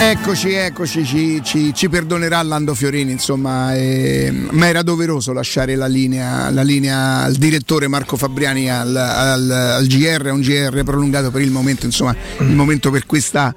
[0.00, 5.88] Eccoci, eccoci, ci, ci, ci, perdonerà Lando Fiorini, insomma, eh, ma era doveroso lasciare la
[5.88, 11.42] linea, la linea al direttore Marco Fabriani al, al, al GR, un GR prolungato per
[11.42, 13.52] il momento, insomma, il momento per questa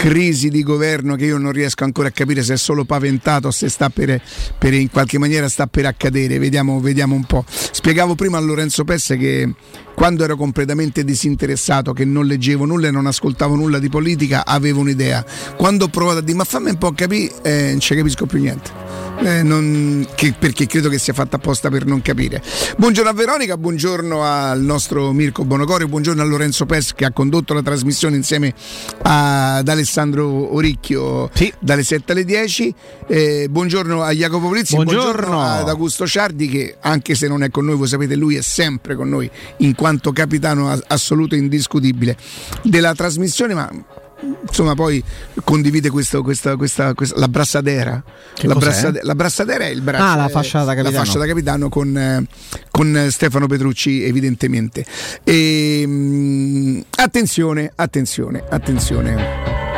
[0.00, 3.50] crisi di governo che io non riesco ancora a capire se è solo paventato o
[3.50, 4.18] se sta per,
[4.56, 6.38] per in qualche maniera sta per accadere.
[6.38, 7.44] Vediamo, vediamo un po'.
[7.46, 9.52] Spiegavo prima a Lorenzo Pesse che
[9.94, 14.80] quando ero completamente disinteressato, che non leggevo nulla e non ascoltavo nulla di politica, avevo
[14.80, 15.22] un'idea.
[15.58, 18.38] Quando ho provato a dire ma fammi un po' capire, eh, non ci capisco più
[18.38, 22.42] niente eh, non, che, perché credo che sia fatta apposta per non capire.
[22.76, 27.54] Buongiorno a Veronica, buongiorno al nostro Mirko Bonocore, buongiorno a Lorenzo Pes che ha condotto
[27.54, 28.54] la trasmissione insieme
[29.02, 31.52] ad Alessandro Oricchio sì.
[31.58, 32.74] dalle 7 alle 10.
[33.06, 35.10] Eh, buongiorno a Jacopo Polizzi, buongiorno.
[35.10, 38.42] buongiorno ad Augusto Ciardi che anche se non è con noi, voi sapete, lui è
[38.42, 42.16] sempre con noi in quanto capitano assoluto e indiscutibile
[42.62, 43.70] della trasmissione, ma
[44.46, 45.02] insomma poi
[45.44, 48.02] condivide questo, questa, questa, questa, la brassadera
[48.42, 51.68] la, brassade, la, brassadera è il braccio ah, la fascia da capitano, fascia da capitano
[51.68, 52.26] con, eh,
[52.70, 54.84] con, Stefano Petrucci evidentemente
[55.24, 59.69] e, mh, mm, attenzione attenzione attenzione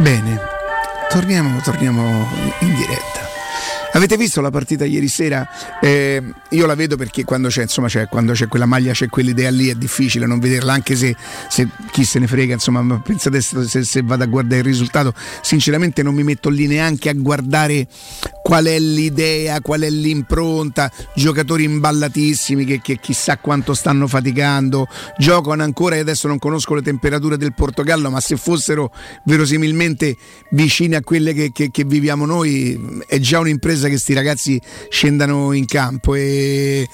[0.00, 0.40] Bene,
[1.10, 2.26] torniamo, torniamo
[2.60, 3.19] in diretta.
[3.92, 5.48] Avete visto la partita ieri sera?
[5.80, 9.50] Eh, io la vedo perché quando c'è, insomma, c'è, quando c'è quella maglia, c'è quell'idea
[9.50, 11.16] lì, è difficile non vederla, anche se,
[11.48, 16.04] se chi se ne frega, insomma, pensate se, se, vado a guardare il risultato, sinceramente
[16.04, 17.88] non mi metto lì neanche a guardare
[18.42, 24.86] qual è l'idea, qual è l'impronta, giocatori imballatissimi che, che chissà quanto stanno faticando,
[25.18, 28.92] giocano ancora e adesso non conosco le temperature del Portogallo, ma se fossero
[29.24, 30.16] verosimilmente
[30.50, 34.60] vicine a quelle che, che, che viviamo noi è già un'impresa attesa che questi ragazzi
[34.88, 36.88] scendano in campo e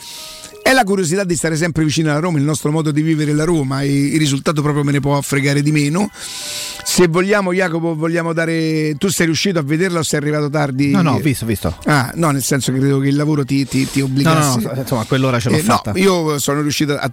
[0.63, 3.45] è la curiosità di stare sempre vicino alla Roma, il nostro modo di vivere la
[3.45, 6.11] Roma, il risultato proprio me ne può fregare di meno.
[6.13, 8.97] Se vogliamo, Jacopo, vogliamo dare.
[8.99, 10.91] Tu sei riuscito a vederla o sei arrivato tardi?
[10.91, 11.77] No, no, ho visto, visto.
[11.85, 14.61] Ah, no, nel senso che credo che il lavoro ti, ti, ti obbligasse.
[14.61, 15.93] No, no, insomma, a quell'ora ce l'ho eh, fatta.
[15.93, 16.97] No, io sono riuscito.
[16.97, 17.11] A,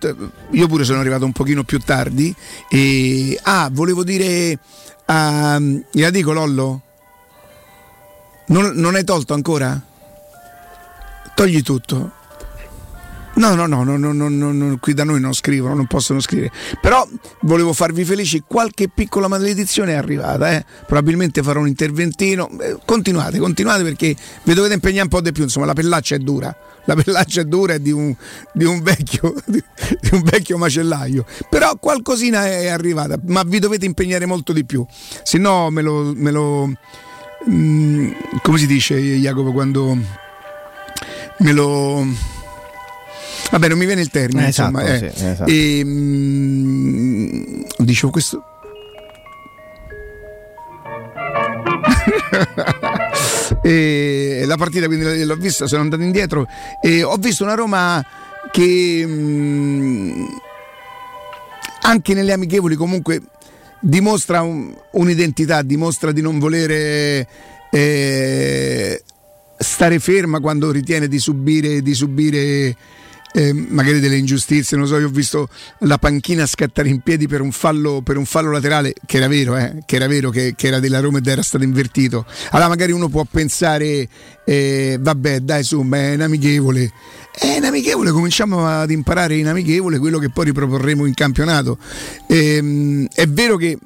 [0.51, 2.33] io pure sono arrivato un pochino più tardi.
[2.69, 4.57] E, ah, volevo dire.
[5.05, 6.81] Uh, gliela dico, Lollo?
[8.53, 9.81] Non, non hai tolto ancora?
[11.33, 12.11] Togli tutto.
[13.35, 16.51] No, no, no, no, no, no, no, qui da noi non scrivono, non possono scrivere.
[16.79, 17.07] Però
[17.41, 20.63] volevo farvi felici, qualche piccola maledizione è arrivata, eh?
[20.85, 22.47] probabilmente farò un interventino.
[22.59, 26.19] Eh, continuate, continuate perché vi dovete impegnare un po' di più, insomma la pellaccia è
[26.19, 26.55] dura,
[26.85, 28.15] la pellaccia è dura è di un,
[28.53, 29.63] di un, vecchio, di,
[30.11, 31.25] un vecchio macellaio.
[31.49, 34.85] Però qualcosina è arrivata, ma vi dovete impegnare molto di più,
[35.23, 36.13] se no me lo...
[36.15, 36.71] Me lo
[37.49, 38.11] Mm,
[38.41, 39.97] come si dice Jacopo quando
[41.39, 42.07] me lo
[43.51, 45.11] vabbè non mi viene il termine eh, insomma esatto, eh.
[45.13, 45.49] sì, esatto.
[45.51, 48.43] e, mm, dicevo questo
[53.61, 56.47] e la partita quindi l'ho vista sono andato indietro
[56.81, 58.01] e ho visto una Roma
[58.51, 60.25] che mh, mm,
[61.81, 63.21] anche nelle amichevoli comunque
[63.83, 67.27] dimostra un, un'identità, dimostra di non volere
[67.69, 69.03] eh,
[69.57, 72.75] stare ferma quando ritiene di subire, di subire
[73.33, 75.49] eh, magari delle ingiustizie, non so, io ho visto
[75.79, 79.57] la panchina scattare in piedi per un fallo, per un fallo laterale, che era vero,
[79.57, 82.25] eh, che era vero che, che, era della Roma ed era stato invertito.
[82.51, 84.07] Allora magari uno può pensare,
[84.45, 86.91] eh, vabbè dai su, ma è inamichevole.
[87.35, 91.79] È inamichevole, cominciamo ad imparare in amichevole quello che poi riproporremo in campionato.
[92.27, 93.77] Ehm, è vero che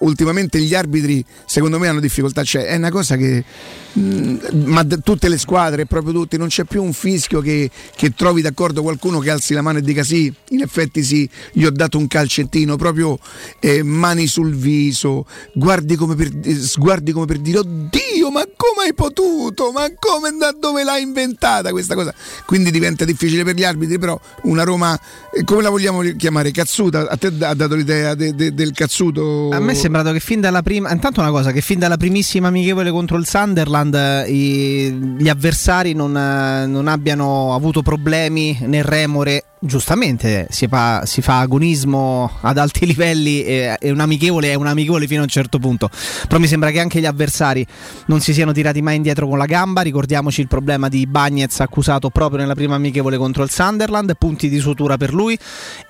[0.00, 3.44] ultimamente gli arbitri secondo me hanno difficoltà, cioè è una cosa che
[3.92, 8.14] mh, mm, ma tutte le squadre, proprio tutti, non c'è più un fischio che, che,
[8.14, 11.70] trovi d'accordo qualcuno che alzi la mano e dica sì, in effetti sì, gli ho
[11.70, 13.18] dato un calcettino, proprio
[13.60, 18.86] eh, mani sul viso, guardi come per, eh, sguardi come per dire oddio, ma come
[18.86, 19.72] hai potuto?
[19.72, 22.14] Ma come da dove l'hai inventata questa cosa?
[22.46, 24.98] Quindi diventa difficile per gli arbitri, però una Roma,
[25.32, 26.50] eh, come la vogliamo chiamare?
[26.50, 27.08] Cazzuta?
[27.08, 29.50] A te ha dato l'idea de, de, del cazzuto?
[29.50, 30.92] A me sembra sembrato che fin dalla prima.
[30.92, 36.12] Intanto una cosa, che fin dalla primissima amichevole contro il Sunderland i, gli avversari non,
[36.12, 43.44] non, abbiano avuto problemi nel remore giustamente si fa, si fa, agonismo ad alti livelli
[43.44, 45.90] e, e un amichevole è un amichevole fino a un certo punto.
[46.26, 47.64] Però mi sembra che anche gli avversari
[48.06, 49.82] non si siano tirati mai indietro con la gamba.
[49.82, 54.58] Ricordiamoci il problema di Bagnez accusato proprio nella prima amichevole contro il Sunderland, punti di
[54.58, 55.38] sutura per lui.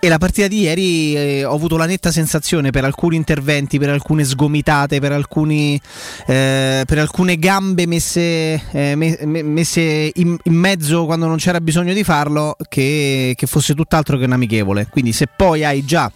[0.00, 3.90] E la partita di ieri eh, ho avuto la netta sensazione per alcuni interventi, per
[3.90, 5.80] alcune sgomitate, per, alcuni,
[6.26, 12.02] eh, per alcune gambe messe, eh, messe in, in, mezzo quando non c'era bisogno di
[12.02, 14.88] farlo, che, che fosse fosse tutt'altro che un amichevole.
[14.88, 16.10] Quindi se poi hai già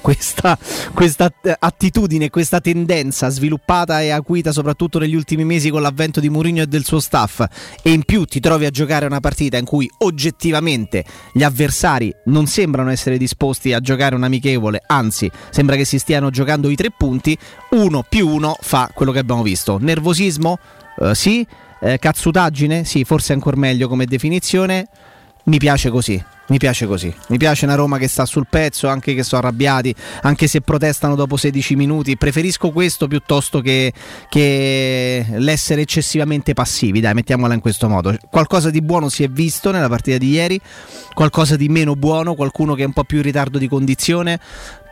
[0.00, 0.56] questa,
[0.94, 6.62] questa, attitudine, questa tendenza sviluppata e acuita soprattutto negli ultimi mesi con l'avvento di Mourinho
[6.62, 7.44] e del suo staff
[7.82, 12.46] e in più ti trovi a giocare una partita in cui oggettivamente gli avversari non
[12.46, 16.90] sembrano essere disposti a giocare un amichevole, anzi sembra che si stiano giocando i tre
[16.96, 17.36] punti,
[17.70, 19.76] uno più uno fa quello che abbiamo visto.
[19.78, 20.58] Nervosismo?
[20.96, 21.46] Uh, sì.
[21.82, 22.84] Eh, cazzutaggine?
[22.84, 24.86] Sì, forse ancora meglio come definizione.
[25.44, 26.22] Mi piace così.
[26.50, 29.94] Mi piace così, mi piace una Roma che sta sul pezzo, anche che sono arrabbiati,
[30.22, 32.16] anche se protestano dopo 16 minuti.
[32.16, 33.92] Preferisco questo piuttosto che,
[34.28, 38.16] che l'essere eccessivamente passivi, dai, mettiamola in questo modo.
[38.28, 40.60] Qualcosa di buono si è visto nella partita di ieri,
[41.14, 44.40] qualcosa di meno buono, qualcuno che è un po' più in ritardo di condizione,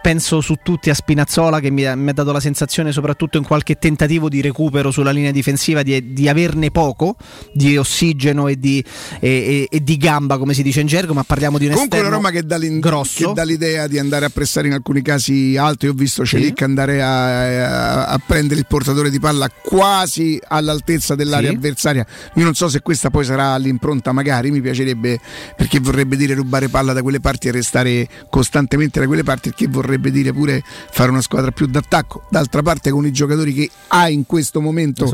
[0.00, 3.44] penso su tutti a Spinazzola che mi ha, mi ha, dato la sensazione soprattutto in
[3.44, 7.16] qualche tentativo di recupero sulla linea difensiva di, di averne poco
[7.52, 8.82] di ossigeno e di,
[9.20, 12.00] e, e, e di, gamba come si dice in gergo ma parliamo di un comunque
[12.00, 13.28] una Roma che dà, grosso.
[13.28, 16.54] che dà l'idea di andare a pressare in alcuni casi alto io ho visto Celic
[16.56, 16.64] sì.
[16.64, 21.56] andare a, a, a, prendere il portatore di palla quasi all'altezza dell'area sì.
[21.56, 25.18] avversaria io non so se questa poi sarà l'impronta magari mi piacerebbe
[25.56, 29.66] perché vorrebbe dire rubare palla da quelle parti e restare costantemente da quelle parti perché
[29.66, 32.24] vorrebbe vorrebbe dire pure fare una squadra più d'attacco.
[32.28, 35.08] D'altra parte, con i giocatori che ha in questo momento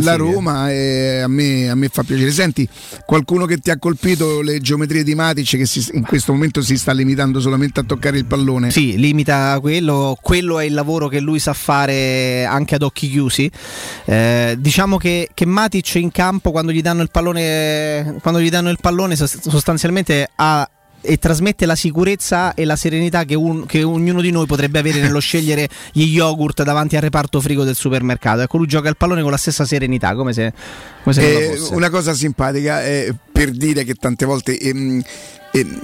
[0.00, 2.32] la Roma, eh, a, me, a, me, fa piacere.
[2.32, 2.68] Senti,
[3.04, 6.76] qualcuno che ti ha colpito le geometrie di Matic, che si, in questo momento si
[6.76, 8.70] sta limitando solamente a toccare il pallone?
[8.70, 10.18] Sì, limita quello.
[10.20, 13.50] Quello è il lavoro che lui sa fare anche ad occhi chiusi.
[14.04, 18.70] Eh, diciamo che, che Matic in campo, quando gli danno il pallone, quando gli danno
[18.70, 20.68] il pallone sostanzialmente ha
[21.00, 25.00] e trasmette la sicurezza e la serenità che, un, che, ognuno di noi potrebbe avere
[25.00, 28.42] nello scegliere gli yogurt davanti al reparto frigo del supermercato.
[28.42, 30.52] Ecco, lui gioca il pallone con la stessa serenità, come se,
[31.02, 34.58] come se eh, Una cosa simpatica è per dire che tante volte...
[34.58, 35.02] Ehm,
[35.52, 35.80] ehm,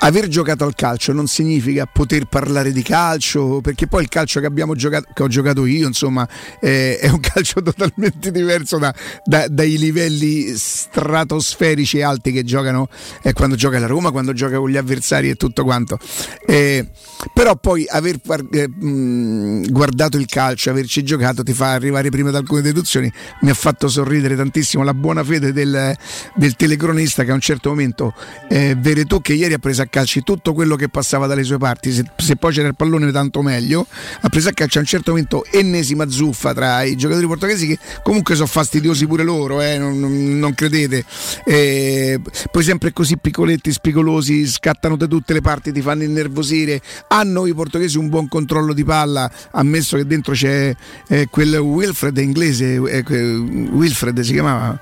[0.00, 4.46] aver giocato al calcio non significa poter parlare di calcio, perché poi il calcio che,
[4.46, 6.28] abbiamo giocato, che ho giocato io, insomma,
[6.60, 12.88] eh, è un calcio totalmente diverso da, da, dai livelli stratosferici e alti che giocano
[13.22, 15.98] eh, quando gioca la Roma, quando gioca con gli avversari e tutto quanto.
[16.46, 16.88] Eh,
[17.32, 18.20] però poi aver
[18.52, 23.12] eh, mh, guardato il calcio, averci giocato, ti fa arrivare prima ad alcune deduzioni.
[23.40, 25.96] Mi ha fatto sorridere tantissimo la buona fede del,
[26.34, 28.14] del telecronista che a un certo momento,
[28.48, 31.92] eh, Veretù, che ieri ha preso a calci tutto quello che passava dalle sue parti,
[31.92, 33.86] se, se, poi c'era il pallone tanto meglio,
[34.20, 37.78] ha preso a calcio a un certo momento ennesima zuffa tra i giocatori portoghesi che
[38.02, 41.04] comunque sono fastidiosi pure loro, eh, non, non, non, credete.
[41.44, 42.20] Eh,
[42.50, 46.80] poi sempre così piccoletti, spigolosi, scattano da tutte le parti, ti fanno innervosire.
[47.08, 50.74] Hanno i portoghesi un buon controllo di palla, ammesso che dentro c'è
[51.08, 54.80] eh, quel Wilfred inglese, eh, Wilfred si chiamava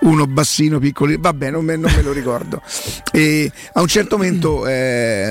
[0.00, 2.62] uno bassino piccolo, vabbè non me, non me lo ricordo.
[3.12, 5.30] E a un certo momento eh,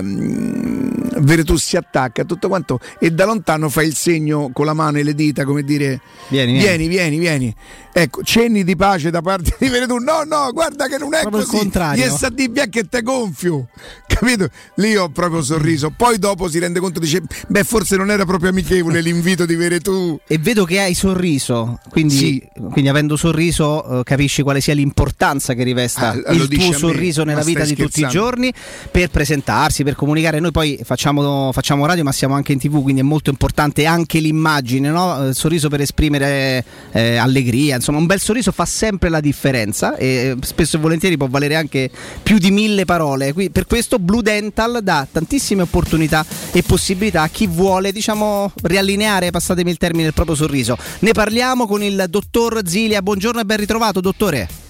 [1.17, 5.03] Veretù si attacca tutto quanto e da lontano fa il segno con la mano e
[5.03, 6.87] le dita come dire vieni vieni.
[6.87, 7.55] vieni, vieni.
[7.93, 11.43] ecco cenni di pace da parte di Veretù no no guarda che non è proprio
[11.43, 11.55] così.
[11.55, 12.05] il contrario.
[12.05, 13.67] Gli di via che te gonfio.
[14.07, 14.49] Capito?
[14.75, 15.91] Lì ho proprio sorriso.
[15.95, 20.19] Poi dopo si rende conto dice beh forse non era proprio amichevole l'invito di Veretù
[20.27, 22.47] e vedo che hai sorriso quindi, sì.
[22.71, 27.43] quindi avendo sorriso uh, capisci quale sia l'importanza che rivesta ah, il tuo sorriso nella
[27.43, 28.53] vita di tutti i giorni
[28.91, 30.39] per presentarsi per comunicare.
[30.39, 33.85] Noi poi facciamo facciamo, facciamo, radio ma siamo anche in tv, quindi è molto importante
[33.85, 35.27] anche l'immagine, no?
[35.27, 40.35] il sorriso per esprimere eh, allegria, insomma un bel sorriso fa sempre la differenza e
[40.41, 41.91] spesso e volentieri può valere anche
[42.23, 43.33] più di mille parole.
[43.33, 49.29] Qui, per questo Blue Dental dà tantissime opportunità e possibilità a chi vuole diciamo riallineare,
[49.29, 50.75] passatemi il termine, il proprio sorriso.
[50.99, 54.64] Ne parliamo con il dottor Zilia, buongiorno e ben ritrovato dottore.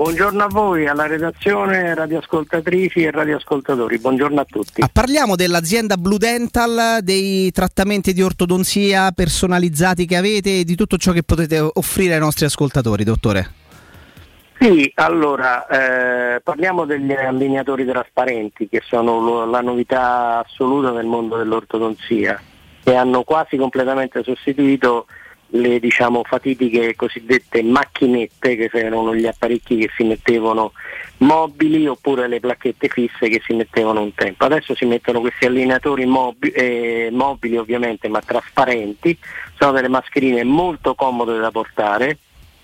[0.00, 4.80] Buongiorno a voi, alla redazione, radioascoltatrici e radioascoltatori, buongiorno a tutti.
[4.80, 10.96] Ah, parliamo dell'azienda Blue Dental, dei trattamenti di ortodonzia personalizzati che avete e di tutto
[10.96, 13.52] ciò che potete offrire ai nostri ascoltatori, dottore.
[14.58, 21.36] Sì, allora eh, parliamo degli allineatori trasparenti che sono lo, la novità assoluta nel mondo
[21.36, 22.40] dell'ortodonzia
[22.82, 25.04] e hanno quasi completamente sostituito
[25.50, 30.72] le diciamo, fatitiche cosiddette macchinette che erano gli apparecchi che si mettevano
[31.18, 34.44] mobili oppure le placchette fisse che si mettevano un tempo.
[34.44, 39.16] Adesso si mettono questi allineatori mobi- eh, mobili ovviamente ma trasparenti,
[39.58, 42.18] sono delle mascherine molto comode da portare,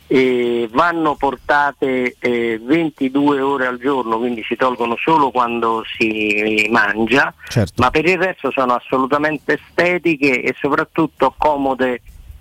[0.08, 7.34] eh, vanno portate eh, 22 ore al giorno, quindi si tolgono solo quando si mangia,
[7.48, 7.82] Certo.
[7.82, 12.00] ma per il resto sono assolutamente estetiche e soprattutto comode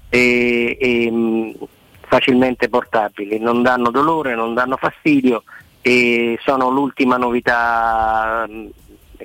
[0.10, 1.54] e, e, mh,
[2.08, 5.44] facilmente portabili, non danno dolore, non danno fastidio
[5.82, 8.68] e sono l'ultima novità mh,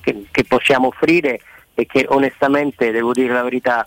[0.01, 1.41] che, che possiamo offrire
[1.75, 3.87] e che onestamente, devo dire la verità,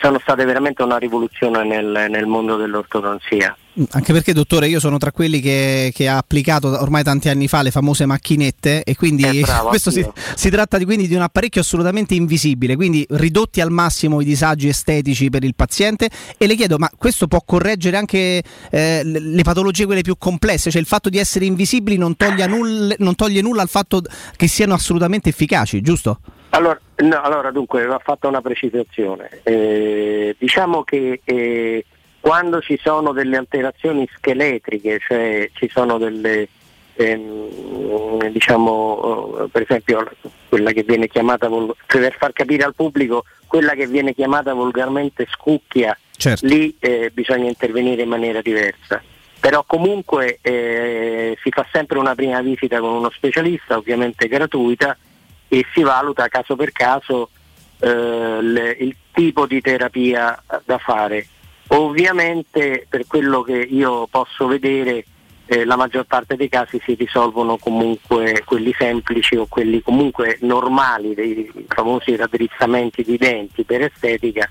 [0.00, 3.56] sono state veramente una rivoluzione nel, nel mondo dell'ortodonzia.
[3.90, 7.62] Anche perché, dottore, io sono tra quelli che, che ha applicato ormai tanti anni fa
[7.62, 11.22] le famose macchinette e quindi Eh, bravo, questo si, si tratta di, quindi di un
[11.22, 16.54] apparecchio assolutamente invisibile, quindi ridotti al massimo i disagi estetici per il paziente e le
[16.54, 20.86] chiedo, ma questo può correggere anche eh, le le patologie quelle più complesse, cioè il
[20.86, 24.02] fatto di essere invisibili non toglie, nulla, non toglie nulla al fatto
[24.34, 26.20] che siano assolutamente efficaci, giusto?
[26.50, 29.40] Allora, no, allora, dunque va fatta una precisazione.
[29.42, 31.84] Eh, diciamo che eh,
[32.26, 36.48] quando ci sono delle alterazioni scheletriche, cioè ci sono delle
[36.94, 40.10] ehm, diciamo eh, per esempio
[40.48, 45.28] quella che viene chiamata vol- per far capire al pubblico quella che viene chiamata volgarmente
[45.30, 46.44] scucchia, Certo.
[46.46, 49.00] lì eh, bisogna intervenire in maniera diversa.
[49.38, 54.98] Però comunque eh, si fa sempre una prima visita con uno specialista, ovviamente gratuita,
[55.46, 57.30] e si valuta caso per caso
[57.78, 61.28] eh, il tipo di terapia da fare.
[61.68, 65.04] Ovviamente per quello che io posso vedere
[65.46, 71.14] eh, la maggior parte dei casi si risolvono comunque quelli semplici o quelli comunque normali,
[71.14, 74.48] dei famosi raddrizzamenti di denti per estetica,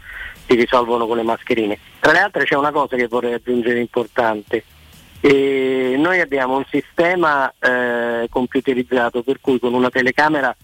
[0.47, 1.77] si risolvono con le mascherine.
[1.99, 4.63] Tra le altre c'è una cosa che vorrei aggiungere importante.
[5.19, 10.55] Eh, noi abbiamo un sistema eh, computerizzato per cui con una telecamera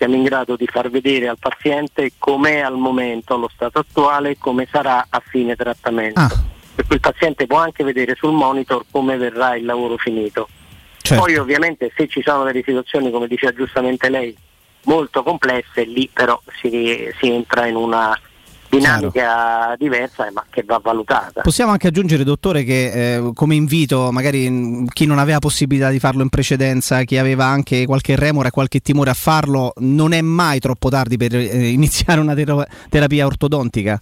[0.00, 4.38] siamo in grado di far vedere al paziente com'è al momento, allo stato attuale e
[4.38, 6.18] come sarà a fine trattamento.
[6.20, 6.42] Ah,
[6.74, 10.48] Per cui il paziente può anche vedere sul monitor come verrà il lavoro finito.
[11.02, 11.22] certo.
[11.22, 14.34] Poi ovviamente se ci sono delle situazioni, come diceva giustamente lei,
[14.84, 18.18] molto complesse, lì però si, si entra in una
[18.70, 21.42] dinamica diversa ma che va valutata.
[21.42, 25.98] Possiamo anche aggiungere, dottore, che eh, come invito, magari mh, chi non aveva possibilità di
[25.98, 30.60] farlo in precedenza, chi aveva anche qualche remora qualche timore a farlo, non è mai
[30.60, 33.98] troppo tardi per eh, iniziare una tero- terapia ortodontica.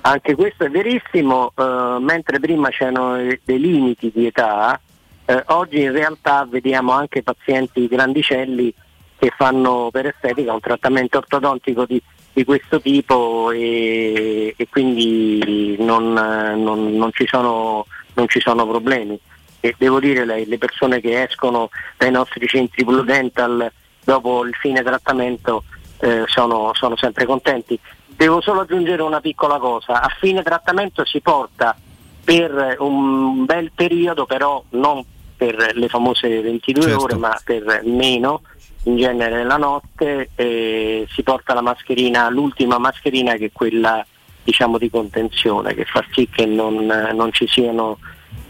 [0.00, 4.80] Anche questo è verissimo, eh, mentre prima c'erano dei limiti di età,
[5.24, 8.72] eh, oggi in realtà vediamo anche pazienti grandicelli
[9.18, 12.00] che fanno per estetica un trattamento ortodontico di,
[12.36, 19.18] di questo tipo e, e quindi non, non- non ci sono, non ci sono problemi.
[19.60, 23.72] E devo dire le, le persone che escono dai nostri centri Blue Dental
[24.04, 25.64] dopo il fine trattamento
[26.00, 27.78] eh, sono, sono sempre contenti.
[28.06, 31.74] Devo solo aggiungere una piccola cosa, a fine trattamento si porta
[32.22, 35.02] per un bel periodo, però non
[35.38, 37.02] per le famose 22 Certo.
[37.02, 38.42] ore, ma per meno,
[38.86, 44.04] in genere la notte, e si porta la mascherina, l'ultima mascherina che è quella
[44.42, 47.98] diciamo di contenzione, che fa sì che non, non ci siano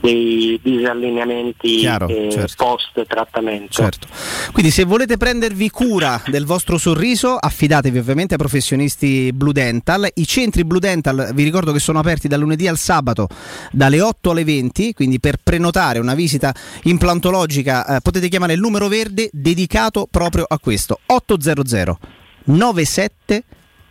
[0.00, 2.64] dei disallineamenti Chiaro, eh, certo.
[2.64, 3.72] post trattamento.
[3.72, 4.06] Certo.
[4.52, 10.08] Quindi se volete prendervi cura del vostro sorriso, affidatevi ovviamente ai professionisti Blue Dental.
[10.14, 13.28] I centri Blue Dental vi ricordo che sono aperti dal lunedì al sabato
[13.72, 18.88] dalle 8 alle 20, quindi per prenotare una visita implantologica eh, potete chiamare il numero
[18.88, 21.98] verde dedicato proprio a questo 800
[22.44, 23.44] 97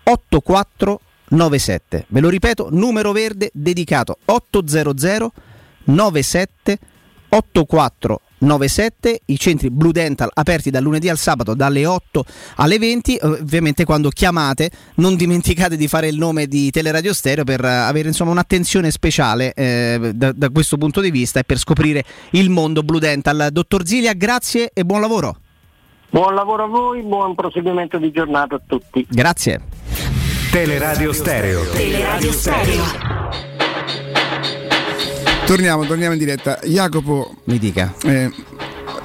[0.03, 2.05] 84 97.
[2.09, 5.31] Ve lo ripeto, numero verde dedicato 800
[5.85, 6.79] 97
[7.29, 12.25] 84 97 i centri Blue Dental aperti dal lunedì al sabato dalle 8
[12.57, 17.63] alle 20 ovviamente quando chiamate non dimenticate di fare il nome di Teleradio Stereo per
[17.63, 22.03] eh, avere insomma un'attenzione speciale eh, da, da questo punto di vista e per scoprire
[22.31, 25.37] il mondo Blue Dental dottor Zilia grazie e buon lavoro
[26.07, 29.05] Buon lavoro a voi, buon proseguimento di giornata a tutti.
[29.09, 29.61] grazie
[30.51, 31.69] Teleradio Stereo.
[31.71, 33.64] Teleradio Stereo.
[35.45, 36.59] Torniamo, torniamo in diretta.
[36.63, 38.31] Jacopo, mi dica eh,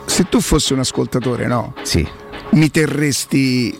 [0.06, 1.74] se tu fossi un ascoltatore, no?
[1.82, 2.06] sì
[2.52, 3.78] Mi terresti,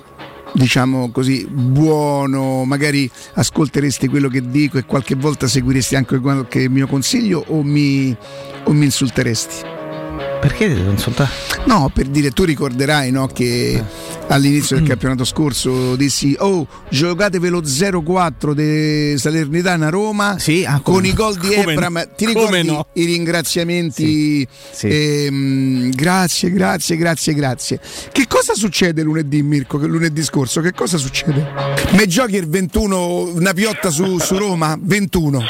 [0.52, 6.86] diciamo così, buono, magari ascolteresti quello che dico e qualche volta seguiresti anche qualche mio
[6.86, 8.14] consiglio o mi,
[8.64, 9.79] o mi insulteresti?
[10.40, 11.30] Perché devo insultare?
[11.66, 13.82] No, per dire, tu ricorderai no, che
[14.28, 21.12] all'inizio del campionato scorso dissi oh giocatevelo 0-4 di Salernitana Roma Sì, ah, con i
[21.12, 22.08] gol di Ebram no?
[22.16, 22.86] ti ricordi no?
[22.92, 24.86] i ringraziamenti Sì.
[24.88, 27.80] ehm, grazie grazie grazie grazie
[28.12, 31.44] che cosa succede lunedì Mirko che lunedì scorso che cosa succede
[31.90, 35.42] me giochi il 21 una piotta su, su Roma 21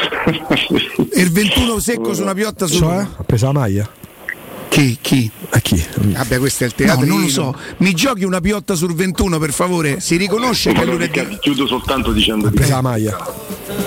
[1.13, 2.89] e il 21 secco su una piotta su Cioè?
[2.89, 3.91] Roma Ha preso la maglia?
[4.71, 5.85] Chi chi A chi?
[5.97, 7.05] Vabbè, questo è il teatro.
[7.05, 7.55] No, non lo so.
[7.79, 9.99] Mi giochi una piotta sul 21, per favore.
[10.01, 11.39] Si riconosce che è lunedì.
[11.41, 13.19] Chiudo soltanto dicendo di la maglia.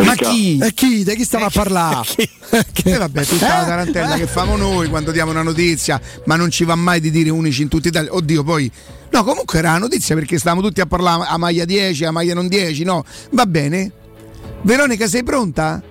[0.01, 0.57] Ma chi?
[0.61, 1.03] E chi?
[1.05, 2.01] Di chi stava a parlare?
[2.85, 3.65] E vabbè, tutta la Eh?
[3.65, 7.29] tarantella che famo noi quando diamo una notizia, ma non ci va mai di dire
[7.31, 8.13] unici in tutta Italia.
[8.13, 8.69] Oddio, poi.
[9.09, 12.33] No, comunque era una notizia perché stavamo tutti a parlare a maglia 10, a maglia
[12.35, 13.05] non 10, no?
[13.31, 13.91] Va bene.
[14.63, 15.81] Veronica, sei pronta?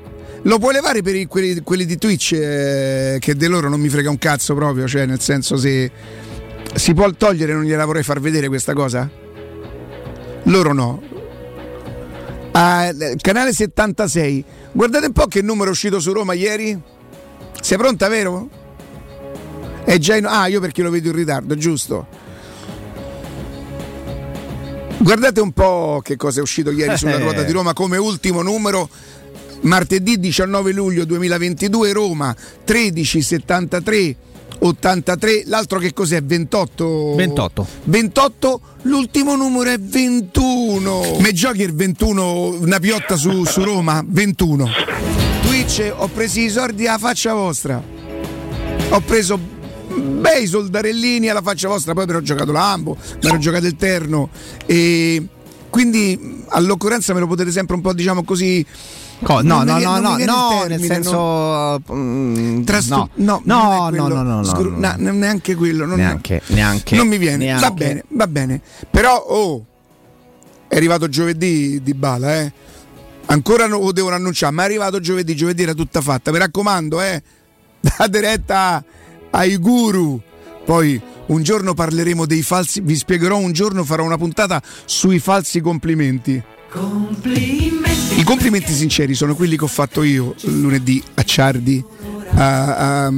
[0.45, 3.89] Lo puoi levare per i- quelli, quelli di Twitch eh, che di loro non mi
[3.89, 5.91] frega un cazzo proprio, cioè nel senso se
[6.75, 9.09] si può togliere non gliela vorrei far vedere questa cosa?
[10.45, 11.03] Loro no.
[12.53, 14.45] Ah, eh, canale 76.
[14.73, 16.79] Guardate un po' che numero è uscito su Roma ieri.
[17.61, 18.49] Sei pronta, vero?
[19.85, 20.27] È già in...
[20.27, 22.07] Ah, io perché lo vedo in ritardo, giusto?
[24.99, 28.89] Guardate un po' che cosa è uscito ieri sulla ruota di Roma come ultimo numero.
[29.63, 32.35] Martedì 19 luglio 2022 Roma
[32.67, 34.17] 1373
[34.59, 36.23] 83 l'altro che cos'è?
[36.23, 37.67] 28 28.
[37.85, 44.05] 28 l'ultimo numero è 21 me giochi il 21 una piotta su, su Roma?
[44.07, 44.69] 21
[45.43, 47.83] Twitch ho preso i soldi alla faccia vostra.
[48.91, 53.67] Ho preso bei soldarellini alla faccia vostra poi però ho giocato l'ambo mi ero giocato
[53.67, 54.31] il terno.
[54.65, 55.23] E
[55.69, 58.65] quindi all'occorrenza me lo potete sempre un po' diciamo così
[59.23, 61.81] Co- no, no, no, no, no, nel senso.
[63.15, 64.41] no, no, no, no, no,
[64.99, 65.87] no, neanche quello.
[65.87, 66.97] Non, Neanche, neanche.
[66.97, 67.45] non mi viene.
[67.61, 68.61] Va bene, va bene.
[68.91, 69.65] Però, oh,
[70.69, 72.53] è arrivato giovedì di Bala, eh.
[73.27, 75.37] Ancora non lo devono annunciare, ma è arrivato giovedì.
[75.37, 76.33] Giovedì era tutta fatta.
[76.33, 77.23] Mi raccomando, eh.
[77.81, 78.85] Date retta
[79.31, 80.21] ai guru.
[80.65, 82.81] Poi un giorno parleremo dei falsi.
[82.81, 86.43] Vi spiegherò un giorno, farò una puntata sui falsi complimenti.
[88.17, 91.85] I complimenti sinceri sono quelli che ho fatto io lunedì a Ciardi,
[92.35, 93.13] a, a-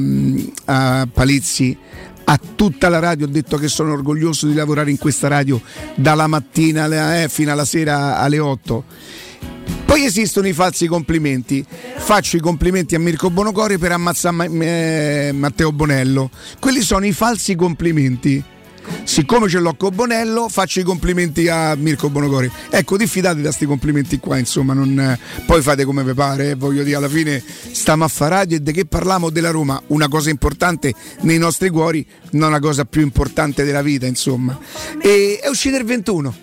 [0.65, 1.77] a Palizzi,
[2.25, 3.27] a tutta la radio.
[3.27, 5.61] Ho detto che sono orgoglioso di lavorare in questa radio
[5.95, 8.85] dalla mattina alle- eh, fino alla sera alle 8.
[9.85, 11.65] Poi esistono i falsi complimenti.
[11.97, 16.31] Faccio i complimenti a Mirko Bonocore per ammazzare Ma- eh, Matteo Bonello.
[16.59, 18.43] Quelli sono i falsi complimenti.
[19.05, 22.51] Siccome ce l'ho con Bonello, faccio i complimenti a Mirko Bonocore.
[22.71, 26.55] Ecco, diffidate da questi complimenti qua, insomma, non, eh, poi fate come vi pare, eh,
[26.55, 27.43] voglio dire, alla fine
[27.73, 31.69] stiamo a fare radio e di che parliamo della Roma, una cosa importante nei nostri
[31.69, 34.59] cuori, non la cosa più importante della vita, insomma.
[35.01, 36.35] E è uscito il 21.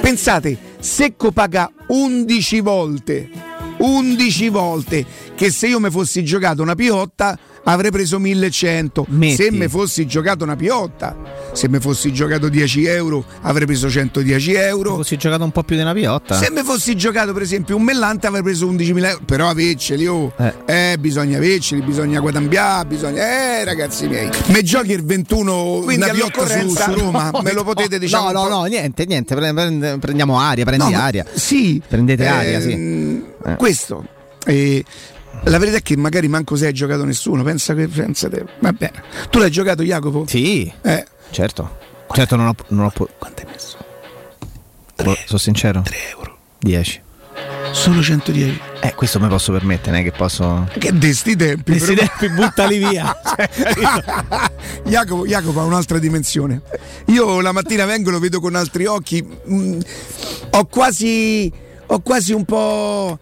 [0.00, 3.28] Pensate, Secco paga 11 volte,
[3.78, 9.06] 11 volte, che se io mi fossi giocato una piotta avrei preso 1100.
[9.08, 9.34] Metti.
[9.34, 11.16] Se mi fossi giocato una piotta,
[11.52, 14.96] se mi fossi giocato 10 euro avrei preso 110 euro.
[14.96, 16.36] Fossi giocato un po' più di una piotta.
[16.36, 20.32] Se mi fossi giocato per esempio un mellante avrei preso 11.000 euro, però averceli, oh.
[20.36, 20.54] Eh.
[20.66, 20.96] eh.
[20.98, 23.22] bisogna averceli, bisogna guadambiare, bisogna...
[23.22, 27.52] Eh ragazzi miei, me giochi il 21 Quindi una piotta su, su Roma, no, me
[27.52, 28.32] lo potete no, diciamo...
[28.32, 29.34] No, no, no, niente, niente.
[29.34, 31.24] pre- pre- prendiamo aria, prendi No, aria.
[31.32, 31.80] Sì.
[31.86, 32.72] Prendete aria, sì.
[32.72, 33.54] Ehm, Eh.
[33.56, 34.04] Questo.
[34.46, 34.84] eh,
[35.44, 38.44] la verità è che magari manco se hai giocato nessuno, pensa che pensa te.
[38.60, 39.02] Va bene.
[39.30, 40.24] Tu l'hai giocato Jacopo?
[40.26, 41.06] Sì, Eh.
[41.30, 41.78] certo.
[42.12, 42.54] Certo, non ho.
[42.68, 43.76] Non ho po- Quanto hai messo?
[45.02, 45.82] Boh, sono sincero.
[45.82, 46.36] 3 euro.
[46.58, 47.00] 10.
[47.72, 48.60] Solo 110.
[48.80, 50.68] Eh, questo me posso permettere, non è che posso.
[50.76, 51.76] Che de sti tempi.
[51.78, 53.14] Però- tempi buttali via.
[54.84, 56.62] Jacopo, Jacopo ha un'altra dimensione.
[57.06, 59.24] Io la mattina vengo e lo vedo con altri occhi.
[59.48, 59.80] Mm,
[60.50, 61.50] ho quasi.
[61.86, 63.18] Ho quasi un po'.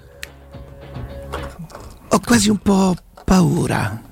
[2.11, 4.03] Ho quasi un po' paura.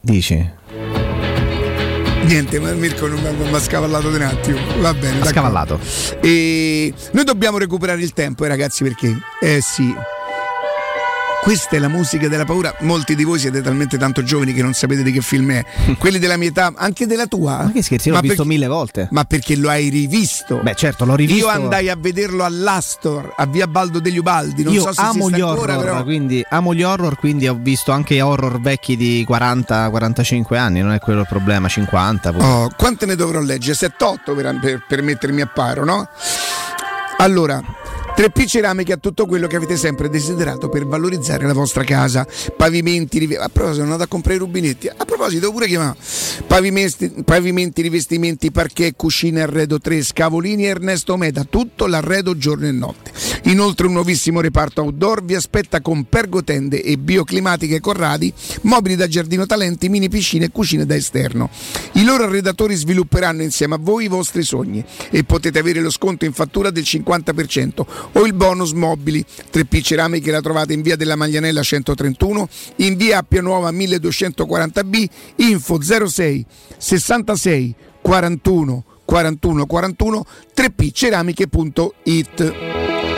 [0.00, 0.50] Dici?
[2.24, 4.58] Niente, ma Mirko non mi ha scavallato di un attimo.
[4.80, 5.20] Va bene.
[5.20, 5.78] Ha scavallato.
[6.20, 9.94] E noi dobbiamo recuperare il tempo, eh, ragazzi, perché eh sì.
[11.44, 12.74] Questa è la musica della paura.
[12.80, 15.62] Molti di voi siete talmente tanto giovani che non sapete di che film è.
[15.98, 17.64] Quelli della mia età, anche della tua.
[17.64, 19.08] Ma che scherzi, io l'ho Ma visto perché- mille volte.
[19.10, 20.60] Ma perché lo hai rivisto?
[20.62, 21.44] Beh, certo, l'ho rivisto.
[21.44, 24.62] Io andai a vederlo all'Astor, a via Baldo degli Ubaldi.
[24.62, 26.02] Non Io so se amo gli ancora, horror, però.
[26.02, 30.98] quindi amo gli horror, quindi ho visto anche horror vecchi di 40-45 anni, non è
[30.98, 32.32] quello il problema, 50.
[32.32, 32.42] pure.
[32.44, 33.76] Oh, quante ne dovrò leggere?
[33.76, 36.08] 7-8 per, per, per mettermi a paro, no?
[37.18, 37.60] Allora,
[38.16, 42.24] 3P Ceramiche ha tutto quello che avete sempre desiderato per valorizzare la vostra casa.
[42.56, 44.86] Pavimenti, a proposito, sono andato a comprare i rubinetti.
[44.86, 45.96] A proposito, pure chiamare
[46.46, 53.10] pavimenti, pavimenti, rivestimenti, parquet, cucine, arredo 3, scavolini, Ernesto Meda, tutto l'arredo giorno e notte.
[53.44, 59.44] Inoltre un nuovissimo reparto outdoor vi aspetta con pergotende e bioclimatiche Corradi, mobili da giardino
[59.46, 61.50] talenti, mini piscine e cucine da esterno.
[61.94, 66.24] I loro arredatori svilupperanno insieme a voi i vostri sogni e potete avere lo sconto
[66.24, 69.24] in fattura del 50% o il bonus mobili.
[69.52, 75.04] 3P Ceramiche la trovate in via della Maglianella 131, in via Appia Nuova 1240B,
[75.36, 83.13] info 06 66 41 41 41 3pceramiche.it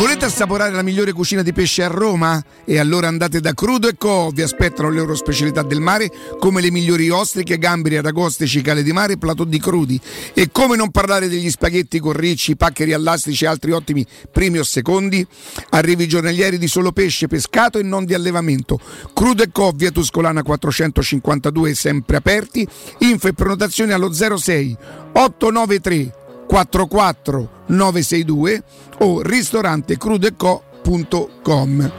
[0.00, 2.42] Volete assaporare la migliore cucina di pesce a Roma?
[2.64, 4.30] E allora andate da Crudo e Co.
[4.32, 8.92] Vi aspettano le loro specialità del mare come le migliori ostriche, gamberi, aragoste, cicale di
[8.92, 10.00] mare e platò di crudi.
[10.32, 14.64] E come non parlare degli spaghetti con ricci, paccheri allastici e altri ottimi primi o
[14.64, 15.24] secondi?
[15.68, 18.80] Arrivi giornalieri di solo pesce, pescato e non di allevamento.
[19.12, 19.70] Crudo e Co.
[19.76, 22.66] Via Tuscolana 452 sempre aperti.
[23.00, 24.76] Info e prenotazioni allo 06
[25.12, 26.14] 893
[26.46, 28.62] 44 962
[28.98, 31.92] o ristorantecrudeco.com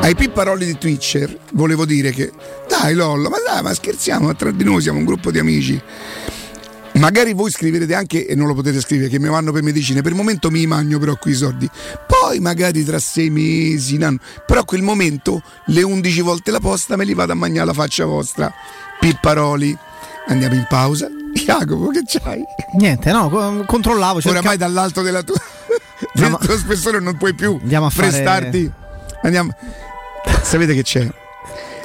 [0.00, 2.32] ai pipparoli di Twitcher volevo dire che
[2.68, 5.78] dai Lollo ma dai ma scherziamo tra di noi siamo un gruppo di amici.
[6.94, 10.02] Magari voi scriverete anche e non lo potete scrivere che mi vanno per medicine.
[10.02, 11.68] Per il momento mi mangio però qui i soldi.
[12.06, 14.18] Poi magari tra sei mesi un anno.
[14.44, 17.72] Però a quel momento le 11 volte la posta me li vado a mangiare la
[17.72, 18.52] faccia vostra.
[18.98, 19.76] Pipparoli
[20.32, 22.42] andiamo in pausa Jacopo, che c'hai?
[22.78, 24.20] Niente, no, co- controllavo.
[24.20, 25.36] cerca- Oramai dall'alto della tua,
[26.14, 28.70] del tuo spessore non puoi più Andiamo a fare- prestarti.
[29.22, 29.50] Andiamo.
[30.42, 31.08] Sapete che c'è?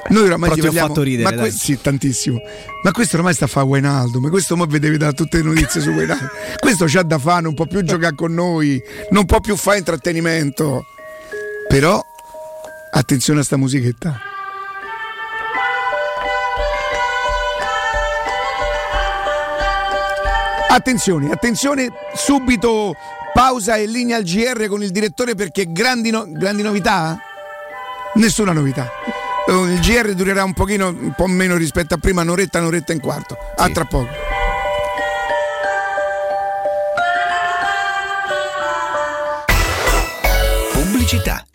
[0.07, 1.51] Noi oramai Però ti ho parliamo- fatto ridere, ma dai.
[1.51, 2.37] sì, tantissimo.
[2.83, 5.43] Ma questo ormai sta a fare Wijnaldum, ma questo mo vi deve dare tutte le
[5.43, 6.29] notizie su Wijnaldum.
[6.59, 10.85] Questo c'ha da fare, non può più giocare con noi, non può più fare intrattenimento.
[11.67, 11.99] Però
[12.91, 14.19] attenzione a sta musichetta.
[20.75, 22.93] Attenzione, attenzione, subito
[23.31, 27.17] pausa e linea al GR con il direttore perché grandi, no- grandi novità?
[28.15, 28.91] Nessuna novità.
[29.47, 32.95] Eh, Il GR durerà un pochino, un po' meno rispetto a prima, un'oretta, un'oretta e
[32.95, 33.37] un quarto.
[33.55, 34.09] A tra poco.
[40.73, 41.54] Pubblicità.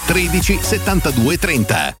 [0.07, 2.00] 13 72 30.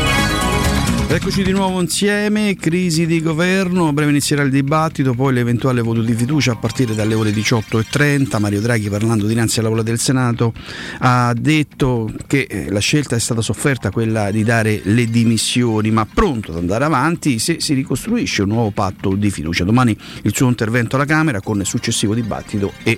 [1.13, 6.01] Eccoci di nuovo insieme, crisi di governo, a breve inizierà il dibattito, poi l'eventuale voto
[6.01, 8.39] di fiducia a partire dalle ore 18.30.
[8.39, 10.53] Mario Draghi parlando dinanzi all'Aula del Senato
[10.99, 16.05] ha detto che eh, la scelta è stata sofferta, quella di dare le dimissioni, ma
[16.05, 19.65] pronto ad andare avanti se si ricostruisce un nuovo patto di fiducia.
[19.65, 22.97] Domani il suo intervento alla Camera con il successivo dibattito e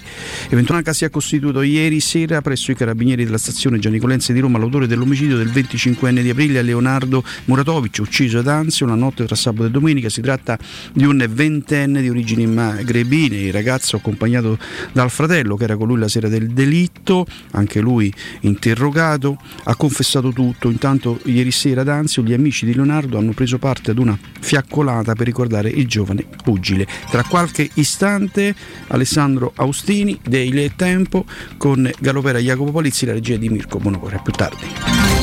[0.49, 4.85] eventualmente si è costituito ieri sera presso i carabinieri della stazione Gianicolense di Roma l'autore
[4.85, 9.71] dell'omicidio del 25enne di aprile Leonardo Muratovic ucciso ad Anzio una notte tra sabato e
[9.71, 10.09] domenica.
[10.09, 10.57] Si tratta
[10.93, 14.57] di un ventenne di origini magrebine, il ragazzo accompagnato
[14.91, 20.31] dal fratello che era con lui la sera del delitto, anche lui interrogato, ha confessato
[20.31, 20.69] tutto.
[20.69, 25.13] Intanto ieri sera ad Anzio gli amici di Leonardo hanno preso parte ad una fiaccolata
[25.13, 26.87] per ricordare il giovane pugile.
[27.09, 28.53] Tra qualche istante
[28.87, 31.25] Alessandro Austini, Daily e Tempo
[31.57, 34.15] con Galopera Jacopo Palizzi, la regia di Mirko Bonocore.
[34.15, 35.22] A più tardi.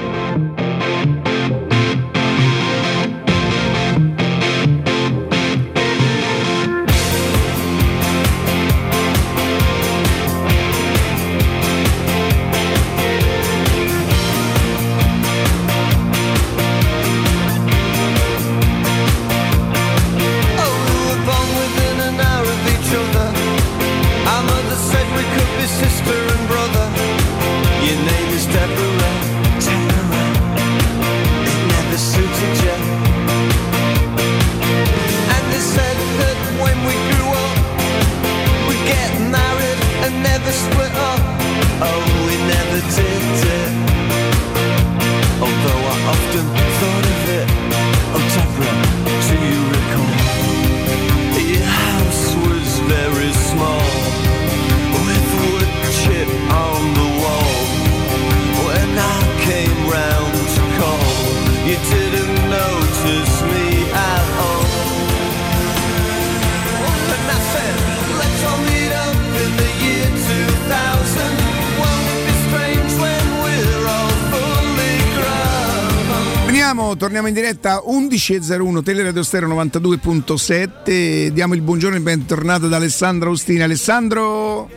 [76.91, 83.29] Torniamo, torniamo in diretta 11.01 Teleradio Stereo 92.7 diamo il buongiorno e bentornato ad Alessandro
[83.29, 84.69] Austina Alessandro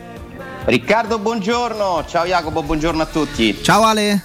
[0.65, 2.05] Riccardo, buongiorno.
[2.07, 3.55] Ciao Jacopo, buongiorno a tutti.
[3.61, 4.19] Ciao Ale.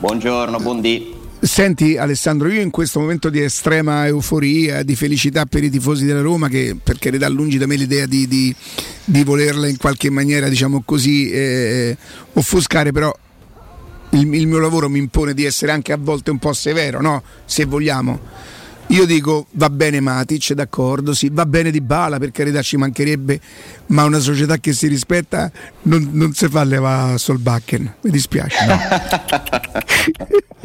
[0.00, 1.14] Buongiorno, buondì.
[1.38, 6.22] Senti Alessandro, io in questo momento di estrema euforia, di felicità per i tifosi della
[6.22, 8.52] Roma, che per carità lungi da me l'idea di, di,
[9.04, 11.96] di volerla in qualche maniera, diciamo così, eh,
[12.32, 13.14] offuscare, però
[14.10, 17.22] il, il mio lavoro mi impone di essere anche a volte un po' severo, no?
[17.44, 18.18] Se vogliamo.
[18.90, 23.40] Io dico va bene Matic, d'accordo, sì, va bene Di Bala, per carità ci mancherebbe,
[23.86, 25.50] ma una società che si rispetta
[25.82, 28.56] non, non si fa levare Solbakken, mi dispiace.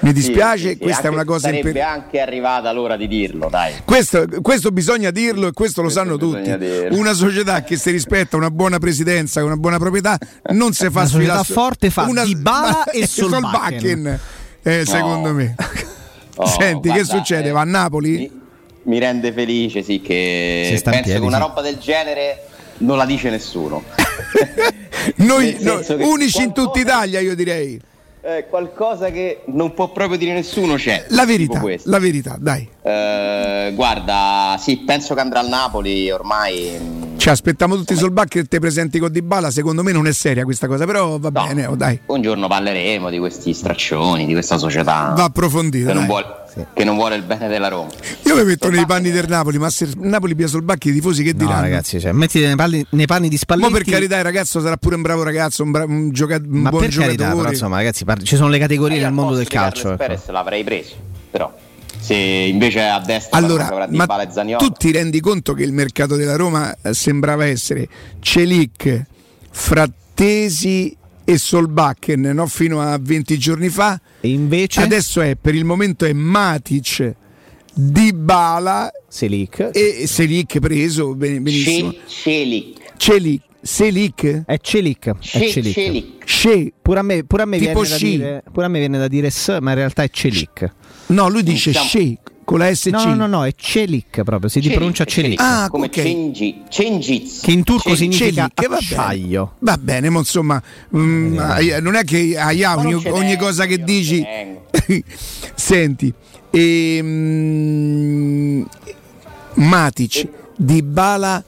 [0.00, 3.08] mi dispiace, Sì, sì, sì, questa è una cosa Sarebbe imper- anche arrivata l'ora di
[3.08, 3.74] dirlo, dai.
[3.84, 6.56] questo, questo bisogna dirlo e questo lo sanno tutti.
[6.56, 6.96] dirlo.
[6.96, 10.18] Una società che si rispetta una buona presidenza, una buona proprietà,
[10.50, 14.18] non si fa Una società sfilare- forte fa Dybala e Solbakken.
[14.62, 15.34] Eh, secondo No.
[15.34, 15.54] me.
[16.36, 17.48] Oh, Senti, che guarda, succede?
[17.48, 18.30] eh, Va a Napoli?
[18.84, 22.44] Mi rende felice, sì, che penso piedi, che una roba del genere
[22.78, 23.82] non la dice nessuno.
[25.16, 27.80] Noi no, che unici in tutta Italia, io direi.
[28.28, 31.06] Eh, qualcosa che non può proprio dire nessuno c'è.
[31.08, 32.68] La verità, la verità, dai.
[32.82, 36.76] Eh, guarda, sì, penso che andrà al Napoli ormai.
[36.78, 40.44] mm, Ci aspettiamo tutti Solbakken che te presenti con Dybala, secondo me non è seria
[40.44, 41.98] questa cosa, però va bene, oh, dai.
[42.04, 45.86] Un giorno parleremo di questi straccioni, di questa società Va approfondito.
[45.86, 46.24] che non, dai.
[46.74, 47.88] Che non vuole il bene della Roma.
[48.24, 51.32] Io mi metto nei panni del Napoli, ma se Napoli pia Solbakken i tifosi che
[51.32, 51.60] No, diranno?
[51.62, 53.72] ragazzi, cioè, mettiti nei, palli- nei panni di Ma Spalletti.
[53.72, 56.70] per carità, il ragazzo sarà pure un bravo ragazzo, un, bra- un gioca- un Ma
[56.70, 57.36] buon per carità, giocatore.
[57.38, 59.88] però, insomma, ragazzi, par- ci sono le categorie nel mondo del calcio.
[59.88, 59.96] ecco.
[59.96, 60.94] Perez l'avrei preso,
[61.30, 61.52] però
[62.00, 64.06] se invece a destra Allora, ma
[64.56, 67.88] tu ti rendi conto che il mercato della Roma eh, sembrava essere
[68.20, 69.04] Celic,
[69.50, 72.46] Frattesi e Solbakken no?
[72.46, 74.00] fino a 20 giorni fa?
[74.20, 77.14] E invece Adesso è, per il momento è Matic,
[77.74, 81.94] Dybala Selic e Selic preso ben- benissimo.
[82.06, 82.94] Celic.
[82.96, 84.42] Celic, Selic?
[84.44, 85.08] È Celic.
[85.10, 86.24] È Ce- Celic.
[86.24, 88.98] Sce- Pure a me, pure a me Tipo viene da dire, pure a me viene
[88.98, 90.72] da dire S, ma in realtà è Celic.
[91.06, 92.18] No, lui dice Sce
[92.48, 92.86] con la SC.
[92.86, 95.38] No, no, no, no, è Celic proprio, si Celic, pronuncia Celic.
[95.38, 95.62] Celic.
[95.62, 96.00] Ah, come ok.
[96.00, 97.40] Cengi- Cengiz.
[97.42, 98.14] Che in turco Celic.
[98.14, 99.02] significa Celic, va bene.
[99.02, 99.52] acciaio.
[99.58, 100.62] Va bene, ma insomma,
[100.96, 104.24] mm, ah, non è che ah, non ogni, ogni cosa che dici.
[105.54, 106.10] Senti,
[106.50, 107.86] ehm,
[109.56, 111.44] Matic, Dybala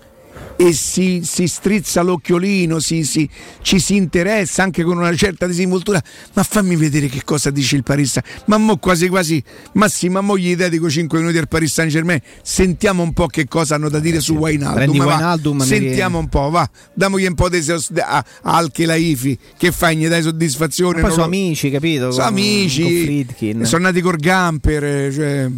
[0.63, 3.27] e si, si strizza l'occhiolino, si- si-
[3.63, 6.03] ci si interessa anche con una certa disinvoltura.
[6.35, 9.43] Ma fammi vedere che cosa dice il Paris Saint- Ma mo quasi quasi,
[9.73, 12.21] ma sì, ma mo gli dedico 5 minuti al Paris Saint Germain.
[12.43, 14.75] Sentiamo un po' che cosa hanno da dire su Wijnaldum.
[14.77, 15.05] Prendi va.
[15.07, 16.69] Wijnaldum, mi Sentiamo un po', va.
[16.93, 20.93] Damogli un po' di a, a Al Khelaifi che fa, gli dai soddisfazione.
[21.01, 22.11] Poi non sono lo- amici, capito?
[22.11, 23.27] sono amici,
[23.63, 25.49] sono nati col Gamper, eh, cioè,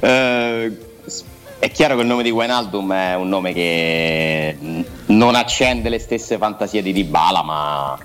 [0.00, 0.76] Eh,
[1.64, 5.98] è chiaro che il nome di Wijnaldum è un nome che mm, non accende le
[5.98, 7.98] stesse fantasie di Dybala, ma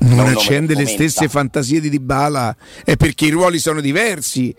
[0.00, 4.54] non accende le stesse fantasie di Dybala, è perché i ruoli sono diversi.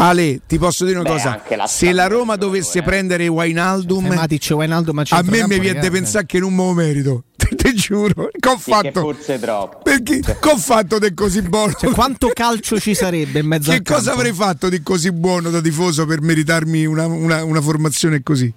[0.00, 4.16] Ale, ti posso dire una Beh, cosa: la se la Roma dovesse prendere Wijnaldum, Fai
[4.16, 7.24] Matic, Wijnaldum a a me mi viene da pensare che non me lo merito.
[7.78, 9.00] Giuro, che ho Sì, che fatto?
[9.00, 9.78] forse troppo.
[9.82, 11.72] Perché che ho fatto di così buono?
[11.72, 14.18] Cioè, quanto calcio ci sarebbe in mezzo che al cosa campo?
[14.20, 18.52] avrei fatto di così buono da tifoso per meritarmi una, una- una formazione così?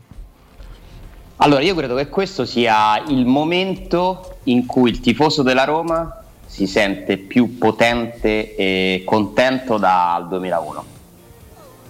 [1.38, 6.68] Allora, io credo che questo sia il momento in cui il tifoso della Roma si
[6.68, 10.86] sente più potente e contento dal 2001.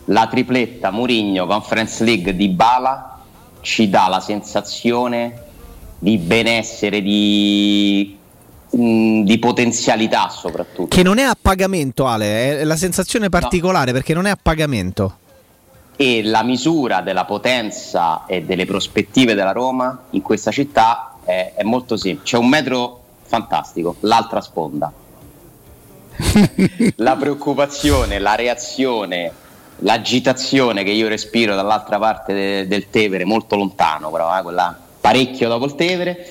[0.06, 3.20] La tripletta Murigno Conference League di Bala
[3.62, 5.44] ci dà la sensazione
[6.04, 8.18] di benessere, di,
[8.76, 10.88] mm, di potenzialità soprattutto.
[10.88, 15.18] Che non è a pagamento, Ale, è la sensazione particolare perché non è a pagamento.
[15.98, 21.62] e la misura della potenza e delle prospettive della Roma in questa città è, è
[21.62, 22.32] molto semplice.
[22.36, 24.92] C'è un metro fantastico, l'altra sponda.
[26.96, 29.32] la preoccupazione, la reazione,
[29.80, 35.50] l'agitazione che io respiro dall'altra parte de- del Tevere, molto lontano però, eh, quella parecchio
[35.50, 36.26] dopo il Tevere,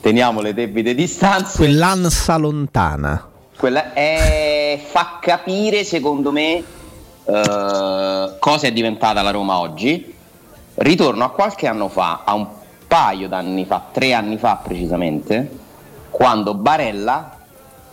[0.00, 1.56] teniamo le debite distanze.
[1.56, 3.28] Quell'ansa lontana.
[3.56, 6.62] Quella è- fa capire, secondo me,
[7.24, 10.14] eh, cosa è diventata la Roma oggi.
[10.74, 12.46] Ritorno a qualche anno fa, a un
[12.86, 15.50] paio d'anni fa, tre anni fa precisamente,
[16.10, 17.30] quando Barella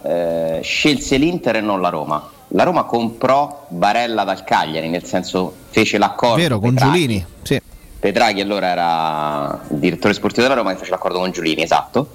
[0.06, 2.30] eh, scelse l'Inter e non la Roma.
[2.50, 6.36] La Roma comprò Barella dal Cagliari, nel senso fece l'accordo.
[6.36, 6.76] Vero, con.
[6.76, 7.26] Giulini.
[7.42, 7.62] Sì.
[8.04, 12.10] Petraghi allora era il direttore sportivo della Roma e fece l'accordo con Giulini, esatto.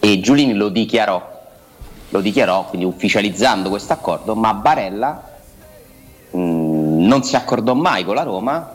[0.00, 1.38] E Giulini lo dichiarò
[2.08, 5.22] lo dichiarò, quindi ufficializzando questo accordo, ma Barella
[6.32, 6.38] mh,
[7.06, 8.74] non si accordò mai con la Roma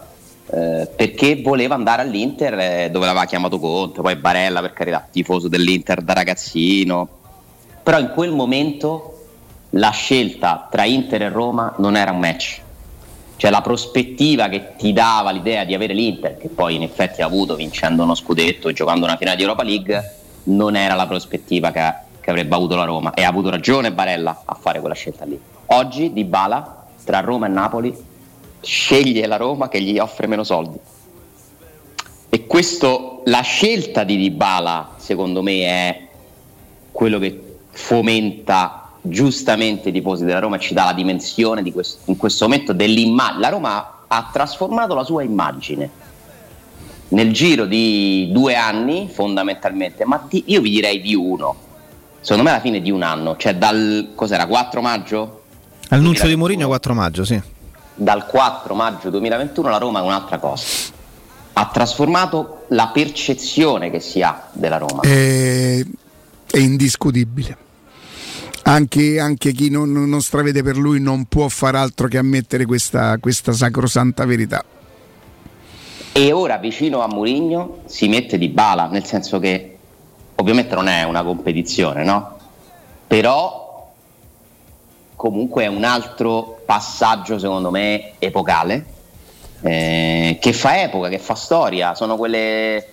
[0.49, 5.49] eh, perché voleva andare all'Inter eh, dove l'aveva chiamato Conte, poi Barella per carità, tifoso
[5.49, 7.05] dell'Inter da ragazzino,
[7.83, 9.11] però in quel momento
[9.71, 12.61] la scelta tra Inter e Roma non era un match.
[13.37, 17.25] Cioè la prospettiva che ti dava l'idea di avere l'Inter, che poi in effetti ha
[17.25, 21.71] avuto vincendo uno scudetto e giocando una finale di Europa League, non era la prospettiva
[21.71, 23.13] che, che avrebbe avuto la Roma.
[23.13, 25.39] E ha avuto ragione Barella a fare quella scelta lì.
[25.67, 27.95] Oggi Di Bala tra Roma e Napoli
[28.61, 30.77] sceglie la Roma che gli offre meno soldi.
[32.29, 36.07] E questo, la scelta di Dybala, secondo me, è
[36.91, 41.99] quello che fomenta giustamente i tifosi della Roma e ci dà la dimensione di questo,
[42.05, 43.39] in questo momento dell'immagine.
[43.39, 46.03] La Roma ha trasformato la sua immagine
[47.09, 51.55] nel giro di due anni, fondamentalmente, ma di- io vi direi di uno.
[52.19, 55.43] Secondo me alla fine di un anno, cioè dal cos'era 4 maggio?
[55.89, 57.39] Annuncio di Mourinho 4 maggio, sì.
[57.93, 60.65] dal 4 maggio 2021 la Roma è un'altra cosa.
[61.53, 65.01] Ha trasformato la percezione che si ha della Roma.
[65.01, 65.85] È,
[66.51, 67.57] è indiscutibile.
[68.67, 73.17] Anche, anche chi non, non stravede per lui non può far altro che ammettere questa,
[73.19, 74.63] questa sacrosanta verità.
[76.11, 79.77] E ora vicino a Mourinho si mette di bala, nel senso che
[80.35, 82.37] ovviamente non è una competizione, no?
[83.05, 83.91] Però
[85.15, 88.93] comunque è un altro passaggio secondo me epocale
[89.61, 92.87] eh, che fa epoca, che fa storia, sono quelle,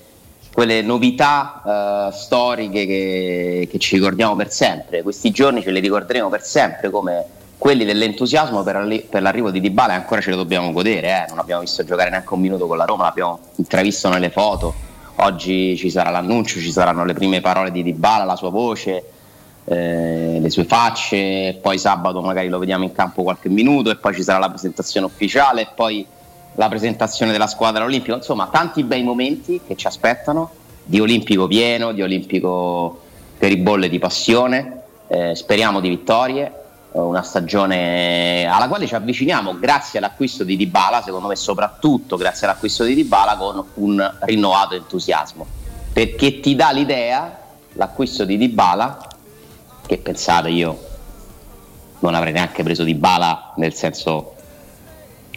[0.53, 5.03] quelle novità eh, storiche che, che ci ricordiamo per sempre.
[5.03, 7.25] Questi giorni ce li ricorderemo per sempre come
[7.57, 11.25] quelli dell'entusiasmo per, arri- per l'arrivo di Dybala e ancora ce lo dobbiamo godere, eh.
[11.29, 14.75] non abbiamo visto giocare neanche un minuto con la Roma, l'abbiamo intravisto nelle foto.
[15.17, 19.05] Oggi ci sarà l'annuncio, ci saranno le prime parole di Dybala, la sua voce,
[19.65, 24.13] eh, le sue facce, poi sabato magari lo vediamo in campo qualche minuto e poi
[24.13, 26.05] ci sarà la presentazione ufficiale e poi
[26.55, 30.51] la presentazione della squadra olimpica, insomma tanti bei momenti che ci aspettano
[30.85, 33.01] di olimpico pieno, di olimpico
[33.39, 36.53] per i bolle di passione, eh, speriamo di vittorie,
[36.93, 42.47] eh, una stagione alla quale ci avviciniamo grazie all'acquisto di Dybala, secondo me soprattutto grazie
[42.47, 45.47] all'acquisto di Dybala con un rinnovato entusiasmo,
[45.93, 47.39] perché ti dà l'idea,
[47.73, 49.09] l'acquisto di Dybala,
[49.87, 50.91] che pensate io
[52.01, 54.35] non avrei neanche preso Dybala nel senso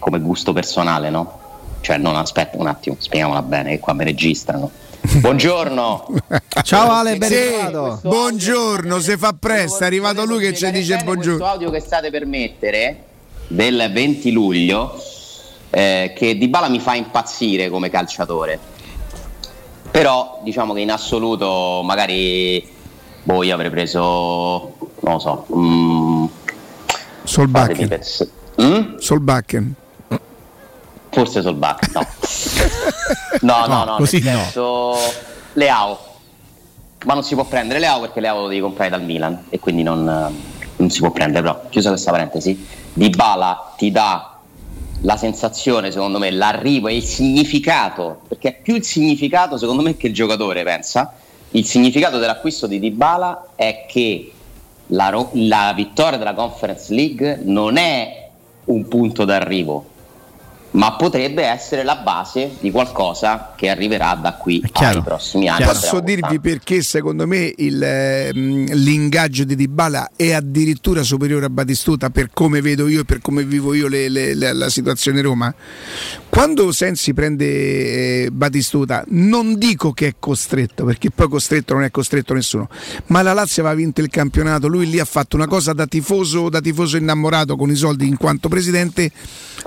[0.06, 1.40] come gusto personale, no?
[1.82, 4.70] Cioè non aspetta un attimo, spieghiamola bene che qua mi registrano.
[5.02, 6.06] Buongiorno.
[6.62, 11.38] Ciao Ale, ben Sì, buongiorno, se fa presto, è arrivato lui che ci dice buongiorno.
[11.40, 13.04] Questo audio che state per mettere
[13.48, 14.96] del 20 luglio
[15.72, 18.60] eh, che Di Bala mi fa impazzire come calciatore.
[19.90, 22.64] Però diciamo che in assoluto magari
[23.24, 26.26] boh, io avrei preso non lo so, mm,
[27.24, 28.00] Solbakken.
[28.62, 28.98] Mm?
[28.98, 29.76] Solbakken.
[31.16, 31.94] Forse Solbakken,
[33.42, 33.66] no.
[33.66, 34.98] no, no, no, così nel no.
[35.54, 35.98] Leao.
[37.06, 39.82] Ma non si può prendere Leao perché Leao lo devi comprare dal Milan e quindi
[39.82, 40.04] non,
[40.76, 41.42] non si può prendere.
[41.42, 44.40] Però, chiusa questa parentesi, Di Bala ti dà
[45.04, 49.96] la sensazione, secondo me, l'arrivo e il significato, perché è più il significato, secondo me,
[49.96, 51.14] che il giocatore pensa.
[51.52, 54.34] Il significato dell'acquisto di Dybala è che
[54.88, 58.32] la, la vittoria della Conference League non è
[58.66, 59.94] un punto d'arrivo,
[60.76, 65.64] ma potrebbe essere la base di qualcosa che arriverà da qui ai prossimi anni.
[65.66, 72.10] Posso dirvi perché secondo me il, ehm, l'ingaggio di Dybala è addirittura superiore a Batistuta
[72.10, 75.54] per come vedo io e per come vivo io le- le- le- la situazione Roma.
[76.30, 77.46] Quando Sensi prende
[78.26, 82.68] eh, Batistuta non dico che è costretto perché poi costretto non è costretto nessuno,
[83.08, 86.50] ma la Lazio aveva vinto il campionato, lui lì ha fatto una cosa da tifoso,
[86.50, 89.10] da tifoso innamorato con i soldi in quanto presidente,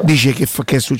[0.02, 0.96] dice che, fa- che è successo,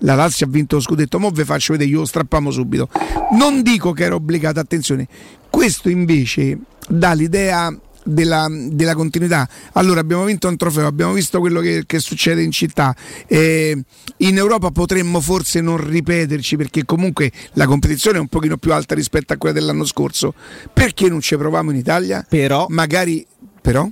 [0.00, 2.88] la Lazio ha vinto lo scudetto, mo ve faccio vedere, io lo strappiamo subito.
[3.32, 5.06] Non dico che era obbligato, attenzione,
[5.50, 6.58] questo invece
[6.88, 9.48] dà l'idea della, della continuità.
[9.72, 12.94] Allora abbiamo vinto un trofeo, abbiamo visto quello che, che succede in città.
[13.26, 13.76] Eh,
[14.18, 18.94] in Europa potremmo forse non ripeterci perché comunque la competizione è un pochino più alta
[18.94, 20.34] rispetto a quella dell'anno scorso.
[20.72, 22.24] Perché non ci proviamo in Italia?
[22.28, 23.26] Però magari
[23.60, 23.88] però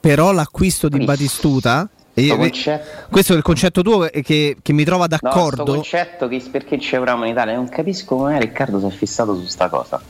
[0.00, 5.06] Però l'acquisto di Batistuta Sto concetto- questo è il concetto tuo che, che- mi trova
[5.08, 5.64] No, sto d'accordo.
[5.74, 9.46] concetto che perché ci avremo in Italia, non capisco come Riccardo si è fissato su
[9.46, 10.00] sta cosa.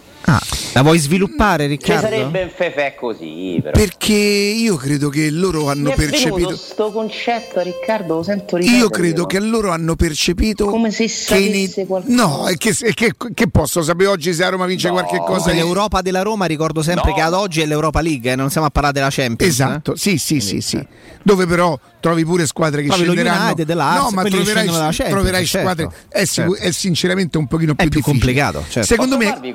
[0.73, 2.03] La vuoi sviluppare, Ci Riccardo?
[2.03, 3.73] sarebbe un fefè così, però.
[3.73, 6.55] Perché io credo che loro hanno è percepito.
[6.57, 8.79] sto concetto, Riccardo, lo sento ripetere.
[8.79, 12.15] Io credo che loro hanno percepito Come se che in- sapesse qualcosa.
[12.15, 15.53] No, è che, è che- che posso sapere oggi se a Roma vince qualche cosa?
[15.53, 17.17] L'Europa della Roma ricordo sempre No.
[17.17, 19.53] che ad oggi è l'Europa League, eh, non stiamo a parlare della Champions.
[19.53, 19.99] Esatto, eh.
[19.99, 20.87] sì, sì, sì, sì.
[21.23, 23.45] Dove però trovi pure squadre che Trovi scenderanno.
[23.47, 25.97] United, no, ma troverai, Champions, troverai certo, squadre.
[26.09, 26.69] È, sicu- certo.
[26.69, 28.13] è sinceramente un pochino più, difficile.
[28.13, 28.89] complicato, certo.
[28.89, 29.53] Secondo Posso me, farvi i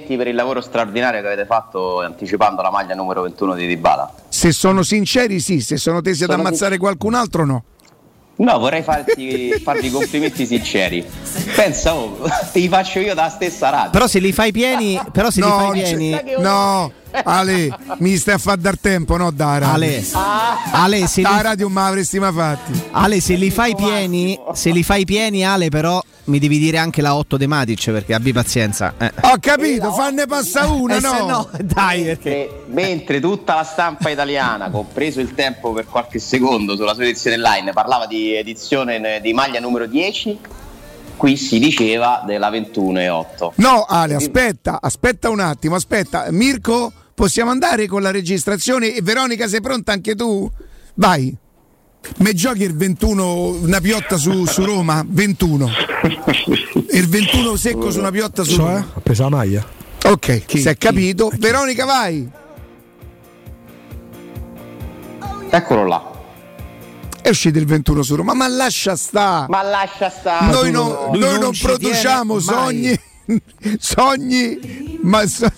[0.00, 4.12] complimenti per il lavoro straordinario che avete fatto anticipando la maglia numero 21 di Dybala.
[4.28, 7.64] se sono sinceri, sì, se sono tesi ad Sono ammazzare qualcun altro, no.
[8.36, 11.04] No, vorrei farti, farvi i complimenti sinceri.
[11.54, 12.16] Pensa, oh,
[12.52, 13.90] ti faccio io dalla stessa radio.
[13.90, 16.90] Però se li fai pieni, però se no, li fai pieni, no,
[17.22, 19.74] Ale, mi stai a far dar tempo, no, da radio.
[19.74, 20.04] Ale,
[20.72, 22.82] Ale, se da li- radio non me l'avresti mai fatti.
[22.92, 27.02] Ale, se li fai pieni, se li fai pieni, Ale, però mi devi dire anche
[27.02, 28.94] la 8 de Matic perché abbi pazienza.
[28.96, 29.12] Eh.
[29.22, 31.26] Ho capito, fanne passa una, Eh, se no.
[31.26, 36.94] no, dai, Mentre, mentre tutta la stampa italiana, compreso il tempo per qualche secondo sulla
[36.94, 40.38] sua edizione online, parlava di edizione di maglia numero 10,
[41.16, 43.52] qui si diceva della 21 e 8.
[43.56, 46.26] No, Ale, aspetta, aspetta un attimo, aspetta.
[46.30, 48.94] Mirko, possiamo andare con la registrazione?
[48.94, 50.50] E Veronica, sei pronta anche tu?
[50.94, 51.36] Vai.
[52.18, 55.04] Me giochi il 21, una piotta su, su Roma?
[55.06, 55.68] 21.
[56.92, 58.86] Il 21 secco su una piotta su Cioè, Roma.
[58.94, 59.66] ha preso la maglia.
[60.06, 61.30] Ok, si è capito.
[61.38, 62.28] Veronica, vai.
[65.50, 66.08] Eccolo là.
[67.22, 69.46] È uscito il 21 su Roma, ma lascia sta.
[69.48, 70.50] Ma lascia stare.
[70.50, 72.98] Noi non, lui noi non non ci produciamo sogni.
[73.78, 75.52] Sogni, ma so-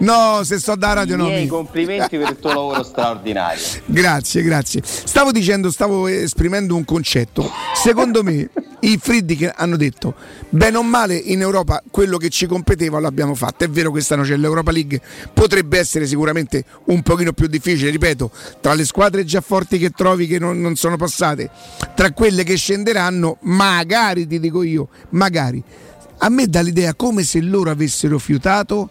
[0.00, 1.24] no, se so da radio no.
[1.24, 3.62] Miei mi- complimenti per il tuo lavoro straordinario.
[3.86, 4.82] Grazie, grazie.
[4.84, 7.50] Stavo dicendo, stavo esprimendo un concetto.
[7.74, 8.48] Secondo me
[8.80, 10.14] i Friedrich hanno detto,
[10.48, 13.64] bene o male in Europa quello che ci competeva l'abbiamo fatto.
[13.64, 15.00] È vero quest'anno c'è l'Europa League,
[15.32, 18.30] potrebbe essere sicuramente un pochino più difficile, ripeto,
[18.60, 21.50] tra le squadre già forti che trovi che non, non sono passate,
[21.94, 25.62] tra quelle che scenderanno, magari ti dico io, magari.
[26.22, 28.90] A me dà l'idea come se loro avessero fiutato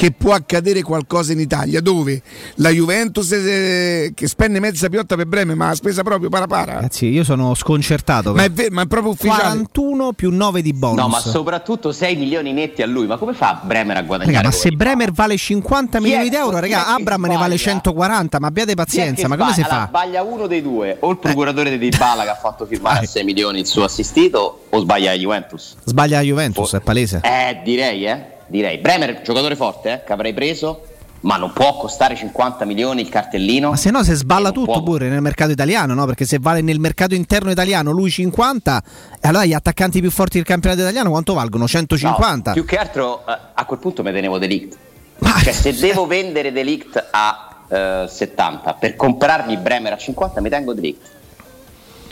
[0.00, 2.22] che può accadere qualcosa in Italia dove
[2.54, 6.72] la Juventus eh, che spende mezza piotta per Bremen ma ha spesa proprio para para
[6.76, 8.32] Ragazzi, io sono sconcertato.
[8.32, 10.96] ma è, ver- ma è proprio ufficiale 41 più 9 di bonus.
[10.96, 13.06] No, ma soprattutto 6 milioni netti a lui.
[13.06, 14.36] Ma come fa Bremer a guadagnare?
[14.38, 17.80] Raga, ma se Bremer vale 50 Chi milioni di euro, raga, Abram ne vale sbaglia?
[17.80, 19.80] 140, ma abbiate pazienza, ma come si sbaglia?
[19.80, 19.86] Fa?
[19.88, 23.22] Sbaglia uno dei due, o il procuratore di Dybala che ha fatto firmare a 6
[23.22, 25.76] milioni il suo assistito, o sbaglia la Juventus.
[25.84, 27.20] Sbaglia la Juventus, è palese.
[27.22, 28.38] Eh, direi, eh.
[28.50, 28.78] Direi.
[28.78, 30.82] Bremer, giocatore forte, eh, che avrei preso,
[31.20, 33.70] ma non può costare 50 milioni il cartellino.
[33.70, 36.04] Ma se no, se sballa E non tutto può- pure nel mercato italiano, no?
[36.06, 38.82] Perché se vale nel mercato interno italiano lui 50,
[39.20, 41.68] e allora gli attaccanti più forti del campionato italiano quanto valgono?
[41.68, 42.50] 150?
[42.50, 44.76] No, più che altro eh, a quel punto mi tenevo Delict.
[45.44, 50.72] Cioè, se devo vendere Delict a eh, 70 per comprarmi Bremer a 50, mi tengo
[50.74, 51.08] Delict.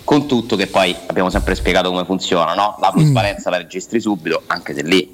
[0.05, 2.77] Con tutto che poi abbiamo sempre spiegato come funziona, no?
[2.81, 5.11] La plusvalenza la registri subito, anche se lì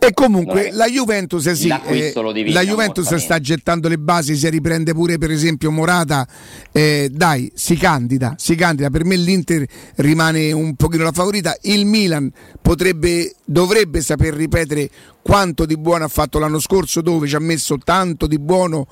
[0.00, 2.12] e comunque la Juventus sì, eh,
[2.50, 6.26] la Juventus sta gettando le basi se riprende pure per esempio Morata.
[6.70, 8.90] Eh, dai si candida si candida.
[8.90, 11.56] Per me l'Inter rimane un pochino la favorita.
[11.62, 12.30] Il Milan
[12.62, 14.88] potrebbe dovrebbe saper ripetere
[15.20, 18.86] quanto di buono ha fatto l'anno scorso dove ci ha messo tanto di buono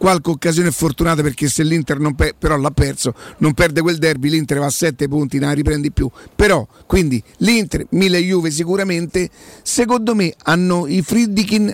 [0.00, 4.30] qualche occasione fortunata perché se l'Inter non pe- però l'ha perso, non perde quel derby,
[4.30, 6.10] l'Inter va a 7 punti, non riprendi più.
[6.34, 9.28] Però, quindi l'Inter, Milan e Juve sicuramente,
[9.62, 11.70] secondo me hanno i Friedkin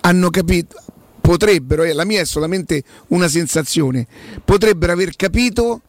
[0.00, 0.82] hanno capito
[1.20, 4.04] potrebbero, e la mia è solamente una sensazione,
[4.44, 5.82] potrebbero aver capito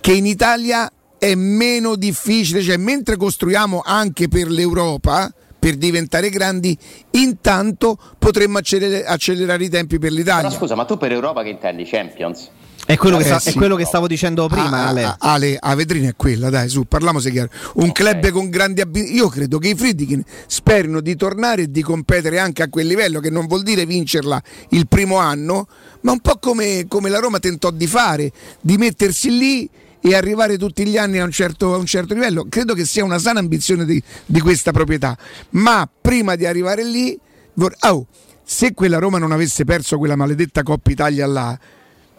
[0.00, 5.32] che in Italia è meno difficile, cioè mentre costruiamo anche per l'Europa
[5.66, 6.78] per diventare grandi,
[7.10, 10.46] intanto potremmo acceler- accelerare i tempi per l'Italia.
[10.46, 11.82] Però scusa, ma tu per Europa che intendi?
[11.84, 12.50] Champions?
[12.86, 13.48] È quello, che, Eh, sta- sì.
[13.48, 15.02] è quello che stavo dicendo prima, Ah, Ale.
[15.02, 17.48] ah, Ale, la vetrina è quella, dai, su, parliamo se chiaro.
[17.74, 19.12] Un club con grandi abilità.
[19.12, 23.18] Io credo che i Friedkin sperino di tornare e di competere anche a quel livello,
[23.18, 25.66] che non vuol dire vincerla il primo anno,
[26.02, 29.68] ma un po' come, come la Roma tentò di fare, di mettersi lì
[30.06, 32.46] e arrivare tutti gli anni a un certo, a un certo livello.
[32.48, 35.18] Credo che sia una sana ambizione di, di questa proprietà.
[35.50, 37.18] Ma prima di arrivare lì,
[37.54, 38.06] vor- oh,
[38.44, 41.58] se quella Roma non avesse perso quella maledetta Coppa Italia là,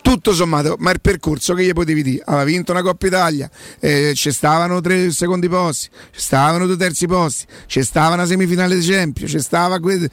[0.01, 2.23] tutto sommato, ma il percorso che gli potevi dire?
[2.25, 7.07] Aveva vinto una Coppa Italia, eh, ci stavano tre secondi posti, ci stavano due terzi
[7.07, 10.09] posti, ci stava una semifinale di Champions, ci stava que-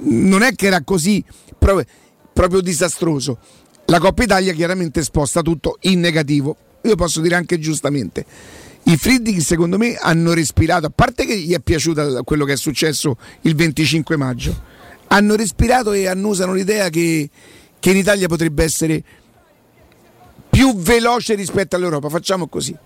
[0.00, 1.24] non è che era così
[1.56, 1.86] proprio,
[2.32, 3.38] proprio disastroso.
[3.86, 6.56] La Coppa Italia chiaramente sposta tutto in negativo.
[6.82, 8.24] Io posso dire anche giustamente.
[8.84, 12.56] I Friedrich secondo me hanno respirato, a parte che gli è piaciuto quello che è
[12.56, 14.60] successo il 25 maggio,
[15.08, 17.28] hanno respirato e annusano l'idea che,
[17.78, 19.02] che in Italia potrebbe essere
[20.50, 22.08] più veloce rispetto all'Europa.
[22.08, 22.76] Facciamo così.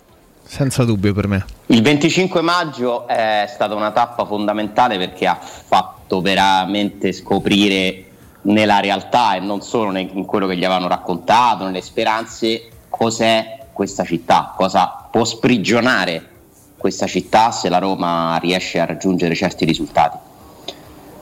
[0.45, 1.45] Senza dubbio per me.
[1.67, 8.05] Il 25 maggio è stata una tappa fondamentale perché ha fatto veramente scoprire
[8.43, 14.05] nella realtà e non solo in quello che gli avevano raccontato, nelle speranze, cos'è questa
[14.05, 16.31] città, cosa può sprigionare
[16.79, 20.17] questa città se la Roma riesce a raggiungere certi risultati.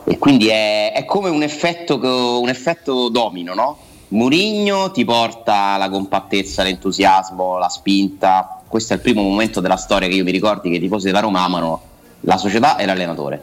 [0.05, 1.97] E quindi è, è come un effetto,
[2.41, 3.79] un effetto domino, no?
[4.09, 8.61] Murigno ti porta la compattezza, l'entusiasmo, la spinta.
[8.69, 11.21] Questo è il primo momento della storia che io mi ricordi che i tifosi della
[11.21, 11.81] Roma amano
[12.21, 13.43] la società e l'allenatore.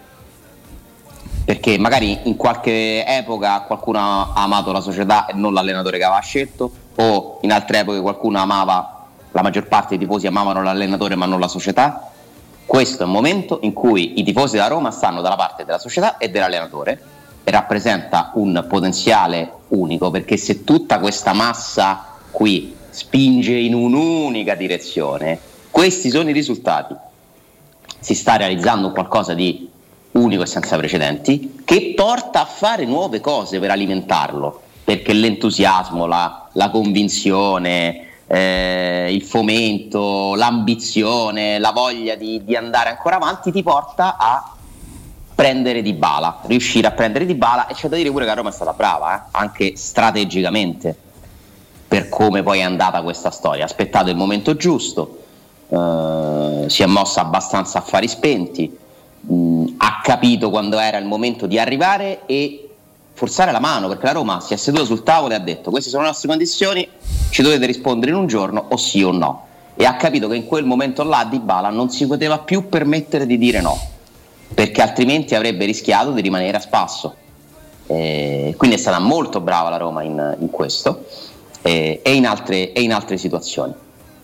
[1.44, 6.22] Perché magari in qualche epoca qualcuno ha amato la società e non l'allenatore che aveva
[6.22, 9.01] scelto, o in altre epoche qualcuno amava,
[9.32, 12.12] la maggior parte dei tifosi amavano l'allenatore ma non la società.
[12.66, 16.18] Questo è un momento in cui i tifosi della Roma stanno dalla parte della società
[16.18, 17.02] e dell'allenatore
[17.44, 25.40] e rappresenta un potenziale unico perché se tutta questa massa qui spinge in un'unica direzione,
[25.70, 26.96] questi sono i risultati.
[28.00, 29.70] Si sta realizzando qualcosa di
[30.12, 36.50] unico e senza precedenti che porta a fare nuove cose per alimentarlo, perché l'entusiasmo, la,
[36.54, 44.16] la convinzione, eh, il fomento, l'ambizione, la voglia di, di andare ancora avanti ti porta
[44.18, 44.54] a
[45.36, 48.38] prendere di bala, riuscire a prendere di bala e c'è da dire pure che la
[48.38, 50.96] Roma è stata brava, eh, anche strategicamente
[51.86, 53.64] per come poi è andata questa storia.
[53.64, 55.24] Ha aspettato il momento giusto,
[55.68, 58.78] eh, si è mossa abbastanza a fari spenti,
[59.20, 62.71] mh, ha capito quando era il momento di arrivare e
[63.22, 65.92] forzare la mano perché la Roma si è seduta sul tavolo e ha detto queste
[65.92, 66.90] sono le nostre condizioni,
[67.30, 69.46] ci dovete rispondere in un giorno o sì o no.
[69.76, 73.28] E ha capito che in quel momento là Di Bala non si poteva più permettere
[73.28, 73.80] di dire no,
[74.56, 77.16] perché altrimenti avrebbe rischiato di rimanere a spasso.
[77.86, 81.06] Eh, quindi è stata molto brava la Roma in, in questo
[81.62, 83.72] eh, e, in altre, e in altre situazioni.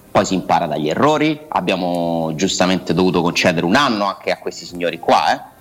[0.09, 4.97] Poi si impara dagli errori, abbiamo giustamente dovuto concedere un anno anche a questi signori
[4.97, 5.55] qua, eh,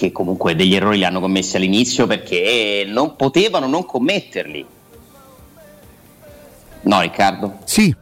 [0.00, 4.64] che comunque degli errori li hanno commessi all'inizio perché non potevano non commetterli.
[6.82, 7.58] No Riccardo?
[7.64, 7.94] Sì.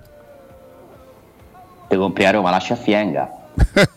[1.88, 3.28] Te compri a Roma, lascia Fienga.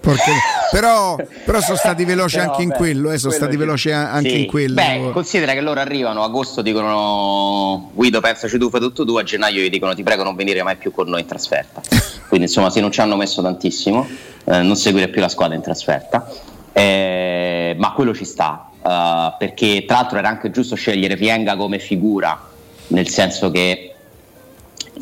[0.00, 0.22] Porca-
[0.70, 3.56] però, però sono stati veloci Però, anche in beh, quello, eh, sono quello stati sì.
[3.58, 4.40] veloci a- anche Sì.
[4.42, 4.74] in quello.
[4.74, 9.24] Beh, considera che loro arrivano a agosto, dicono Guido, pensaci tu, fai tutto tu, a
[9.24, 11.80] gennaio gli dicono ti prego non venire mai più con noi in trasferta.
[12.28, 14.06] Quindi insomma, se non ci hanno messo tantissimo,
[14.44, 16.28] eh, non seguire più la squadra in trasferta.
[16.72, 21.78] Eh, ma quello ci sta, eh, perché tra l'altro era anche giusto scegliere Fienga come
[21.78, 22.40] figura,
[22.88, 23.94] nel senso che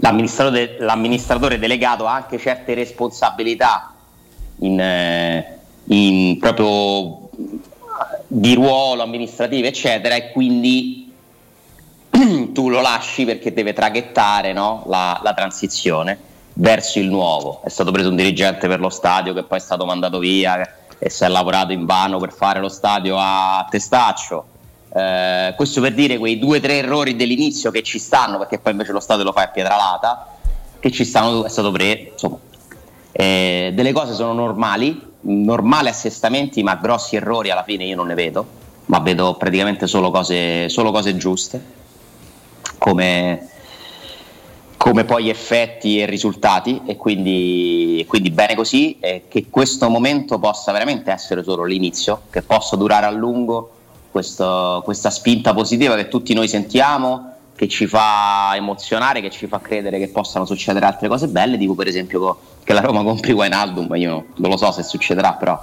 [0.01, 3.95] l'amministratore, l'amministratore delegato ha anche certe responsabilità
[4.61, 7.29] in, eh, in proprio
[8.27, 11.13] di ruolo amministrativo, eccetera, e quindi
[12.53, 16.19] tu lo lasci perché deve traghettare no, la, la transizione
[16.55, 17.61] verso il nuovo.
[17.65, 21.09] È stato preso un dirigente per lo stadio che poi è stato mandato via e
[21.09, 24.45] si è lavorato in vano per fare lo stadio a Testaccio.
[24.93, 28.73] Eh, questo per dire quei due o tre errori dell'inizio che ci stanno, perché poi
[28.73, 30.37] invece lo stadio lo fa a Pietralata,
[30.79, 32.39] che ci stanno, è stato preso, insomma,
[33.13, 38.15] eh, delle cose sono normali, normali assestamenti, ma grossi errori alla fine io non ne
[38.15, 38.47] vedo,
[38.87, 41.65] ma vedo praticamente solo cose, solo cose giuste,
[42.77, 43.49] come,
[44.83, 50.73] come poi effetti e risultati, e quindi, quindi bene così, e che questo momento possa
[50.73, 53.73] veramente essere solo l'inizio, che possa durare a lungo
[54.11, 59.61] questo- questa spinta positiva che tutti noi sentiamo che ci fa emozionare, che ci fa
[59.61, 63.95] credere che possano succedere altre cose belle, tipo per esempio che la Roma compri Wijnaldum,
[63.97, 65.63] io non lo so se succederà, però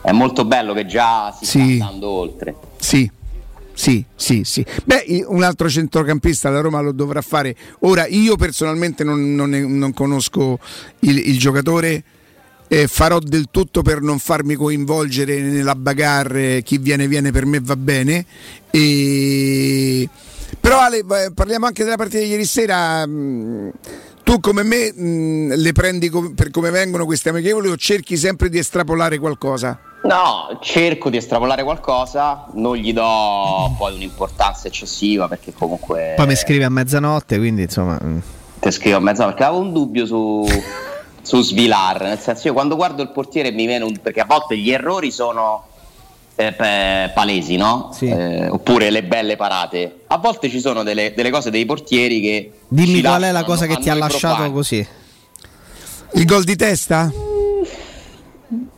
[0.00, 1.58] è molto bello che già si Sì.
[1.58, 2.54] sta andando oltre.
[2.78, 3.10] Sì.
[3.76, 4.64] Sì, sì, sì.
[4.84, 7.56] Beh, un altro centrocampista la Roma lo dovrà fare.
[7.80, 10.58] Ora, io personalmente non, non non conosco
[11.00, 12.04] il, il giocatore,
[12.68, 17.60] eh, farò del tutto per non farmi coinvolgere nella bagarre, chi viene viene per me
[17.60, 18.24] va bene.
[18.70, 20.08] E...
[20.60, 21.04] Però Ale,
[21.34, 23.04] parliamo anche della partita di ieri sera.
[23.04, 23.72] mh,
[24.22, 28.58] Tu come me mh, le prendi per come vengono queste amichevoli o cerchi sempre di
[28.58, 29.78] estrapolare qualcosa?
[30.04, 36.36] No, cerco di estrapolare qualcosa, non gli do poi un'importanza eccessiva perché comunque Poi mi
[36.36, 37.98] scrive a mezzanotte, quindi insomma.
[38.02, 38.18] mm.
[38.60, 40.46] ti scrivo a mezzo perché avevo un dubbio su,
[41.22, 44.58] su Svilar, nel senso io quando guardo il portiere mi viene un perché a volte
[44.58, 45.68] gli errori sono
[46.36, 47.90] eh, pe- palesi, no?
[48.00, 50.00] Eh, oppure le belle parate.
[50.08, 53.46] A volte ci sono delle, delle cose dei portieri che Dimmi qual è la lasciano
[53.46, 54.86] cosa che ti ha lasciato così.
[56.12, 57.10] Il gol di testa?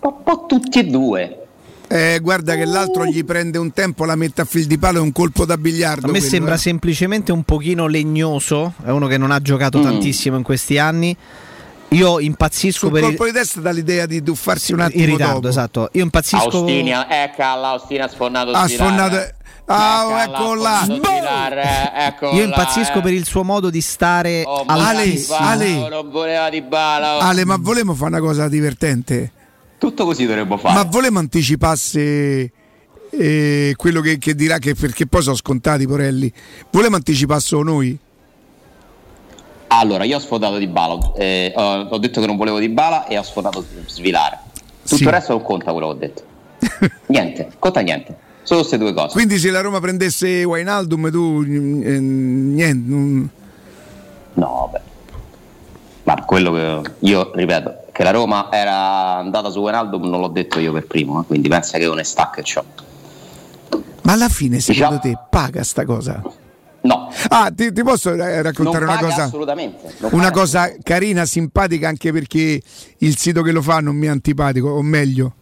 [0.01, 1.41] Un po' tutti e due.
[1.89, 5.01] Eh, guarda che l'altro gli prende un tempo, la mette a fil di palo e
[5.03, 6.07] un colpo da biliardo.
[6.07, 6.59] A me quello, sembra eh.
[6.59, 9.83] semplicemente un pochino legnoso, è uno che non ha giocato Mm.
[9.83, 11.17] tantissimo in questi anni.
[11.91, 15.11] Io impazzisco Sul per il, colpo di testa dà l'idea di tuffarsi un attimo in
[15.11, 15.49] ritardo, dopo.
[15.49, 15.89] esatto.
[15.93, 18.87] Io impazzisco Austina, ecco l'Austina ha sfondato Ha Svilar.
[18.87, 19.35] sfondato.
[19.69, 20.85] Ah, ecco là.
[22.09, 23.03] Ecco Io là, impazzisco eh.
[23.03, 25.89] per il suo modo di stare Oh, Ale, Ale.
[25.89, 27.19] non voleva di bala.
[27.19, 29.31] Ale, ma volevamo fare una cosa divertente?
[29.79, 30.75] Tutto così dovremmo fare.
[30.75, 32.51] Ma volevamo anticipasse
[33.11, 36.33] eh, quello che, che dirà che perché poi sono scontati Porelli.
[36.71, 37.99] Volevamo anticipassero noi?
[39.69, 43.07] Allora, io ho sfondato di bala, eh, ho, ho detto che non volevo di bala
[43.07, 44.39] e ho sfondato Svilare.
[44.83, 45.03] Tutto Sì.
[45.03, 46.23] il resto non conta quello che ho detto.
[47.07, 48.17] niente, conta niente.
[48.43, 49.13] Solo queste due cose.
[49.13, 52.89] Quindi se la Roma prendesse Wijnaldum tu eh, niente.
[52.89, 53.29] non-
[54.35, 54.81] No, beh.
[56.05, 60.59] Ma quello che io ripeto, che la Roma era andata su Wijnaldum non l'ho detto
[60.61, 62.65] io per primo, eh, quindi pensa che onestà che ho.
[64.03, 66.23] Ma alla fine secondo Diciamo- te paga sta cosa?
[66.83, 67.11] No.
[67.29, 69.23] Ah, ti, ti posso eh, raccontare non una cosa?
[69.25, 69.95] assolutamente.
[70.01, 72.61] non Una cosa carina, simpatica anche perché
[72.99, 75.33] il sito che lo fa non mi è antipatico, o meglio,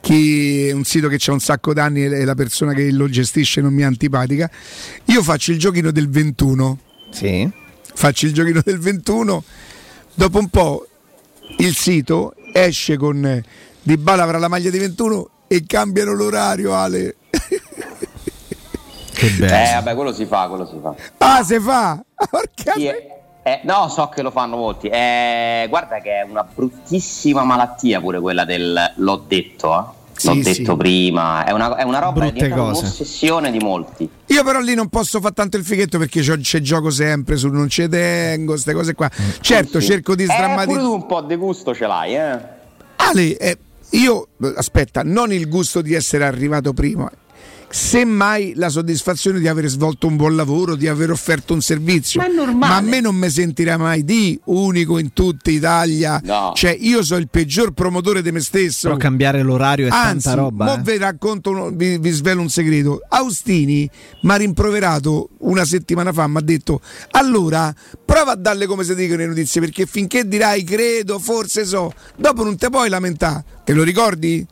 [0.00, 3.60] che è un sito che c'ha un sacco d'anni e la persona che lo gestisce
[3.60, 4.50] non mi è antipatica.
[5.04, 6.78] Io faccio il giochino del 21.
[7.10, 7.48] Sì.
[7.94, 9.44] Faccio il giochino del 21.
[10.12, 10.87] Dopo un po'
[11.56, 13.42] il sito esce con eh,
[13.82, 17.16] Di Bala avrà la maglia di 21 e cambiano l'orario, Ale.
[19.18, 20.94] Che Eh, vabbè, quello si fa, quello si fa.
[21.18, 22.00] Ah, se fa!
[22.30, 24.88] Porca Sì, eh, eh, no, so che lo fanno molti.
[24.88, 29.97] Eh, guarda che è una bruttissima malattia pure quella del l'ho detto, eh.
[30.22, 30.76] L'ho Sì, detto sì.
[30.76, 31.44] prima.
[31.44, 34.08] È una, è una roba Brutte è un'ossessione di molti.
[34.26, 37.68] Io però lì non posso fare tanto il fighetto perché c'è gioco sempre su non
[37.68, 39.10] ci tengo, queste cose qua.
[39.40, 39.86] Certo, Sì.
[39.86, 40.82] cerco di Eh, sdrammatizzare.
[40.84, 42.38] tu un po' di gusto ce l'hai, eh.
[42.96, 43.58] Ale, eh,
[43.90, 47.10] io aspetta, non il gusto di essere arrivato prima,
[47.70, 52.20] semmai la soddisfazione di aver svolto un buon lavoro, di aver offerto un servizio.
[52.20, 52.72] Ma è normale.
[52.72, 56.20] Ma a me non mi sentirà mai di unico in tutta Italia.
[56.24, 56.52] No.
[56.54, 58.88] Cioè, io sono il peggior promotore di me stesso.
[58.88, 60.64] Però cambiare l'orario è Anzi, tanta roba.
[60.64, 60.80] mo eh.
[60.82, 63.00] vi racconto, uno- vi, vi svelo un segreto.
[63.08, 63.88] Austini
[64.22, 66.80] mi ha rimproverato una settimana fa, mi ha detto
[67.12, 71.92] allora prova a darle come si dicono le notizie perché finché dirai credo, forse so,
[72.16, 73.44] dopo non te puoi lamentare.
[73.64, 74.46] Te lo ricordi?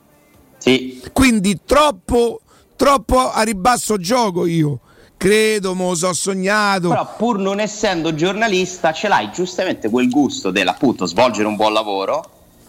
[0.58, 1.00] Sì.
[1.12, 2.40] Quindi troppo,
[2.76, 4.80] troppo a ribasso gioco io.
[5.16, 6.90] Credo, mo so sognato.
[6.90, 12.22] Però pur non essendo giornalista ce l'hai giustamente quel gusto dell'appunto svolgere un buon lavoro,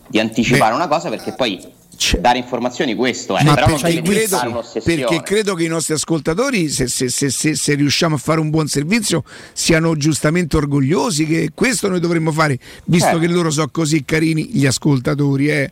[0.07, 1.75] di anticipare una cosa perché poi
[2.19, 4.39] dare informazioni questo è, Ma però perché credo,
[4.83, 8.49] perché credo che i nostri ascoltatori, se, se- se- se- se riusciamo a fare un
[8.49, 9.23] buon servizio,
[9.53, 13.19] siano giustamente orgogliosi che questo noi dovremmo fare, visto Certo.
[13.21, 15.71] che loro sono così carini, gli ascoltatori, eh.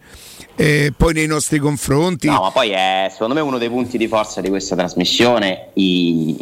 [0.57, 2.27] Eh, poi nei nostri confronti.
[2.27, 6.37] No, ma poi è secondo me uno dei punti di forza di questa trasmissione, i-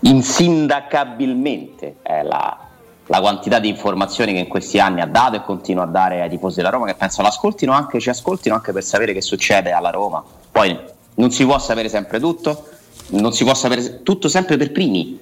[0.00, 2.69] insindacabilmente, è la,
[3.10, 6.30] la quantità di informazioni che in questi anni ha dato e continua a dare ai
[6.30, 9.90] tifosi della Roma, che penso l'ascoltino anche, ci ascoltino anche per sapere che succede alla
[9.90, 10.22] Roma.
[10.52, 10.78] Poi
[11.14, 12.68] non si può sapere sempre tutto,
[13.08, 15.18] non si può sapere tutto sempre per primi.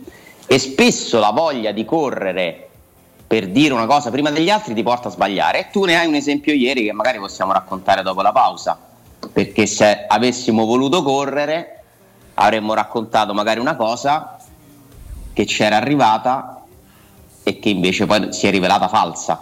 [0.46, 2.68] E spesso la voglia di correre
[3.26, 5.60] per dire una cosa prima degli altri ti porta a sbagliare.
[5.60, 8.78] E tu ne hai un esempio ieri che magari possiamo raccontare dopo la pausa.
[9.32, 11.84] Perché se avessimo voluto correre,
[12.34, 14.36] avremmo raccontato magari una cosa
[15.32, 16.57] che c'era arrivata
[17.48, 19.40] e che invece poi si è rivelata falsa.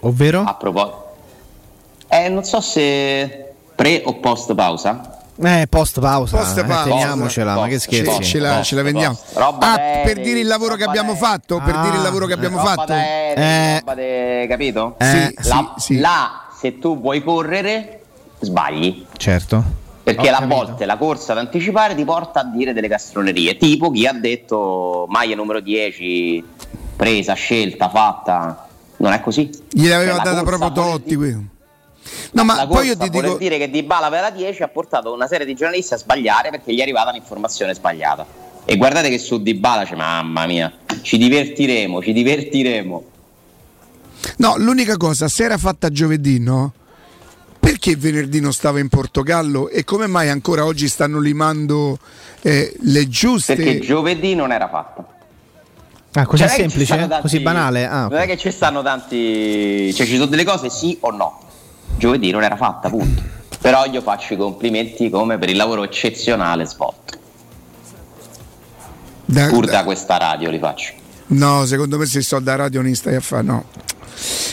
[0.00, 0.42] Ovvero?
[0.46, 1.14] A proposito,
[2.08, 5.16] eh, non so se pre o post pausa.
[5.40, 6.38] Eh, post pausa.
[6.38, 8.16] Post eh, teniamocela, ma che Post, scherzi.
[8.16, 9.16] Ce, ce la, ce la vendiamo.
[9.34, 11.28] Roba Ah, d'aerei, per dire il lavoro che roba abbiamo d'aerei.
[11.30, 12.86] fatto, per Ah, dire il lavoro che abbiamo Roba fatto.
[12.92, 13.78] d'aerei, Eh.
[13.80, 14.94] roba de- capito?
[14.98, 15.98] Eh, La- sì, sì.
[15.98, 18.00] Là, se tu vuoi correre,
[18.40, 19.06] sbagli.
[19.16, 19.62] Certo.
[20.14, 24.06] Perché a volte la corsa ad anticipare ti porta a dire delle castronerie, tipo chi
[24.06, 26.44] ha detto maglia numero 10,
[26.96, 28.66] presa, scelta, fatta.
[28.96, 29.50] Non è così.
[29.70, 31.14] Gliel'aveva Cioè, data proprio Totti.
[31.14, 31.46] qui.
[32.32, 33.36] No, ma la poi io ti dico.
[33.36, 36.50] dire che Di Bala aveva la 10 ha portato una serie di giornalisti a sbagliare
[36.50, 38.26] perché gli è arrivata l'informazione sbagliata.
[38.64, 43.04] E guardate che su Di Bala c'è, mamma mia, ci divertiremo, ci divertiremo.
[44.38, 46.72] No, l'unica cosa, se era fatta giovedì, no?
[47.68, 51.98] Perché venerdì non stava in Portogallo e come mai ancora oggi stanno limando
[52.40, 53.56] eh, le giuste.
[53.56, 55.06] Perché giovedì non era fatta.
[56.14, 56.96] Ah, così Cioè, semplice?
[56.96, 57.86] tanti- Così banale?
[57.86, 58.06] Ah.
[58.08, 59.92] Non è che ci stanno tanti.
[59.92, 61.40] Cioè, ci sono delle cose sì o no.
[61.98, 63.22] Giovedì non era fatta, punto.
[63.60, 67.18] Però io faccio i complimenti come per il lavoro eccezionale svolto.
[69.26, 70.94] Da- Pur da- da questa radio li faccio.
[71.28, 73.64] No, secondo me se sto da radio non stai a fare, no.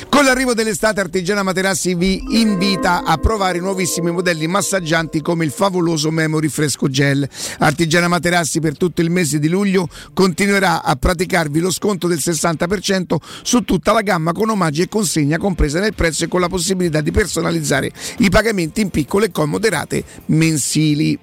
[0.09, 5.51] Con l'arrivo dell'estate Artigiana Materassi vi invita a provare i nuovissimi modelli massaggianti come il
[5.51, 7.27] favoloso Memory Fresco Gel.
[7.59, 13.15] Artigiana Materassi per tutto il mese di luglio continuerà a praticarvi lo sconto del 60%
[13.41, 17.01] su tutta la gamma con omaggi e consegna compresa nel prezzo e con la possibilità
[17.01, 21.19] di personalizzare i pagamenti in piccole e comode rate mensili.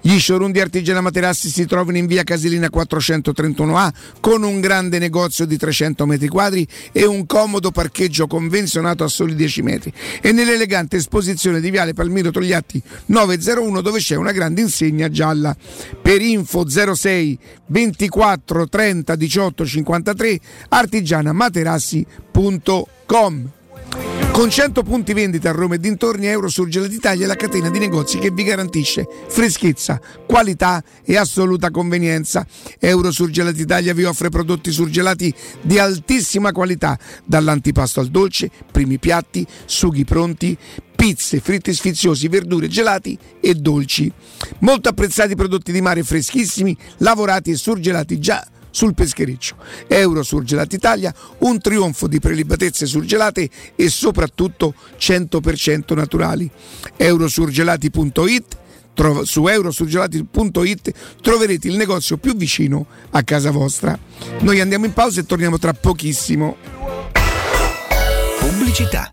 [0.00, 5.44] Gli showroom di Artigiana Materassi si trovano in via Casilina 431A con un grande negozio
[5.44, 10.96] di 300 metri quadri e un comodo parcheggio convenzionato a soli 10 metri e nell'elegante
[10.96, 15.56] esposizione di viale Palmiro Togliatti 901 dove c'è una grande insegna gialla.
[16.00, 23.50] Per info 06 24 30 18 53 artigianamaterassi.com
[24.32, 28.16] con 100 punti vendita a Roma e dintorni, Eurosurgelati Italia è la catena di negozi
[28.16, 32.46] che vi garantisce freschezza, qualità e assoluta convenienza.
[32.78, 40.04] Eurosurgelati Italia vi offre prodotti surgelati di altissima qualità, dall'antipasto al dolce, primi piatti, sughi
[40.04, 40.56] pronti,
[40.96, 44.10] pizze, fritti sfiziosi, verdure, gelati e dolci.
[44.60, 49.54] Molto apprezzati prodotti di mare freschissimi, lavorati e surgelati già sul peschereccio.
[49.86, 56.50] Euro Surgelati Italia, un trionfo di prelibatezze surgelate e soprattutto 100% naturali.
[56.96, 58.56] Eurosurgelati.it
[59.22, 60.92] su eurosurgelati.it
[61.22, 63.98] troverete il negozio più vicino a casa vostra.
[64.40, 66.56] Noi andiamo in pausa e torniamo tra pochissimo.
[68.38, 69.12] Pubblicità.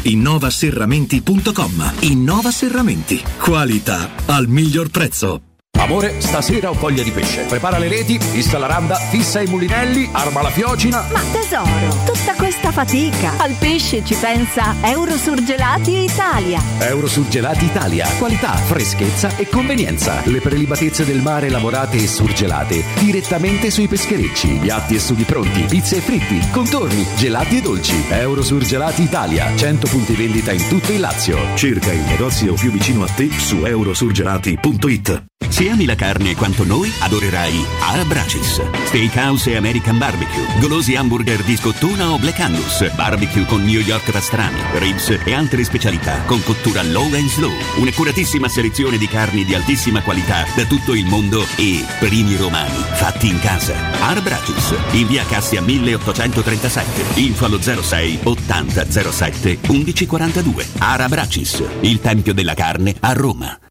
[0.01, 1.93] innovaserramenti.com.
[2.01, 3.21] Innova Serramenti.
[3.39, 5.41] Qualità al miglior prezzo.
[5.79, 7.43] Amore, stasera ho voglia di pesce.
[7.43, 11.03] Prepara le reti, fissa la randa, fissa i mulinelli, arma la fiocina.
[11.11, 12.35] Ma tesoro, tutta
[12.71, 13.33] fatica.
[13.37, 16.61] Al pesce ci pensa Eurosurgelati Italia.
[16.79, 18.07] Eurosurgelati Italia.
[18.17, 20.21] Qualità, freschezza e convenienza.
[20.25, 24.59] Le prelibatezze del mare lavorate e surgelate direttamente sui pescherecci.
[24.61, 28.03] Piatti e sughi pronti, pizze e fritti, contorni, gelati e dolci.
[28.09, 29.55] Eurosurgelati Italia.
[29.55, 31.37] 100 punti vendita in tutto il Lazio.
[31.55, 35.23] Cerca il negozio più vicino a te su eurosurgelati.it.
[35.49, 38.61] Se ami la carne quanto noi, adorerai Arabracis.
[38.85, 40.45] Steakhouse e American Barbecue.
[40.59, 42.93] Golosi hamburger di scottuna o Black Angus.
[42.93, 47.51] Barbecue con New York pastrami, ribs e altre specialità con cottura low and slow.
[47.77, 53.27] Un'accuratissima selezione di carni di altissima qualità da tutto il mondo e primi romani fatti
[53.27, 53.75] in casa.
[54.01, 54.75] Arabracis.
[54.91, 57.19] In via Cassia 1837.
[57.19, 60.67] Info allo 06 80 07 1142.
[60.77, 61.63] Arabracis.
[61.81, 63.70] Il tempio della carne a Roma.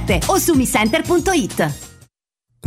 [0.27, 1.90] o su micenter.it.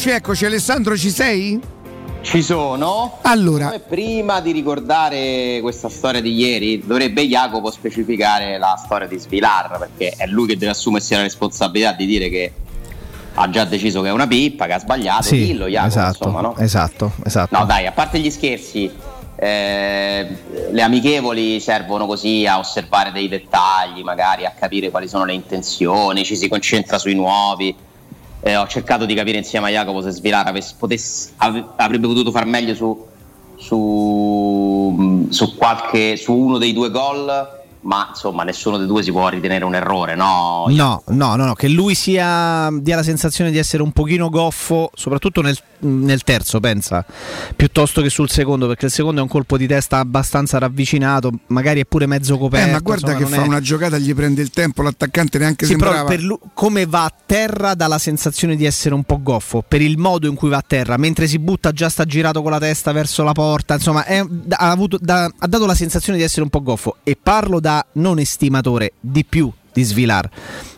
[0.00, 0.44] Eccoci, eccoci.
[0.46, 1.60] Alessandro, ci sei?
[2.22, 3.18] Ci sono.
[3.22, 3.66] Allora.
[3.66, 9.76] Come prima di ricordare questa storia di ieri, dovrebbe Jacopo specificare la storia di Svilar,
[9.78, 12.52] perché è lui che deve assumersi la responsabilità di dire che
[13.34, 15.22] ha già deciso che è una pippa, che ha sbagliato.
[15.22, 16.56] Sì, Dillo, Jacopo, esatto, insomma, no?
[16.56, 17.58] esatto, esatto.
[17.58, 18.90] No, dai, a parte gli scherzi,
[19.36, 20.36] eh,
[20.70, 26.24] le amichevoli servono così a osservare dei dettagli, magari a capire quali sono le intenzioni,
[26.24, 27.88] ci si concentra sui nuovi.
[28.42, 32.30] Eh, ho cercato di capire insieme a Jacopo se Svilar avesse- potesse- av- avrebbe potuto
[32.30, 33.06] far meglio su,
[33.56, 39.28] su, su qualche, su uno dei due gol, ma insomma nessuno dei due si può
[39.28, 40.64] ritenere un errore, no?
[40.68, 44.90] No, no, no, no, che lui sia dia la sensazione di essere un pochino goffo,
[44.94, 47.04] soprattutto nel, nel terzo, pensa,
[47.56, 51.80] piuttosto che sul secondo, perché il secondo è un colpo di testa abbastanza ravvicinato, magari
[51.80, 52.68] è pure mezzo coperto.
[52.68, 55.64] Eh, ma guarda insomma, che fa è- una giocata, gli prende il tempo, l'attaccante neanche
[55.66, 56.08] Sì, però sembrava.
[56.10, 59.80] per lui- come va a terra dà la sensazione di essere un po' goffo per
[59.80, 62.58] il modo in cui va a terra, mentre si butta già sta girato con la
[62.58, 66.42] testa verso la porta, insomma è- ha, avuto- da- ha dato la sensazione di essere
[66.42, 70.28] un po' goffo e parlo da non estimatore di più di Svilar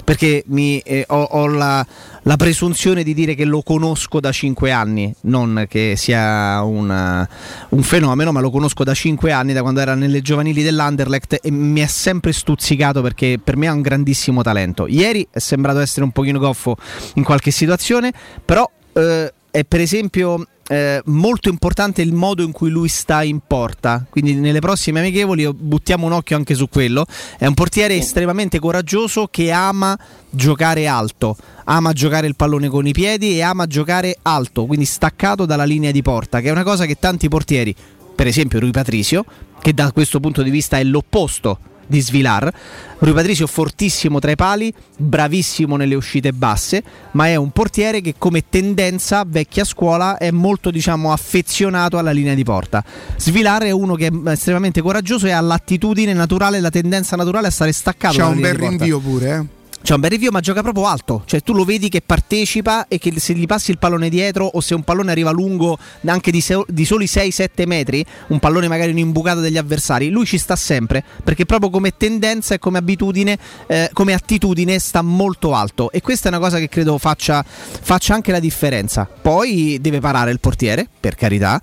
[0.04, 1.84] perché mi, eh, ho, ho la,
[2.22, 7.26] la presunzione di dire che lo conosco da 5 anni, non che sia una-
[7.70, 11.50] un fenomeno, ma lo conosco da 5 anni, da quando era nelle giovanili dell'Anderlecht e
[11.50, 14.86] mi è sempre stuzzicato perché per me ha un grandissimo talento.
[14.86, 16.76] Ieri è sembrato essere un pochino goffo
[17.14, 18.12] in qualche situazione,
[18.44, 23.40] però eh, è per esempio eh, molto importante il modo in cui lui sta in
[23.46, 24.06] porta.
[24.08, 27.04] Quindi nelle prossime amichevoli oh, buttiamo un occhio anche su quello.
[27.36, 29.98] È un portiere estremamente coraggioso che ama
[30.30, 35.44] giocare alto, ama giocare il pallone con i piedi e ama giocare alto, quindi staccato
[35.44, 37.74] dalla linea di porta, che è una cosa che tanti portieri,
[38.14, 39.26] per esempio Rui Patricio,
[39.60, 42.52] che da questo punto di vista è l'opposto di Svilar.
[42.98, 48.14] Rui Patricio fortissimo tra i pali, bravissimo nelle uscite basse, ma è un portiere che
[48.16, 52.84] come tendenza vecchia scuola è molto diciamo affezionato alla linea di porta.
[53.16, 57.50] Svilar è uno che è estremamente coraggioso e ha l'attitudine naturale, la tendenza naturale a
[57.50, 59.61] stare staccato dalla un bel rinvio pure, eh.
[59.82, 61.24] C'è un bel review, ma gioca proprio alto.
[61.26, 64.60] Cioè, tu lo vedi che partecipa e che se gli passi il pallone dietro, o
[64.60, 65.76] se un pallone arriva lungo
[66.06, 70.24] anche di, se- di soli 6-7 metri, un pallone magari in imbucata degli avversari, lui
[70.24, 71.02] ci sta sempre.
[71.24, 75.90] Perché proprio come tendenza e come abitudine, eh, come attitudine, sta molto alto.
[75.90, 79.08] E questa è una cosa che credo faccia, faccia anche la differenza.
[79.20, 81.60] Poi deve parare il portiere, per carità.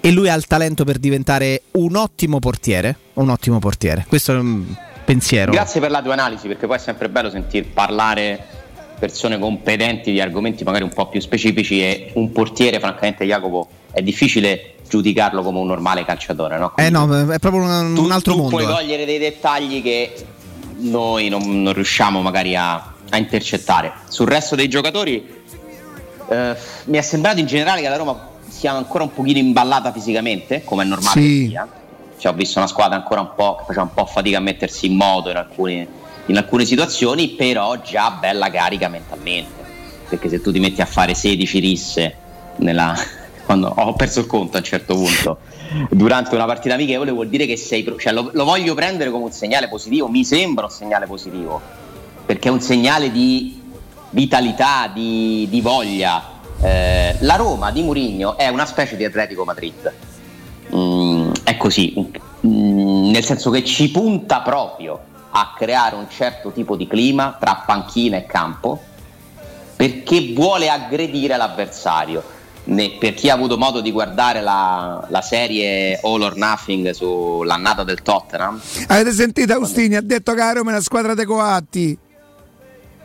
[0.00, 2.96] E lui ha il talento per diventare un ottimo portiere.
[3.14, 4.04] Un ottimo portiere.
[4.08, 4.42] Questo è
[5.04, 5.52] pensiero.
[5.52, 8.62] Grazie per la tua analisi, perché poi è sempre bello sentir parlare
[8.98, 14.02] persone competenti di argomenti magari un po' più specifici e un portiere, francamente Jacopo, è
[14.02, 16.72] difficile giudicarlo come un normale calciatore, no?
[16.76, 18.56] Eh no, è proprio un, un altro tu mondo.
[18.56, 18.74] puoi eh.
[18.74, 20.12] cogliere dei dettagli che
[20.76, 22.74] noi non, non riusciamo magari a,
[23.10, 23.92] a intercettare.
[24.08, 25.42] Sul resto dei giocatori
[26.28, 30.62] eh, mi è sembrato in generale che la Roma sia ancora un pochino imballata fisicamente,
[30.64, 31.42] come è normale Sì.
[31.42, 31.68] che sia.
[32.24, 34.86] Cioè, ho visto una squadra ancora un po' che faceva un po' fatica a mettersi
[34.86, 35.86] in moto in alcune,
[36.24, 39.62] in alcune situazioni, però già bella carica mentalmente.
[40.08, 42.16] Perché se tu ti metti a fare 16 risse
[42.56, 42.94] nella,
[43.44, 45.38] quando ho perso il conto a un certo punto
[45.90, 49.32] durante una partita amichevole vuol dire che sei cioè lo, lo voglio prendere come un
[49.32, 51.60] segnale positivo mi sembra un segnale positivo.
[52.24, 53.60] Perché è un segnale di
[54.08, 56.40] vitalità di, di voglia.
[56.62, 59.92] Eh, la Roma di Mourinho è una specie di Atletico Madrid.
[60.74, 66.76] Mm, è così Mm, nel senso che ci punta proprio a creare un certo tipo
[66.76, 68.78] di clima tra panchina e campo
[69.74, 72.22] perché vuole aggredire l'avversario.
[72.64, 77.82] Ne- per chi ha avuto modo di guardare la, la serie All or Nothing sull'annata
[77.82, 79.96] del Tottenham, Avete sentito Austini?
[79.96, 81.96] Ha detto che la Roma è una squadra dei coatti.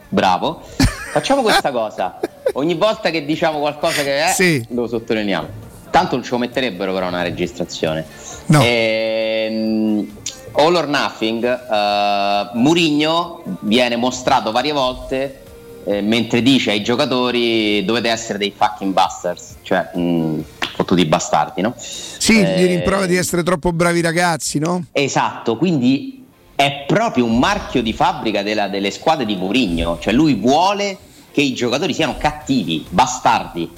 [0.09, 0.61] bravo,
[1.13, 2.19] facciamo questa cosa.
[2.55, 4.65] Ogni volta che diciamo qualcosa che è, Sì.
[4.71, 5.47] lo sottolineiamo.
[5.89, 8.05] Tanto non lo metterebbero però una registrazione.
[8.47, 8.61] No.
[8.63, 10.17] Ehm,
[10.53, 15.43] All or Nothing, eh, Murigno viene mostrato varie volte
[15.85, 20.43] eh, mentre dice ai giocatori dovete essere dei fucking bastards, cioè mh,
[20.75, 21.73] fottuti bastardi, no?
[21.77, 24.85] Sì, Eh, gli rimprovera di essere troppo bravi ragazzi, no?
[24.91, 26.25] Esatto, quindi
[26.55, 30.97] è proprio un marchio di fabbrica della- delle squadre di Mourinho, cioè lui vuole
[31.31, 33.69] che i giocatori siano cattivi, bastardi.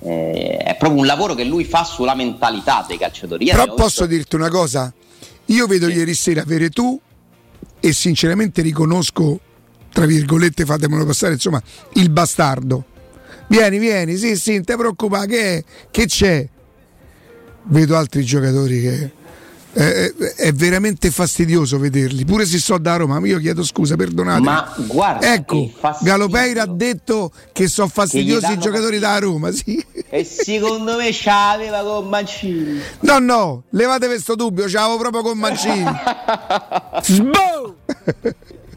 [0.00, 3.46] Eh, è proprio un lavoro che lui fa sulla mentalità dei calciatori.
[3.46, 4.92] Però posso visto- dirti una cosa?
[5.46, 7.00] Io vedo ieri sera Veretù
[7.80, 9.40] e sinceramente riconosco,
[9.92, 11.62] tra virgolette, fatemelo passare, insomma,
[11.94, 12.84] il bastardo.
[13.48, 16.48] Vieni, vieni, sì, sì, non ti preoccupare, che, che c'è?
[17.68, 19.12] Vedo altri giocatori che
[19.78, 23.94] è, è- è veramente fastidioso vederli, pure se so da Roma, ma io chiedo scusa,
[23.96, 24.40] perdonate.
[24.40, 26.12] Ma guarda, ecco, che fastidio.
[26.12, 29.84] Galopeira ha detto che sono fastidiosi i danno giocatori da Roma, sì.
[30.08, 32.80] E secondo me ce l'aveva con Mancini.
[33.00, 35.84] No, no, levate questo dubbio, ce l'avevo proprio con Mancini.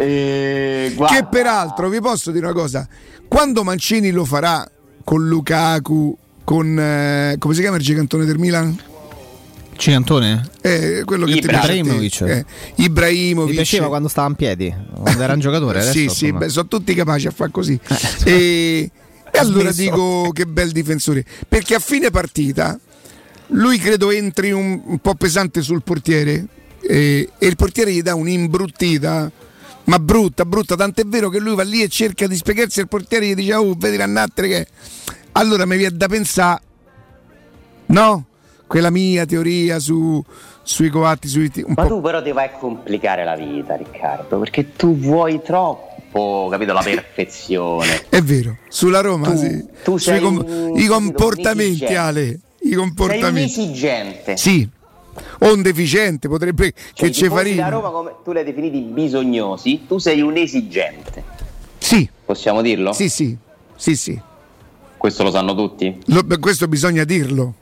[0.00, 2.86] Eh, Che peraltro vi posso dire una cosa:
[3.26, 4.66] quando Mancini lo farà
[5.04, 8.80] con Lukaku, con eh, come si chiama il gigantone del Milan?
[9.78, 10.50] Cicantone?
[10.60, 11.72] Eh, quello che ti piace.
[11.72, 12.20] Ibrahimovic.
[12.22, 13.50] Eh, Ibrahimovic.
[13.50, 15.78] Mi piaceva quando stava in piedi, quando era un giocatore.
[15.80, 17.78] Adesso, sì, sì, beh, sono tutti capaci a fare così.
[18.26, 18.90] e,
[19.30, 21.24] e allora dico che bel difensore.
[21.48, 22.76] Perché a fine partita
[23.48, 26.46] lui credo entri un, un po' pesante sul portiere
[26.80, 29.30] e, e il portiere gli dà un'imbruttita.
[29.84, 33.26] Ma brutta, brutta, tant'è vero che lui va lì e cerca di spiegarsi al portiere
[33.26, 34.66] e gli dice oh, vedi l'annattere che...
[35.32, 36.60] Allora mi viene da pensare,
[37.86, 38.26] no?
[38.68, 40.22] Quella mia teoria su,
[40.62, 41.50] sui coatti, sui...
[41.64, 45.40] Un Ma po' tu però ti vai a complicare la vita, Riccardo, perché tu vuoi
[45.42, 48.04] troppo, capito, la perfezione.
[48.10, 49.64] È vero, sulla Roma, Tu- sì.
[49.82, 51.96] tu sei com- un- I comportamenti, un.
[51.96, 52.22] Ale.
[52.24, 53.42] I Sei un comportamenti.
[53.62, 54.36] esigente.
[54.36, 54.68] Sì,
[55.38, 57.70] o un deficiente, potrebbe Cioè, che ci farina.
[57.70, 61.24] Roma come tu li hai definiti bisognosi, tu sei un esigente.
[61.78, 62.06] Sì.
[62.22, 62.92] Possiamo dirlo?
[62.92, 63.34] Sì, sì,
[63.76, 64.20] sì, sì.
[64.98, 65.98] Questo lo sanno tutti?
[66.06, 67.54] Lo- questo bisogna dirlo.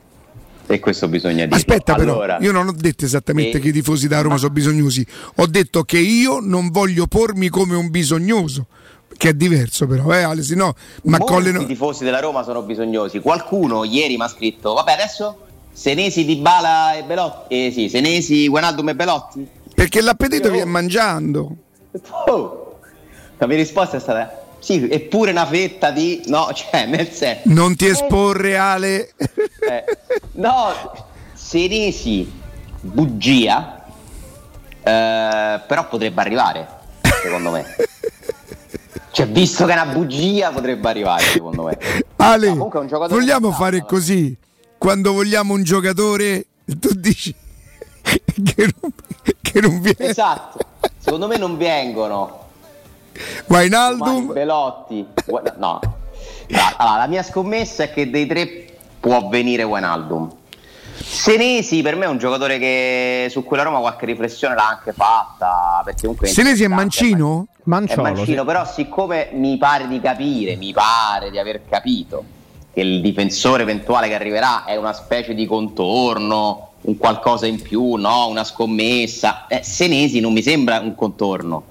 [0.69, 1.55] E questo bisogna dirlo.
[1.57, 4.51] Aspetta, Allora, però, io non ho detto esattamente eh, che i tifosi da Roma sono
[4.51, 5.07] bisognosi.
[5.37, 8.67] Ho detto che io non voglio pormi come un bisognoso,
[9.17, 11.65] che è diverso, però, eh, Ale, se no, ma molti colleno.
[11.65, 13.21] tifosi della Roma sono bisognosi.
[13.21, 15.39] Qualcuno ieri mi ha scritto, vabbè adesso
[15.73, 17.67] Senesi, Dybala e Belotti.
[17.67, 19.47] Eh sì, Senesi, Guanaldum e Belotti.
[19.75, 21.57] Perché l'appetito viene mangiando.
[22.27, 22.79] Oh.
[23.39, 27.77] La mia risposta è stata sì, eppure una fetta di no, cioè nel senso Non
[27.77, 29.11] ti esporre, Ale.
[29.17, 29.85] eh,
[30.33, 30.73] no,
[31.33, 32.29] Senesi
[32.81, 33.85] bugia
[34.83, 36.67] eh, però potrebbe arrivare,
[37.23, 37.65] secondo me.
[39.13, 41.79] Cioè, visto che è una bugia, potrebbe arrivare, secondo me.
[42.17, 44.37] Ale, No, comunque è un giocatore vogliamo fare così?
[44.79, 47.33] Quando vogliamo un giocatore, tu dici
[48.03, 48.93] che non,
[49.41, 49.97] che non viene.
[50.11, 50.59] Esatto.
[50.99, 52.46] Secondo me non vengono
[54.05, 55.07] Domani Belotti.
[55.57, 55.81] No.
[56.77, 58.67] Allora, la mia scommessa è che dei tre
[59.01, 60.35] può venire Wijnaldum.
[60.99, 65.83] Senesi per me è un giocatore che su quella Roma qualche riflessione l'ha anche fatta.
[65.85, 67.47] Perché comunque Senesi è Mancino?
[68.09, 72.25] è Mancino, però siccome mi pare di capire, mi pare di aver capito
[72.73, 77.95] che il difensore eventuale che arriverà è una specie di contorno, un qualcosa in più,
[77.95, 78.29] no?
[78.29, 79.47] una scommessa.
[79.47, 81.65] Eh, Senesi non mi sembra un contorno,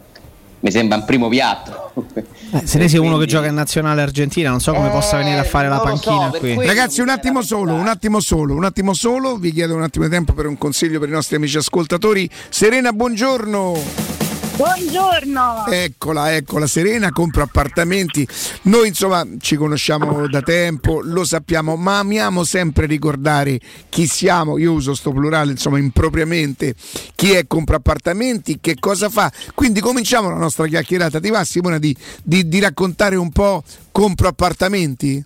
[0.66, 1.92] mi sembra un primo piatto.
[2.16, 5.44] Eh, Senesi è uno che gioca in nazionale argentina, non so come possa venire a
[5.44, 6.66] fare la so, panchina per qui.
[6.66, 9.38] Ragazzi, un attimo solo, un attimo solo, un attimo solo.
[9.38, 12.28] Vi chiedo un attimo di tempo per un consiglio per i nostri amici ascoltatori.
[12.50, 14.25] Serena, buongiorno.
[14.56, 15.66] Buongiorno.
[15.68, 18.26] Eccola, eccola, Serena compra appartamenti.
[18.64, 24.58] Noi insomma ci conosciamo da tempo, lo sappiamo, ma amiamo sempre ricordare chi siamo.
[24.58, 26.74] Io uso sto plurale insomma impropriamente.
[27.16, 29.30] Chi è compra appartamenti, che cosa fa.
[29.54, 31.20] Quindi cominciamo la nostra chiacchierata.
[31.20, 31.94] Ti va Simona di,
[32.24, 35.22] di- di raccontare un po' compro appartamenti?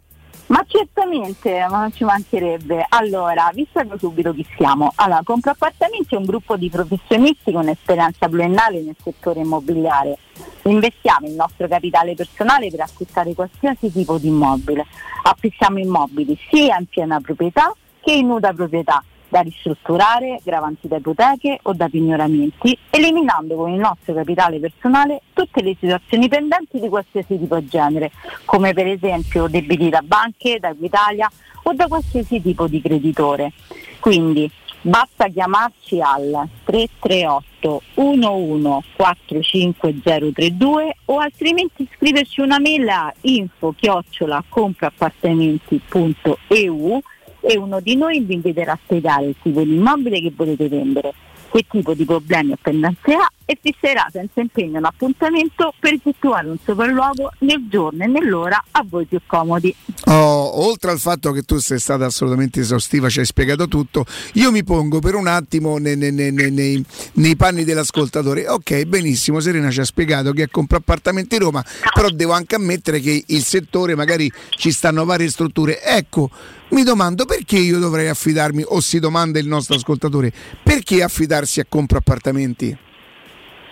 [0.50, 2.84] Ma certamente, ma non ci mancherebbe.
[2.90, 4.91] Allora, vi spiego subito chi siamo.
[4.95, 10.18] Allora, Compra Appartamenti è un gruppo di professionisti con esperienza pluriennale nel settore immobiliare.
[10.64, 14.88] Investiamo il nostro capitale personale per acquistare qualsiasi tipo di immobile.
[15.24, 21.60] Acquistiamo immobili sia in piena proprietà che in nuda proprietà da ristrutturare, gravanti da ipoteche
[21.61, 27.39] o da pignoramenti, eliminando con il nostro capitale personale tutte le situazioni pendenti di qualsiasi
[27.39, 28.11] tipo e genere,
[28.45, 31.30] come per esempio debiti da banche, da Equitalia
[31.64, 33.53] o da qualsiasi tipo di creditore.
[33.99, 34.49] Quindi
[34.81, 47.01] basta chiamarci al 338 11 45032 o altrimenti scriverci una mail a info chiocciola compraappartamenti.eu
[47.41, 51.14] e uno di noi vi inviterà a spiegare il tipo di immobile che volete vendere,
[51.52, 56.50] che tipo di problemi o pendenze ha e fisserà senza impegno un appuntamento per effettuare
[56.50, 59.76] un sopralluogo nel giorno e nell'ora a voi più comodi.
[60.06, 64.52] Oh, oltre al fatto che tu sei stata assolutamente esaustiva, ci hai spiegato tutto, io
[64.52, 68.48] mi pongo per un attimo nei, nei- nei- nei- panni dell'ascoltatore.
[68.48, 73.24] Ok, benissimo, Serena ci ha spiegato che compra appartamenti Roma, però devo anche ammettere che
[73.26, 75.82] il settore magari ci stanno varie strutture.
[75.82, 76.30] Ecco,
[76.70, 80.32] mi domando perché io dovrei affidarmi, o si domanda il nostro ascoltatore,
[80.62, 82.78] perché affidarsi a compra appartamenti?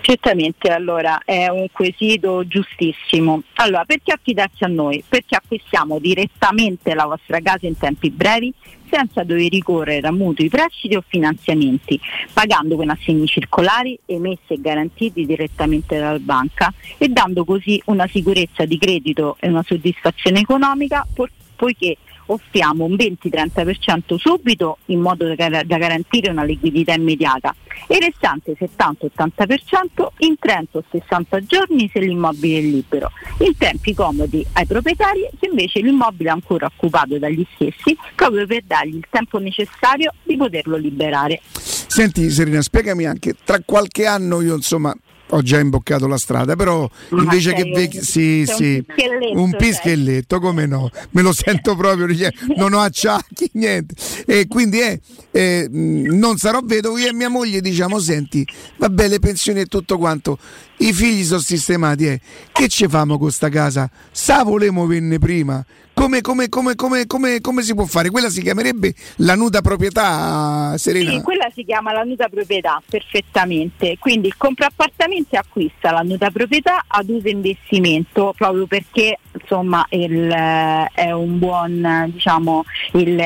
[0.02, 3.44] Certamente, allora è un quesito giustissimo.
[3.56, 5.04] Allora, perché affidarsi a noi?
[5.08, 8.54] Perché acquistiamo direttamente la vostra casa in tempi brevi
[8.90, 12.00] senza dover ricorrere a mutui, prestiti o finanziamenti,
[12.32, 18.66] pagando con assegni circolari emessi e garantiti direttamente dalla banca e dando così una sicurezza
[18.66, 21.98] di credito e una soddisfazione economica po- poiché
[22.28, 27.54] offriamo un 20-30% subito in modo da, da garantire una liquidità immediata
[27.88, 33.94] e il restante 70-80% in 30 o 60 giorni se l'immobile è libero, in tempi
[33.94, 39.06] comodi ai proprietari se invece l'immobile è ancora occupato dagli stessi proprio per dargli il
[39.10, 41.42] tempo necessario di poterlo liberare.
[41.54, 44.96] Senti Serena, spiegami anche, tra qualche anno io insomma
[45.30, 49.60] ho già imboccato la strada, però invece che un- vec- sì, sì, pischelletto, un sei.
[49.60, 50.90] pischelletto, come no?
[51.12, 53.96] Me lo sento proprio, cioè, non ho acciacchi, niente.
[54.26, 55.00] E quindi è,
[55.32, 58.46] eh, mh, non sarò vedovo io e mia moglie diciamo, senti,
[58.78, 60.38] vabbè le pensioni e tutto quanto,
[60.78, 62.22] i figli sono sistemati, eh.
[62.52, 63.90] che ci famo con sta casa?
[64.12, 65.64] Sa volemo venne prima?
[65.98, 68.12] Come, come, come, come, si può fare?
[68.12, 71.10] Quella si chiamerebbe la nuda proprietà, Serena?
[71.10, 73.98] Sì, quella si chiama la nuda proprietà perfettamente.
[73.98, 80.92] Quindi il compraappartamenti acquista la nuda proprietà ad uso investimento proprio perché insomma il, eh,
[80.94, 82.64] è un buon diciamo,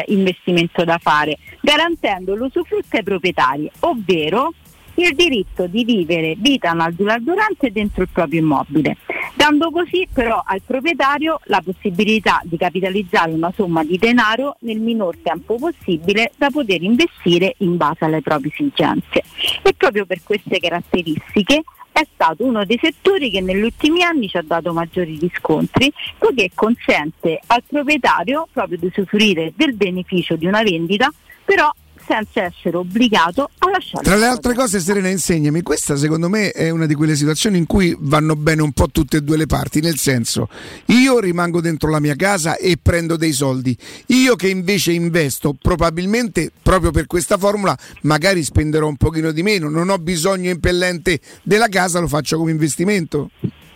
[0.06, 4.54] investimento da fare, garantendo l'usufrutto ai proprietari, ovvero
[4.96, 6.74] il diritto di vivere vita
[7.22, 8.98] durante dentro il proprio immobile,
[9.42, 15.18] dando così però al proprietario la possibilità di capitalizzare una somma di denaro nel minor
[15.24, 19.24] tempo possibile da poter investire in base alle proprie esigenze.
[19.64, 24.38] E proprio per queste caratteristiche è stato uno dei settori che negli ultimi anni ci
[24.38, 30.62] ha dato maggiori riscontri, poiché consente al proprietario proprio di usufruire del beneficio di una
[30.62, 31.12] vendita,
[31.44, 31.68] però
[32.06, 36.70] senza essere obbligato a lasciare Tra le altre cose, Serena, insegnami, questa secondo me è
[36.70, 39.80] una di quelle situazioni in cui vanno bene un po' tutte e due le parti,
[39.82, 40.50] nel senso,
[40.88, 46.52] io rimango dentro la mia casa e prendo dei soldi, io che invece investo, probabilmente
[46.62, 51.68] proprio per questa formula, magari spenderò un pochino di meno, non ho bisogno impellente della
[51.68, 53.30] casa, lo faccio come investimento.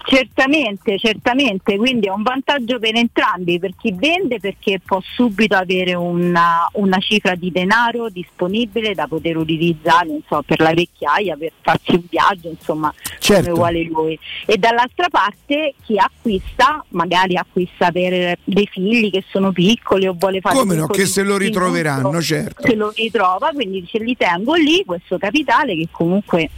[0.08, 5.96] Certamente, certamente, quindi è un vantaggio per entrambi, per chi vende perché può subito avere
[5.96, 11.54] una, una cifra di denaro disponibile da poter utilizzare non so, per la vecchiaia, per
[11.60, 13.50] farsi un viaggio, insomma, Certo.
[13.50, 14.20] come vuole lui.
[14.46, 20.40] E dall'altra parte chi acquista, magari acquista per dei figli che sono piccoli o vuole
[20.40, 22.62] fare Come no, che se lo ritroveranno, certo.
[22.68, 26.50] Se lo ritrova, quindi dice li tengo lì, questo capitale che comunque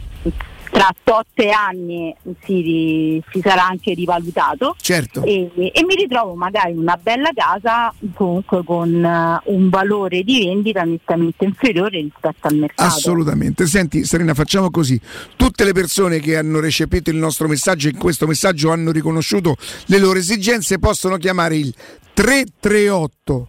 [0.70, 2.14] tra 8 anni
[2.44, 5.22] si, si sarà anche rivalutato Certo.
[5.22, 10.44] e, e mi ritrovo magari in una bella casa comunque con eh, un valore di
[10.44, 12.88] vendita nettamente inferiore rispetto al mercato.
[12.88, 13.66] Assolutamente.
[13.66, 15.00] Senti, Serena, facciamo così.
[15.36, 19.56] Tutte le persone che hanno recepito il nostro messaggio e in questo messaggio hanno riconosciuto
[19.86, 21.74] le loro esigenze possono chiamare il
[22.12, 23.48] 338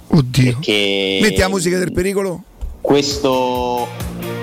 [0.08, 0.52] Oddio.
[0.52, 2.42] Perché Metti la musica del pericolo?
[2.86, 3.88] questo,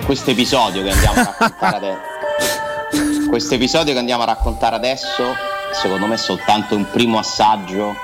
[0.05, 5.23] questo episodio che andiamo a raccontare adesso questo episodio che andiamo a raccontare adesso
[5.71, 7.95] secondo me è soltanto un primo assaggio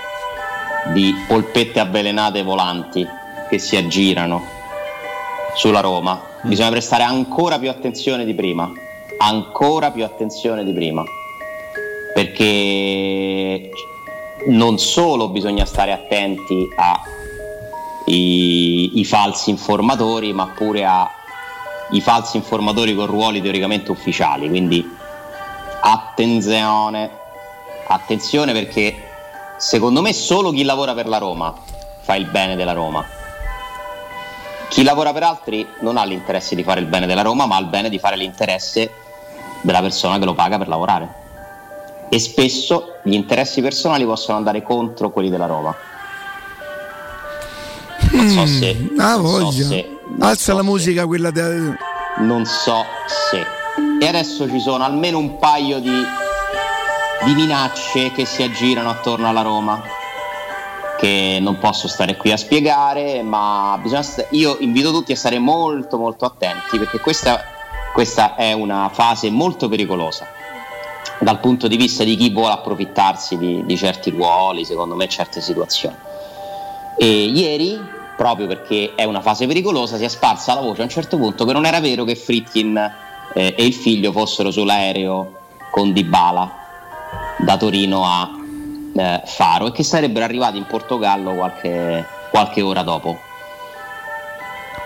[0.93, 3.05] di polpette avvelenate volanti
[3.49, 4.41] che si aggirano
[5.55, 8.71] sulla Roma bisogna prestare ancora più attenzione di prima
[9.17, 11.03] ancora più attenzione di prima
[12.19, 13.69] perché
[14.47, 16.99] non solo bisogna stare attenti a
[18.07, 21.09] i, i falsi informatori, ma pure a
[21.91, 24.49] i falsi informatori con ruoli teoricamente ufficiali.
[24.49, 24.85] Quindi
[25.81, 27.09] attenzione,
[27.87, 28.95] attenzione perché
[29.55, 31.55] secondo me solo chi lavora per la Roma
[32.01, 33.05] fa il bene della Roma.
[34.67, 37.59] Chi lavora per altri non ha l'interesse di fare il bene della Roma, ma ha
[37.59, 38.91] il bene di fare l'interesse
[39.61, 41.18] della persona che lo paga per lavorare.
[42.09, 45.75] E spesso gli interessi personali possono andare contro quelli della Roma.
[48.11, 48.73] Non so se.
[48.75, 51.75] Mm, ah, non so se- Alza la musica, quella de-
[52.17, 52.83] non so
[53.29, 53.45] se.
[54.01, 56.03] E adesso ci sono almeno un paio di,
[57.25, 59.81] di minacce che si aggirano attorno alla Roma.
[60.97, 65.37] Che non posso stare qui a spiegare, ma bisogna sta- io invito tutti a stare
[65.39, 67.41] molto molto attenti perché questa,
[67.93, 70.27] questa è una fase molto pericolosa
[71.19, 75.41] dal punto di vista di chi vuole approfittarsi di, di certi ruoli, secondo me certe
[75.41, 75.95] situazioni.
[76.97, 77.79] E ieri,
[78.15, 81.45] proprio perché è una fase pericolosa, si è sparsa la voce a un certo punto
[81.45, 82.77] che non era vero che Fritkin
[83.33, 85.37] eh, e il figlio fossero sull'aereo
[85.71, 86.57] con Dybala
[87.37, 88.29] da Torino a
[88.93, 93.17] eh, Faro e che sarebbero arrivati in Portogallo qualche, qualche ora dopo.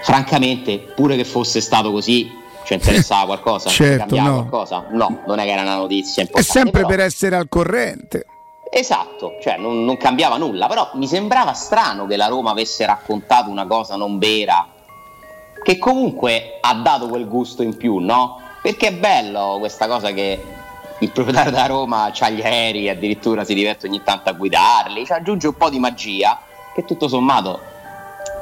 [0.04, 2.30] Francamente, pure che fosse stato così,
[2.64, 3.70] ci interessava qualcosa?
[3.70, 4.36] Certo, Cambiava no.
[4.48, 4.86] qualcosa?
[4.92, 6.60] No, non è che era una notizia È importante.
[6.60, 8.26] sempre però- per essere al corrente.
[8.76, 13.50] Esatto, cioè non, non cambiava nulla, però mi sembrava strano che la Roma avesse raccontato
[13.52, 14.68] una cosa non vera,
[15.64, 18.40] che comunque ha dato quel gusto in più, no?
[18.64, 20.42] Perché è bello questa cosa che
[21.00, 25.12] il proprietario della Roma ha gli aerei, addirittura si diverte ogni tanto a guidarli, ci
[25.12, 26.40] aggiunge un po' di magia,
[26.74, 27.60] che tutto sommato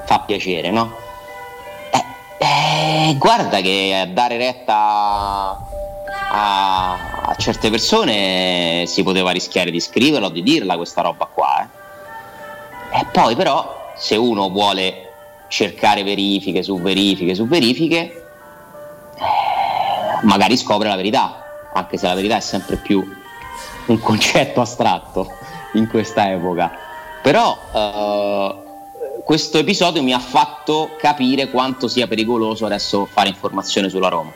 [0.05, 0.95] fa piacere, no?
[2.43, 4.73] Eh, guarda che dare retta
[6.31, 6.93] a,
[7.25, 11.61] a certe persone si poteva rischiare di scriverla o di dirla questa roba qua.
[11.61, 12.99] eh.
[12.99, 15.09] E poi però se uno vuole
[15.49, 18.23] cercare verifiche su verifiche su verifiche, eh,
[20.23, 21.43] magari scopre la verità,
[21.73, 23.07] anche se la verità è sempre più
[23.85, 25.31] un concetto astratto
[25.73, 26.71] in questa epoca.
[27.21, 28.55] Però eh,
[29.23, 34.31] questo episodio mi ha fatto capire quanto sia pericoloso adesso fare informazione sulla Roma.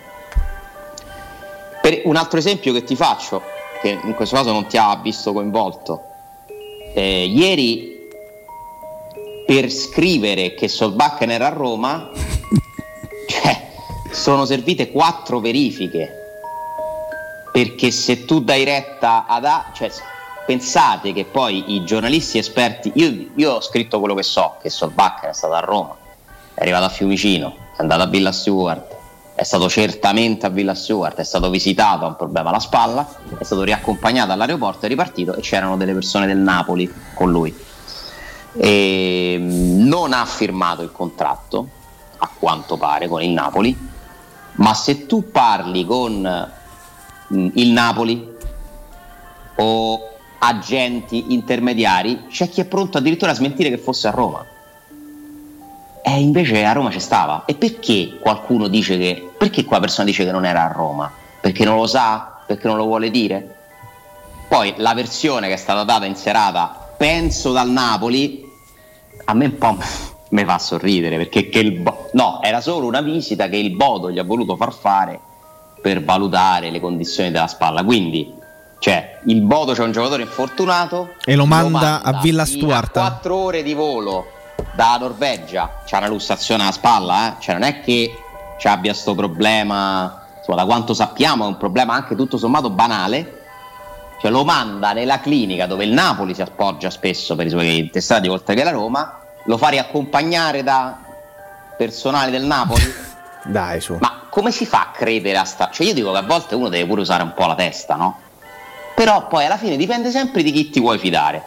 [1.82, 3.42] Per un altro esempio che ti faccio,
[3.82, 6.04] che in questo caso non ti ha visto coinvolto,
[6.94, 8.08] eh, ieri
[9.46, 12.10] per scrivere che Solbakken era a Roma,
[13.30, 13.68] cioè,
[14.12, 16.24] sono servite quattro verifiche.
[17.52, 19.90] Perché se tu dai retta ad A, cioè,
[20.46, 25.30] pensate che poi i giornalisti esperti, io, io ho scritto quello che so, che Solbakken
[25.30, 25.96] è stato a Roma,
[26.54, 28.96] è arrivato a Fiumicino, è andato a Villa Stewart,
[29.36, 33.06] è stato certamente a Villa Stewart, è stato visitato, ha un problema alla spalla,
[33.38, 37.54] è stato riaccompagnato all'aeroporto, è ripartito e c'erano delle persone del Napoli con lui.
[38.58, 41.68] E non ha firmato il contratto,
[42.18, 43.78] a quanto pare, con il Napoli,
[44.54, 46.52] ma se tu parli con
[47.34, 48.34] mm, il Napoli
[49.58, 50.15] o
[50.48, 54.46] agenti intermediari, c'è chi è pronto addirittura a smentire che fosse a Roma.
[56.04, 57.46] E invece a Roma ci stava.
[57.46, 59.28] E perché qualcuno dice che.
[59.38, 61.12] Perché quella persona dice che non era a Roma?
[61.42, 62.42] Perché non lo sa?
[62.46, 63.56] Perché non lo vuole dire?
[64.48, 68.46] Poi la versione che è stata data in serata, penso dal Napoli,
[69.26, 69.78] a me un po'
[70.30, 74.12] mi fa sorridere perché che il Bo- no, era solo una visita che il Bodo
[74.12, 75.20] gli ha voluto far fare
[75.82, 77.84] per valutare le condizioni della spalla.
[77.84, 78.32] Quindi,
[78.80, 82.92] cioè, il Bodo c'è un giocatore infortunato E lo manda a Villa Stuart.
[82.92, 84.32] 4 ore di volo
[84.74, 87.42] dalla Norvegia, c'ha una lussazione alla spalla, eh?
[87.42, 88.14] cioè non è che
[88.58, 93.42] ci abbia sto problema, insomma, da quanto sappiamo è un problema anche tutto sommato banale.
[94.22, 98.28] Cioè lo manda nella clinica dove il Napoli si appoggia spesso per i suoi intestati,
[98.28, 100.98] oltre che la Roma, lo fa riaccompagnare da
[101.78, 102.84] personale del Napoli.
[103.46, 103.98] Dai, su.
[104.00, 105.70] Ma come si fa a credere a sta...
[105.72, 108.20] Cioè io dico che a volte uno deve pure usare un po' la testa, no?
[108.96, 111.44] Però poi alla fine dipende sempre di chi ti vuoi fidare.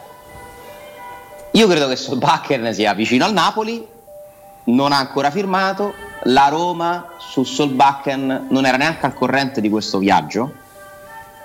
[1.53, 3.85] Io credo che Solbakken sia vicino al Napoli,
[4.65, 5.95] non ha ancora firmato
[6.25, 10.53] la Roma su Solbakken non era neanche al corrente di questo viaggio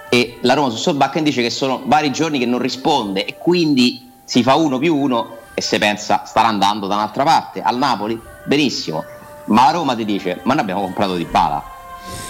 [0.09, 4.11] e la Roma su Solbakken dice che sono vari giorni che non risponde e quindi
[4.23, 8.19] si fa uno più uno e si pensa starà andando da un'altra parte al Napoli?
[8.45, 9.03] Benissimo.
[9.45, 11.72] Ma la Roma ti dice ma noi abbiamo comprato di bala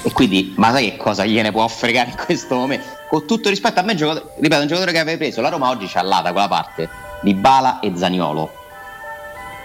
[0.04, 2.86] e quindi ma sai che cosa gliene può fregare in questo momento?
[3.10, 5.70] Con tutto rispetto a me un giocatore, ripeto un giocatore che aveva preso la Roma
[5.70, 6.90] oggi là da quella parte.
[7.22, 8.52] Di Bala e Zaniolo.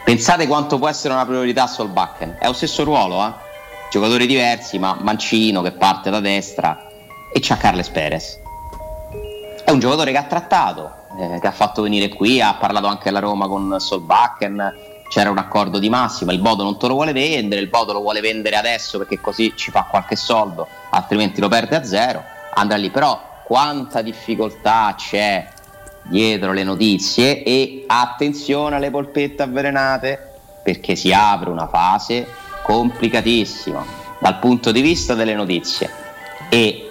[0.04, 3.32] Pensate quanto può essere una priorità sul Bakken è lo stesso ruolo eh?
[3.90, 6.88] giocatori diversi ma Mancino che parte da destra
[7.32, 8.38] e c'ha Carles Perez.
[9.64, 13.10] È un giocatore che ha trattato eh, che ha fatto venire qui ha parlato anche
[13.10, 14.76] la Roma con Solbakken
[15.08, 18.00] c'era un accordo di massima il Bodo non te lo vuole vendere il Bodo lo
[18.00, 22.76] vuole vendere adesso perché così ci fa qualche soldo altrimenti lo perde a zero andrà
[22.76, 22.90] lì.
[22.90, 25.48] Però quanta difficoltà c'è
[26.02, 30.32] dietro le notizie e attenzione alle polpette avvelenate
[30.62, 32.26] perché si apre una fase
[32.62, 33.84] complicatissima
[34.18, 35.90] dal punto di vista delle notizie.
[36.50, 36.90] E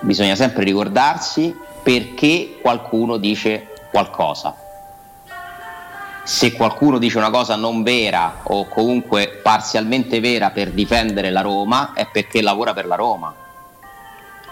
[0.00, 4.54] bisogna sempre ricordarsi perché qualcuno dice qualcosa
[6.30, 11.92] se qualcuno dice una cosa non vera o comunque parzialmente vera per difendere la Roma
[11.92, 13.34] è perché lavora per la Roma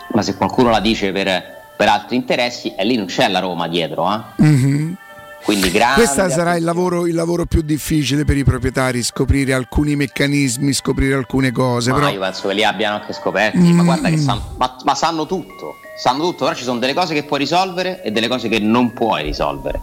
[0.08, 1.40] ma se qualcuno la dice per,
[1.76, 4.42] per altri interessi e lì non c'è la Roma dietro eh?
[4.42, 4.96] Mhm.
[5.44, 9.94] quindi grande Questo sarà il lavoro, il lavoro più difficile per i proprietari, scoprire alcuni
[9.94, 11.90] meccanismi, scoprire alcune cose.
[11.92, 13.86] ma però io penso che li abbiano anche scoperti ma Mm.
[13.86, 17.22] guarda che sanno, ma, ma sanno tutto sanno tutto però ci sono delle cose che
[17.22, 19.78] puoi risolvere e delle cose che non puoi risolvere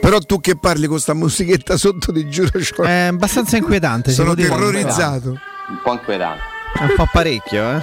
[0.00, 4.10] Però tu che parli con sta musichetta sotto, ti giuro, c'ho- È abbastanza inquietante.
[4.12, 5.28] sono terrorizzato.
[5.68, 6.42] un po' inquietante
[6.78, 7.80] È un po' parecchio, eh.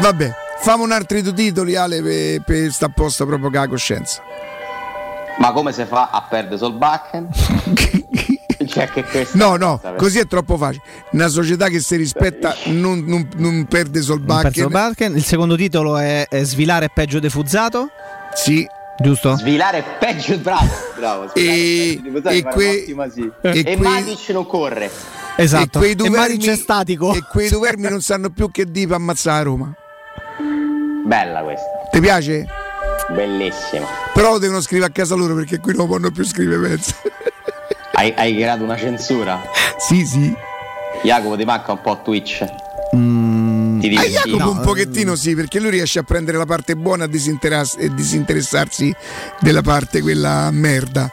[0.00, 3.68] Vabbè, fammi un altro due titoli, Ale, per, per sta a posto proprio con la
[3.68, 4.22] coscienza.
[5.38, 7.28] ma come si fa a perdere Solbakken?
[8.66, 10.82] cioè che questo No, no, così è troppo facile.
[11.10, 15.14] Una società che si rispetta non, non- non perde Solbakken.
[15.16, 17.88] Il secondo titolo è, è Svilare è peggio defuzzato.
[18.34, 18.66] Sì.
[19.02, 19.36] Giusto?
[19.36, 21.34] Svilare è peggio, bravo, bravo.
[21.34, 24.90] E- e que- e, e que- Matic non corre.
[25.36, 25.78] Esatto.
[25.78, 27.14] E quei due E Maric vermi- è statico.
[27.14, 29.72] E quei due vermi non sanno più che dire per ammazzare Roma.
[31.04, 32.46] Bella questa, Ti piace?
[33.10, 33.86] bellissima.
[34.14, 36.94] Però lo devono scrivere a casa loro perché qui non possono più scrivere penso.
[37.94, 39.40] Hai, hai creato una censura?
[39.78, 40.32] Sì, sì.
[41.02, 42.44] Jacopo ti manca un po' Twitch.
[43.82, 44.30] Ti A diverti?
[44.30, 47.08] Jacopo un pochettino sì, perché lui riesce a prendere la parte buona e
[47.76, 48.94] e disinteressarsi
[49.40, 51.10] della parte quella merda.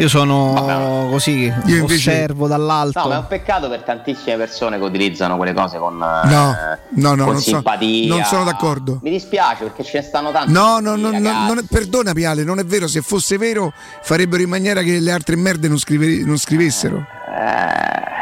[0.00, 3.00] Io sono così, Io invece- osservo dall'alto.
[3.00, 6.78] No, ma è un peccato per tantissime persone che utilizzano quelle cose con, No, eh,
[6.90, 8.06] no, no, con non, so- simpatia.
[8.14, 9.00] non sono d'accordo.
[9.02, 10.52] Mi dispiace perché ce ne stanno tanti.
[10.52, 11.46] No, no, no, no, ragazzi.
[11.48, 13.72] non è- perdona Piale, non è vero, se fosse vero
[14.02, 16.96] farebbero in maniera che le altre merde non, scrive- non scrivessero.
[16.98, 17.06] Io
[17.36, 18.16] Eh,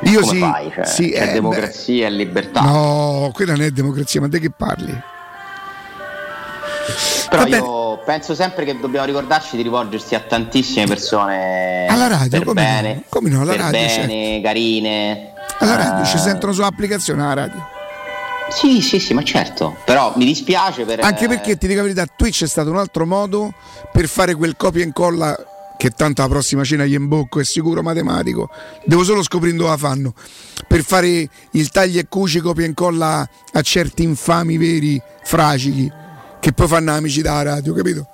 [0.00, 0.70] Come sì, fai?
[0.74, 2.60] Cioè, sì, c'è eh, democrazia e libertà.
[2.60, 5.00] No, quella non è democrazia, ma di che parli?
[7.28, 7.56] Però Va bene.
[7.64, 12.62] io penso sempre che dobbiamo ricordarci di rivolgersi a tantissime persone Alla radio, per come
[12.62, 12.66] no?
[12.66, 15.32] bene, Come no, alla per radio, bene, carine.
[15.58, 17.68] Alla radio Eh, ci sentono sull'applicazione alla radio.
[18.50, 19.76] Sì, sì, sì, ma certo.
[19.84, 23.04] Però mi dispiace per Anche perché ti dico la verità, Twitch è stato un altro
[23.04, 23.52] modo
[23.90, 25.36] per fare quel copia e incolla
[25.76, 28.48] che tanto la prossima cena gli imbocco, è sicuro matematico.
[28.84, 30.14] Devo solo scoprire dove la fanno.
[30.66, 35.90] Per fare il taglia e cuci copia e incolla a certi infami veri fracichi
[36.40, 38.06] che poi fanno amici dalla radio, capito?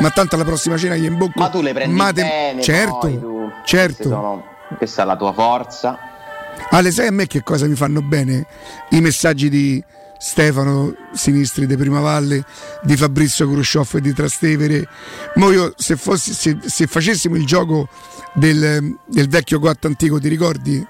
[0.00, 1.38] Ma tanto alla prossima cena gli imbocco.
[1.40, 3.50] Ma tu le prendi mate- bene, Certo, tu.
[3.64, 4.02] certo.
[4.08, 4.44] Sono-
[4.76, 5.98] questa è la tua forza.
[6.70, 8.46] Ale, sai a me che cosa mi fanno bene?
[8.90, 9.82] I messaggi di
[10.18, 12.44] Stefano Sinistri di Prima Valle,
[12.82, 14.88] di Fabrizio Khrushchev e di Trastevere.
[15.36, 17.88] Mo io se, fossi, se, se facessimo il gioco
[18.34, 20.86] del, del vecchio coatto antico, ti ricordi?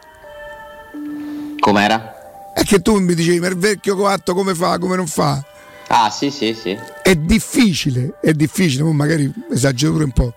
[1.59, 2.53] Com'era?
[2.55, 5.44] È che tu mi dicevi, ma il vecchio coatto come fa, come non fa?
[5.89, 6.77] Ah, sì, sì, sì.
[7.03, 10.35] È difficile, è difficile, mo magari esagero pure un po',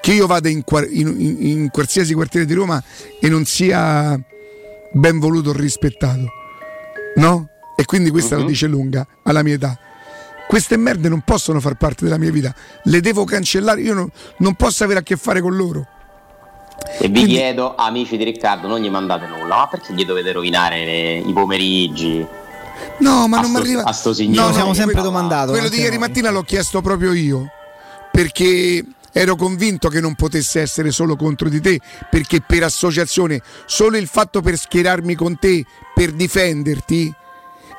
[0.00, 2.80] che io vada in, in- in- in qualsiasi quartiere di Roma
[3.20, 4.20] e non sia
[4.92, 6.26] ben voluto o rispettato,
[7.16, 7.48] no?
[7.82, 8.42] E quindi questa Mhm.
[8.42, 9.76] la dice lunga alla mia età.
[10.46, 12.54] Queste merde non possono far parte della mia vita,
[12.84, 15.84] le devo cancellare, io non, non posso avere a che fare con loro.
[17.00, 20.84] E vi chiedo, amici di Riccardo, non gli mandate nulla, ma perché gli dovete rovinare
[20.84, 22.24] le- i pomeriggi?
[23.00, 23.82] No, ma A non mi arriva.
[23.82, 24.46] a sto signore.
[24.48, 26.06] No, Siamo sempre quello- domandato, Quello di ieri noi.
[26.06, 27.50] mattina l'ho chiesto proprio io.
[28.12, 31.80] Perché ero convinto che non potesse essere solo contro di te.
[32.10, 35.64] Perché per associazione, solo il fatto per schierarmi con te,
[35.94, 37.12] per difenderti,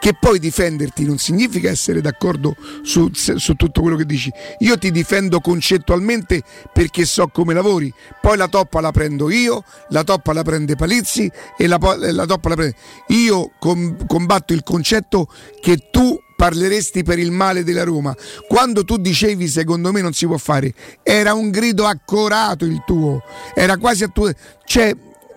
[0.04, 4.30] che poi difenderti non significa essere d'accordo su, su tutto quello che dici.
[4.60, 6.44] Io ti difendo concettualmente
[6.74, 7.90] perché so come lavori,
[8.20, 12.50] poi la toppa la prendo io, la toppa la prende Palizzi e la, la toppa
[12.50, 12.76] la prende.
[13.08, 15.30] Io com- combatto il concetto
[15.62, 18.14] che tu parleresti per il male della Roma.
[18.46, 23.24] Quando tu dicevi secondo me non si può fare, era un grido accorato il tuo,
[23.54, 24.30] era quasi a tuo...
[24.66, 24.94] cioè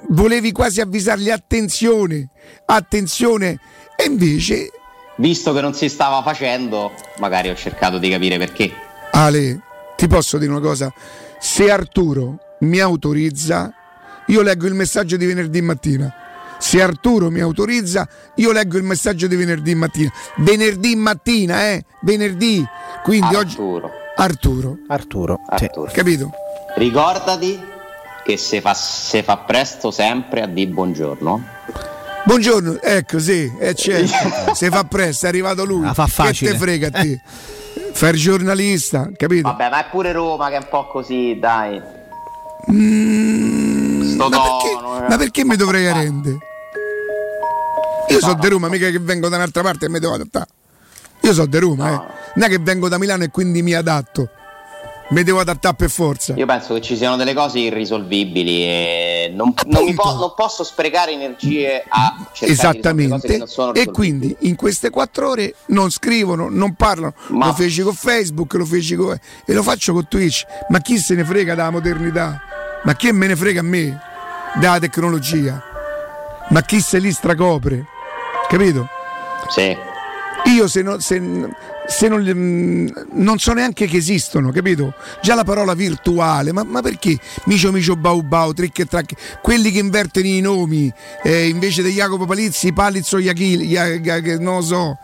[0.08, 2.30] volevi quasi avvisargli attenzione,
[2.64, 3.60] attenzione
[4.06, 4.70] e invece...
[5.16, 8.72] Visto che non si stava facendo, magari ho cercato di capire perché.
[9.12, 9.60] Ale,
[9.96, 10.92] ti posso dire una cosa?
[11.38, 13.72] Se Arturo mi autorizza,
[14.26, 16.14] io leggo il messaggio di venerdì mattina.
[16.58, 18.06] Se Arturo mi autorizza,
[18.36, 20.10] io leggo il messaggio di venerdì mattina.
[20.36, 21.84] Venerdì mattina, eh?
[22.02, 22.64] Venerdì.
[23.02, 23.86] Quindi Arturo.
[23.86, 23.94] oggi.
[24.16, 24.78] Arturo.
[24.88, 25.40] Arturo.
[25.46, 25.90] Arturo.
[25.92, 26.30] Capito?
[26.76, 27.58] Ricordati
[28.22, 31.94] che se fa, se fa presto sempre a di buongiorno.
[32.26, 34.52] Buongiorno, ecco sì, è certo.
[34.52, 35.82] Se fa presto, è arrivato lui.
[35.82, 36.50] La fa facile.
[36.50, 37.20] Che te frega a te?
[37.92, 39.48] Fai il giornalista, capito?
[39.48, 41.80] Vabbè, ma è pure Roma che è un po' così, dai.
[42.72, 45.08] Mm, Sto ma, perché, tono, eh.
[45.08, 46.38] ma perché mi dovrei arrendere?
[48.08, 50.48] Io sono di Roma, mica che vengo da un'altra parte e mi devo adattare.
[51.20, 52.14] Io sono di Roma, eh.
[52.34, 54.30] Non è che vengo da Milano e quindi mi adatto.
[55.08, 56.34] Mi devo adattare per forza.
[56.34, 61.12] Io penso che ci siano delle cose irrisolvibili e non, non po- non posso sprecare
[61.12, 63.36] energie a cercare Esattamente.
[63.38, 67.14] non sono E quindi in queste quattro ore non scrivono, non parlano.
[67.28, 69.16] Ma- Lo feci con Facebook, lo feci con.
[69.44, 70.44] e lo faccio con Twitch.
[70.70, 72.40] Ma chi se ne frega della modernità?
[72.82, 74.00] Ma chi me ne frega a me
[74.54, 75.62] della tecnologia?
[76.48, 77.86] Ma chi se li stracopre?
[78.48, 78.88] Capito?
[79.50, 79.76] Sì.
[80.46, 81.20] Io se, no- se-
[81.88, 84.94] se non, mm, non so neanche che esistono, capito?
[85.20, 87.18] Già la parola virtuale, ma, ma perché?
[87.46, 90.92] Micio Micio Bau Bau, Trick e Track, quelli che invertono i nomi,
[91.24, 94.98] eh, invece di Jacopo Palizzi, Palizzo Iachil, Ia- Ia- che non lo so,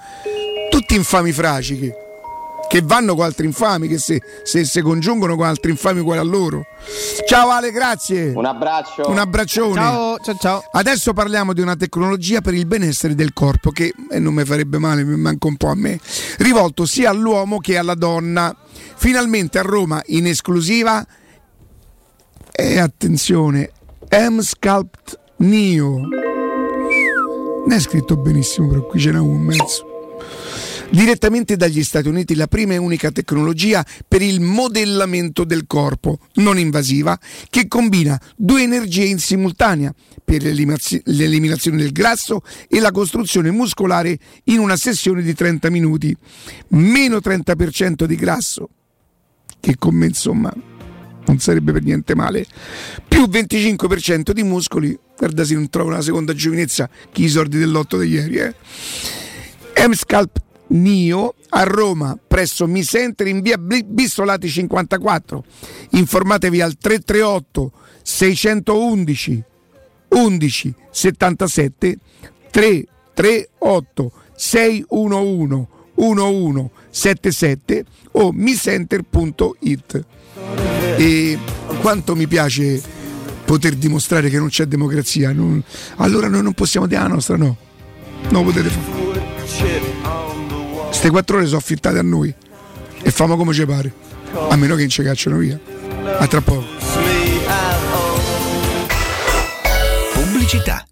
[0.70, 1.90] tutti infami fracichi,
[2.72, 6.22] che vanno con altri infami, che se, se, se congiungono con altri infami uguali a
[6.22, 6.64] loro.
[7.26, 8.32] Ciao Ale, grazie.
[8.34, 9.10] Un abbraccio.
[9.10, 9.74] Un abbraccione.
[9.74, 10.62] Ciao, ciao, ciao.
[10.72, 14.78] Adesso parliamo di una tecnologia per il benessere del corpo che eh, non mi farebbe
[14.78, 16.00] male, mi manca un po' a me,
[16.38, 18.56] rivolto sia all'uomo che alla donna.
[18.94, 21.06] Finalmente a Roma in esclusiva
[22.52, 23.70] e attenzione,
[24.08, 25.98] M-Sculpt Neo.
[27.66, 29.91] Non è scritto benissimo, però qui ce n'è un mezzo.
[30.92, 36.58] Direttamente dagli Stati Uniti la prima e unica tecnologia per il modellamento del corpo, non
[36.58, 39.90] invasiva, che combina due energie in simultanea
[40.22, 46.14] per l'eliminazio- l'eliminazione del grasso e la costruzione muscolare in una sessione di 30 minuti.
[46.68, 48.68] Meno 30% di grasso,
[49.60, 50.52] che con me insomma
[51.24, 52.44] non sarebbe per niente male,
[53.08, 57.96] più 25% di muscoli, guarda se non trovo una seconda giovinezza, chi i soldi dell'otto
[57.96, 58.54] di ieri, eh.
[59.86, 60.41] M-Scalp
[60.72, 65.44] Nio a Roma presso Mi Center in via Bistolati 54.
[65.90, 67.72] Informatevi al 338
[68.02, 69.44] 611
[70.08, 71.98] 11 77
[72.50, 80.04] 338 611 1177 o misenter.it.
[80.96, 81.38] E
[81.80, 82.80] quanto mi piace
[83.44, 85.32] poter dimostrare che non c'è democrazia.
[85.32, 85.62] non-
[85.96, 87.56] allora noi non possiamo dire la nostra, no.
[88.30, 89.21] Non potete fare.
[91.02, 92.32] Queste quattro ore sono affittate a noi
[93.02, 93.92] e famo come ci pare.
[94.50, 95.58] A meno che non ci cacciano via.
[96.16, 96.64] A tra poco.
[100.12, 100.86] Pubblicità.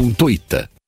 [0.00, 0.79] punto it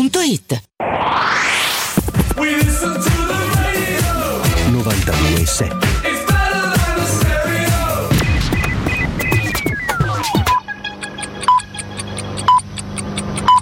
[0.00, 0.62] otticasalvagente.it.
[4.70, 5.88] 92.7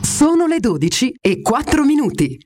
[0.02, 2.39] Sono le 12 e 4 minuti.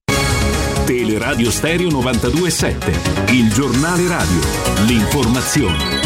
[0.85, 4.40] Teleradio Stereo 92.7, il giornale radio,
[4.86, 6.02] l'informazione.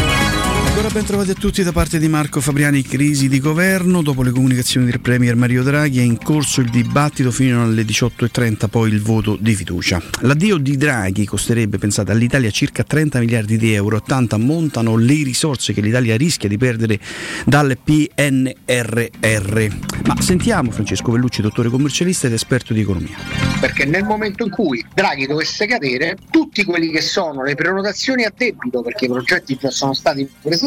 [0.77, 4.03] Ancora ben trovati a tutti da parte di Marco Fabriani, crisi di governo.
[4.03, 8.67] Dopo le comunicazioni del Premier Mario Draghi è in corso il dibattito fino alle 18.30,
[8.67, 9.99] poi il voto di fiducia.
[10.19, 15.73] L'addio di Draghi costerebbe, pensate, all'Italia circa 30 miliardi di euro, 80 ammontano le risorse
[15.73, 16.99] che l'Italia rischia di perdere
[17.43, 19.67] dal PNRR.
[20.05, 23.17] Ma sentiamo Francesco Vellucci, dottore commercialista ed esperto di economia.
[23.59, 28.31] perché nel momento in cui Draghi dovesse cadere, tutti quelli che sono le prenotazioni a
[28.35, 30.65] debito, perché i progetti già sono stati presentati,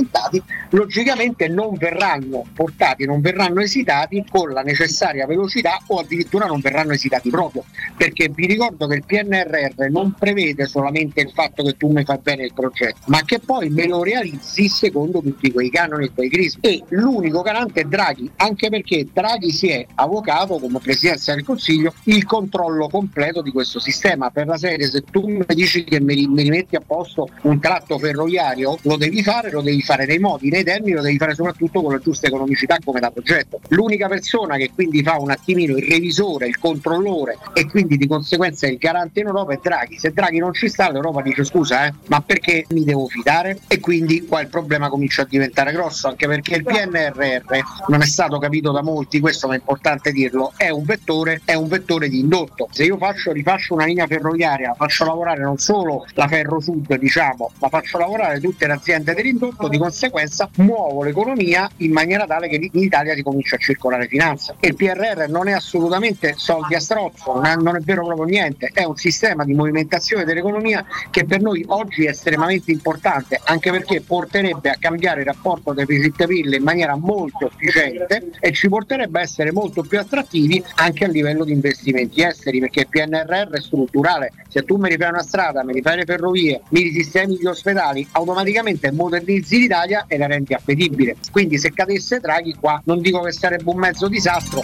[0.70, 6.92] logicamente non verranno portati, non verranno esitati con la necessaria velocità o addirittura non verranno
[6.92, 7.64] esitati proprio,
[7.96, 12.18] perché vi ricordo che il PNRR non prevede solamente il fatto che tu mi fai
[12.22, 16.28] bene il progetto, ma che poi me lo realizzi secondo tutti quei canoni e quei
[16.28, 16.60] crismi.
[16.62, 21.94] E l'unico garante è Draghi, anche perché Draghi si è avocato come Presidenza del Consiglio
[22.04, 24.30] il controllo completo di questo sistema.
[24.30, 28.78] Per la serie, se tu mi dici che mi rimetti a posto un tratto ferroviario,
[28.82, 31.92] lo devi fare, lo devi fare nei modi, nei termini, lo devi fare soprattutto con
[31.92, 33.60] la giusta economicità come da progetto.
[33.68, 38.66] L'unica persona che quindi fa un attimino il revisore, il controllore e quindi di conseguenza
[38.66, 39.98] il garante in Europa è Draghi.
[39.98, 43.58] Se Draghi non ci sta, l'Europa dice scusa, eh, ma perché mi devo fidare?
[43.68, 47.58] E quindi qua il problema comincia a diventare grosso, anche perché il PNRR
[47.88, 51.54] non è stato capito da molti, questo ma è importante dirlo, è un vettore, è
[51.54, 52.68] un vettore di indotto.
[52.70, 57.50] Se io faccio, rifaccio una linea ferroviaria, faccio lavorare non solo la Ferro Sud, diciamo,
[57.58, 62.56] ma faccio lavorare tutte le aziende dell'indotto, di conseguenza muovo l'economia in maniera tale che
[62.56, 64.54] in Italia si comincia a circolare finanza.
[64.60, 68.26] E il PRR non è assolutamente soldi a strozzo, non è, non è vero proprio
[68.26, 73.70] niente, è un sistema di movimentazione dell'economia che per noi oggi è estremamente importante, anche
[73.70, 79.22] perché porterebbe a cambiare il rapporto deficit-PIL in maniera molto efficiente e ci porterebbe a
[79.22, 84.32] essere molto più attrattivi anche a livello di investimenti esteri, perché il PNRR è strutturale.
[84.48, 88.90] Se tu mi rifai una strada, mi rifai le ferrovie, mi risistemi gli ospedali, automaticamente
[88.90, 91.14] modernizzi l'Italia e la rendi appetibile.
[91.30, 94.62] Quindi se cadesse Draghi qua non dico che sarebbe un mezzo disastro,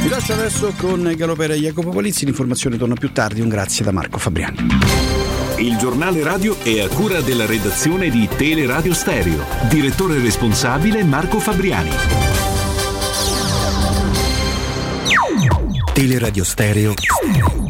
[0.00, 3.90] Vi lascio adesso con Galopera e Jacopo Palizzi, l'informazione torna più tardi, un grazie da
[3.90, 4.56] Marco Fabriani.
[5.58, 9.44] Il giornale radio è a cura della redazione di Teleradio Stereo.
[9.68, 11.90] Direttore responsabile Marco Fabriani.
[15.92, 16.94] Teleradio Stereo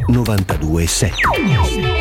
[0.08, 1.99] 92.7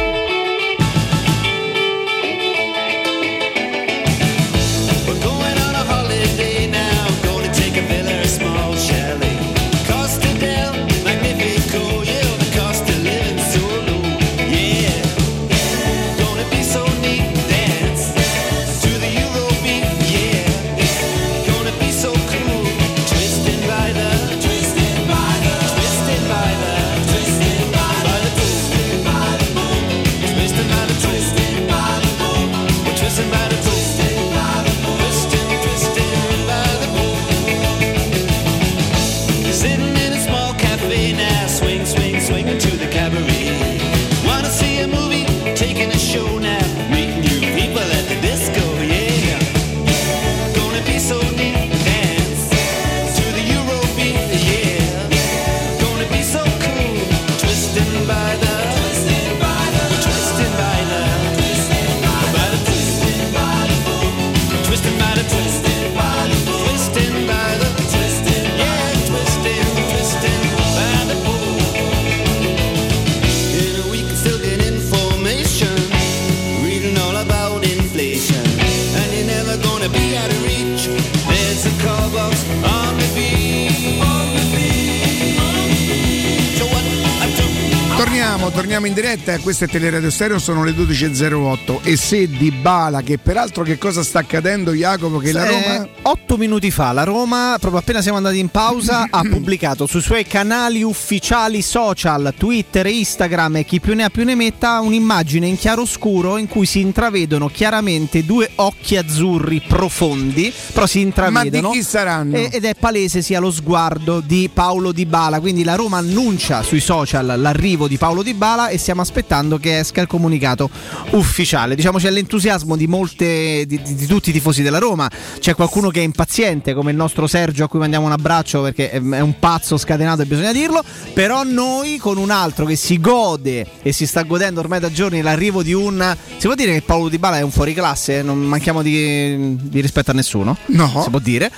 [89.29, 93.77] diretta, questo è Teleradio Stereo, sono le 12.08 e se Di Bala, che peraltro che
[93.77, 95.87] cosa sta accadendo Jacopo, che la Roma...
[96.09, 100.01] Eh, otto minuti fa la Roma, proprio appena siamo andati in pausa, ha pubblicato sui
[100.01, 105.47] suoi canali ufficiali social, Twitter, Instagram e chi più ne ha più ne metta un'immagine
[105.47, 111.67] in chiaroscuro in cui si intravedono chiaramente due occhi azzurri profondi, però si intravedono.
[111.67, 112.37] Ma di chi saranno?
[112.37, 116.79] Ed è palese sia lo sguardo di Paolo Di Bala, quindi la Roma annuncia sui
[116.79, 120.69] social l'arrivo di Paolo Di Bala e stiamo aspettando che esca il comunicato
[121.11, 121.75] ufficiale.
[121.75, 125.09] Diciamo c'è l'entusiasmo di molte di, di- di tutti i tifosi della Roma,
[125.39, 128.89] c'è qualcuno che è impaziente come il nostro Sergio a cui mandiamo un abbraccio perché
[128.89, 133.65] è un pazzo scatenato e bisogna dirlo, però noi con un altro che si gode
[133.81, 137.09] e si sta godendo ormai da giorni l'arrivo di un si può dire che Paolo
[137.09, 140.57] Di Bala è un fuoriclasse, non manchiamo di, di rispetto a nessuno?
[140.67, 141.01] No.
[141.03, 141.51] Si può dire.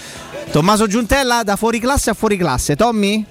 [0.51, 3.25] Tommaso Giuntella da fuoriclasse a fuoriclasse, Tommy?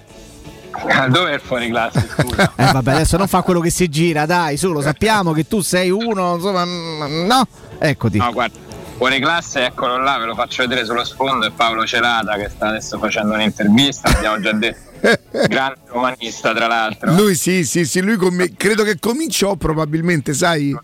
[1.11, 2.09] Dove è il fuori classe?
[2.19, 2.53] Scusa.
[2.57, 5.61] Eh vabbè, adesso non fa quello che si gira, dai, su, lo sappiamo che tu
[5.61, 7.47] sei uno, insomma, mm, no,
[7.79, 8.19] eccoti.
[8.19, 8.57] No, guarda,
[9.01, 12.67] fuori classe, eccolo là, ve lo faccio vedere sullo sfondo, è Paolo Celata che sta
[12.67, 14.91] adesso facendo un'intervista, abbiamo già detto.
[15.49, 17.11] Grande umanista, tra l'altro.
[17.15, 20.79] Lui sì, sì, sì, lui come- credo che cominciò probabilmente, sai?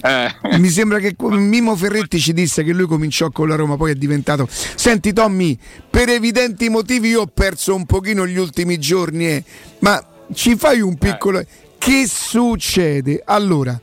[0.00, 0.32] Eh.
[0.56, 3.94] Mi sembra che Mimo Ferretti ci disse che lui cominciò con la Roma, poi è
[3.96, 4.46] diventato.
[4.48, 5.58] Senti Tommy,
[5.90, 9.44] per evidenti motivi io ho perso un pochino gli ultimi giorni, eh,
[9.80, 10.00] ma
[10.32, 11.44] ci fai un piccolo.
[11.76, 13.20] Che succede?
[13.24, 13.80] Allora,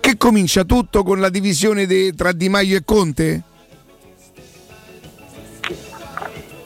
[0.00, 3.42] che comincia tutto con la divisione de- tra Di Maio e Conte?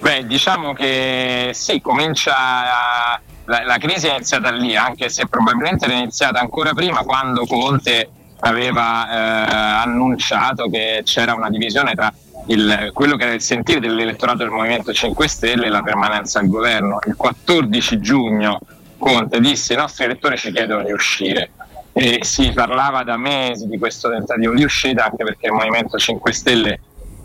[0.01, 5.87] Beh, diciamo che sì, comincia a- la, la crisi è iniziata lì, anche se probabilmente
[5.87, 8.09] era iniziata ancora prima quando Conte
[8.41, 9.55] aveva eh,
[9.87, 12.13] annunciato che c'era una divisione tra
[12.49, 16.49] il- quello che era il sentire dell'elettorato del Movimento 5 Stelle e la permanenza al
[16.49, 16.99] governo.
[17.07, 18.61] Il 14 giugno
[18.99, 21.51] Conte disse i nostri elettori ci chiedono di uscire.
[21.97, 26.33] E si parlava da mesi di questo tentativo di uscita anche perché il Movimento 5
[26.33, 26.81] Stelle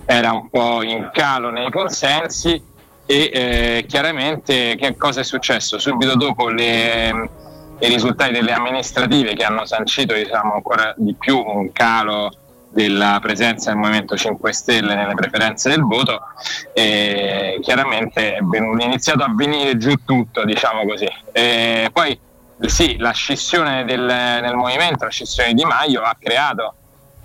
[0.06, 2.62] era un po' in calo nei consensi
[3.06, 5.80] e eh, chiaramente che cosa è successo?
[5.80, 7.30] Subito dopo le,
[7.80, 12.32] i risultati delle amministrative che hanno sancito diciamo, ancora di più un calo
[12.70, 16.22] della presenza del Movimento 5 Stelle nelle preferenze del voto
[16.74, 18.40] e chiaramente è
[18.84, 22.28] iniziato a venire giù tutto diciamo così e poi
[22.68, 26.74] sì la scissione del, nel movimento la scissione di Maio ha creato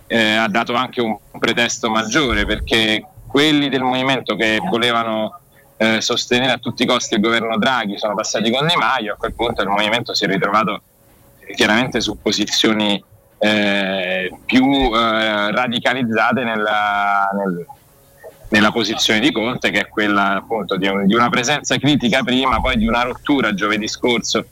[0.07, 5.41] eh, ha dato anche un pretesto maggiore perché quelli del movimento che volevano
[5.77, 9.17] eh, sostenere a tutti i costi il governo Draghi sono passati con Di Maio, a
[9.17, 10.83] quel punto il movimento si è ritrovato
[11.57, 13.03] chiaramente su posizioni
[13.39, 17.67] eh, più eh, radicalizzate nella, nel-
[18.51, 22.61] nella posizione di Conte che è quella appunto di, un- di una presenza critica prima,
[22.61, 24.47] poi di una rottura giovedì scorso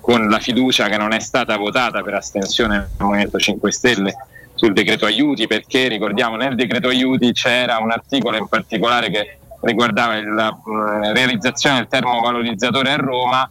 [0.00, 4.14] con la fiducia che non è stata votata per astensione del Movimento 5 Stelle
[4.54, 10.20] sul decreto aiuti perché ricordiamo nel decreto aiuti c'era un articolo in particolare che riguardava
[10.22, 13.50] la realizzazione del termovalorizzatore a Roma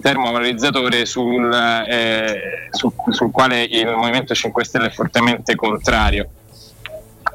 [0.00, 1.52] termovalorizzatore sul,
[1.88, 6.28] eh, sul- sul quale il Movimento 5 Stelle è fortemente contrario.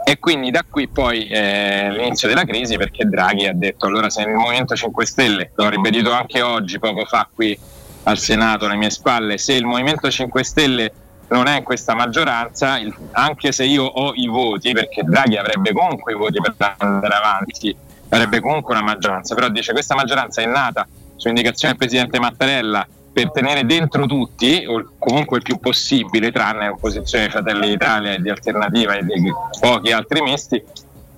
[0.06, 4.22] E quindi da qui poi eh, l'inizio della crisi perché Draghi ha detto allora se
[4.22, 7.58] il Movimento 5 Stelle, l'ho ribadito anche oggi poco fa qui
[8.04, 10.94] al Senato alle mie spalle, se il Movimento 5 Stelle
[11.30, 12.80] non è in questa maggioranza,
[13.12, 17.76] anche se io ho i voti, perché Draghi avrebbe comunque i voti per andare avanti,
[18.10, 22.86] avrebbe comunque una maggioranza, però dice questa maggioranza è nata su indicazione del Presidente Mattarella
[23.12, 28.30] per tenere dentro tutti, o comunque il più possibile, tranne l'opposizione Fratelli d'Italia e di
[28.30, 30.64] Alternativa e di pochi altri misti,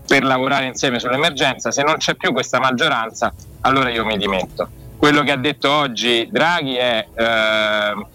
[0.06, 1.72] per lavorare insieme sull'emergenza.
[1.72, 4.70] Se non c'è più questa maggioranza, allora io mi dimetto.
[4.98, 8.06] Quello che ha detto oggi Draghi è eh,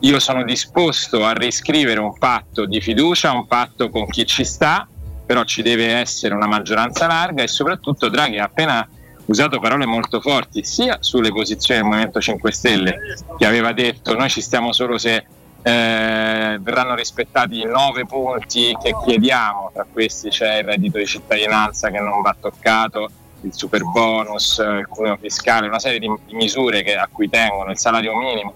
[0.00, 4.88] io sono disposto a riscrivere un patto di fiducia, un patto con chi ci sta,
[5.24, 8.86] però ci deve essere una maggioranza larga e soprattutto Draghi ha appena
[9.26, 12.98] usato parole molto forti sia sulle posizioni del Movimento 5 Stelle
[13.38, 15.24] che aveva detto noi ci stiamo solo se
[15.62, 21.90] eh, verranno rispettati i nove punti che chiediamo, tra questi c'è il reddito di cittadinanza
[21.90, 23.08] che non va toccato,
[23.42, 27.70] il super bonus, il cuneo fiscale, una serie di, di misure che- a cui tengono,
[27.70, 28.54] il salario minimo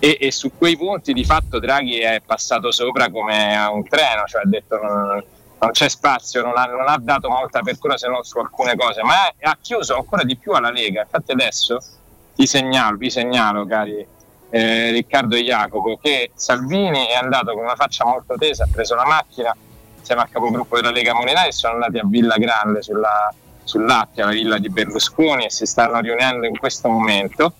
[0.00, 4.24] e, e su quei punti di fatto Draghi è passato sopra come a un treno,
[4.26, 5.22] cioè ha detto non,
[5.58, 9.02] non c'è spazio, non ha, non ha dato molta apertura se non su alcune cose,
[9.02, 11.02] ma ha chiuso ancora di più alla Lega.
[11.02, 11.78] Infatti adesso
[12.34, 14.06] ti segnalo, vi segnalo cari
[14.48, 18.94] eh, Riccardo e Jacopo che Salvini è andato con una faccia molto tesa, ha preso
[18.94, 19.54] la macchina
[19.98, 23.32] insieme al capogruppo della Lega Molinari e sono andati a Villa Grande sulla,
[23.64, 27.54] sull'Appia, la villa di Berlusconi e si stanno riunendo in questo momento.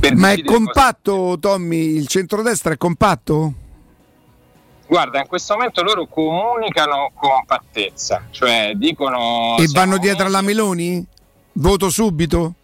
[0.00, 1.96] Ma è decidere cosa- compatto, Tommy?
[1.96, 3.52] Il centrodestra è compatto?
[4.86, 9.56] Guarda, in questo momento loro comunicano compattezza, cioè dicono...
[9.58, 11.04] E vanno dietro alla Meloni?
[11.52, 12.54] Voto subito?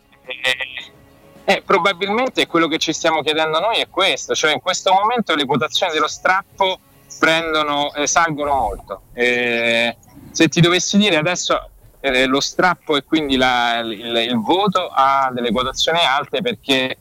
[1.45, 5.47] Eh, probabilmente quello che ci stiamo chiedendo noi è questo, cioè in questo momento le
[5.47, 6.79] quotazioni dello strappo
[7.19, 9.03] prendono, eh, salgono molto.
[9.15, 9.97] Eh,
[10.31, 11.70] se ti dovessi dire adesso
[12.01, 16.97] eh, lo strappo e quindi la- il, il voto ha delle quotazioni alte perché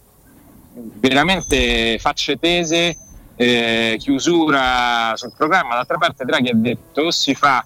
[0.73, 2.97] veramente facce tese,
[3.35, 5.75] eh, chiusura sul programma.
[5.75, 7.65] D'altra parte Draghi ha detto si fa,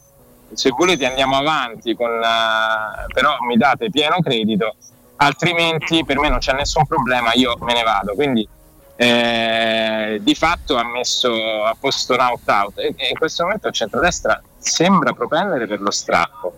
[0.54, 4.76] se volete andiamo avanti, con, eh, però mi date pieno credito,
[5.18, 8.14] altrimenti per me non c'è nessun problema, io me ne vado.
[8.14, 8.48] Quindi
[8.96, 13.68] eh, di fatto ha messo ha posto un out out e, e in questo momento
[13.68, 16.54] il centrodestra sembra propendere per lo strappo.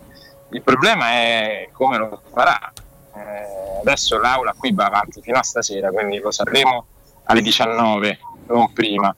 [0.50, 2.72] Il problema è come lo farà.
[3.14, 6.86] Eh, adesso l'aula qui va avanti fino a stasera, quindi lo sapremo
[7.24, 8.18] alle 19,
[8.48, 9.14] non prima.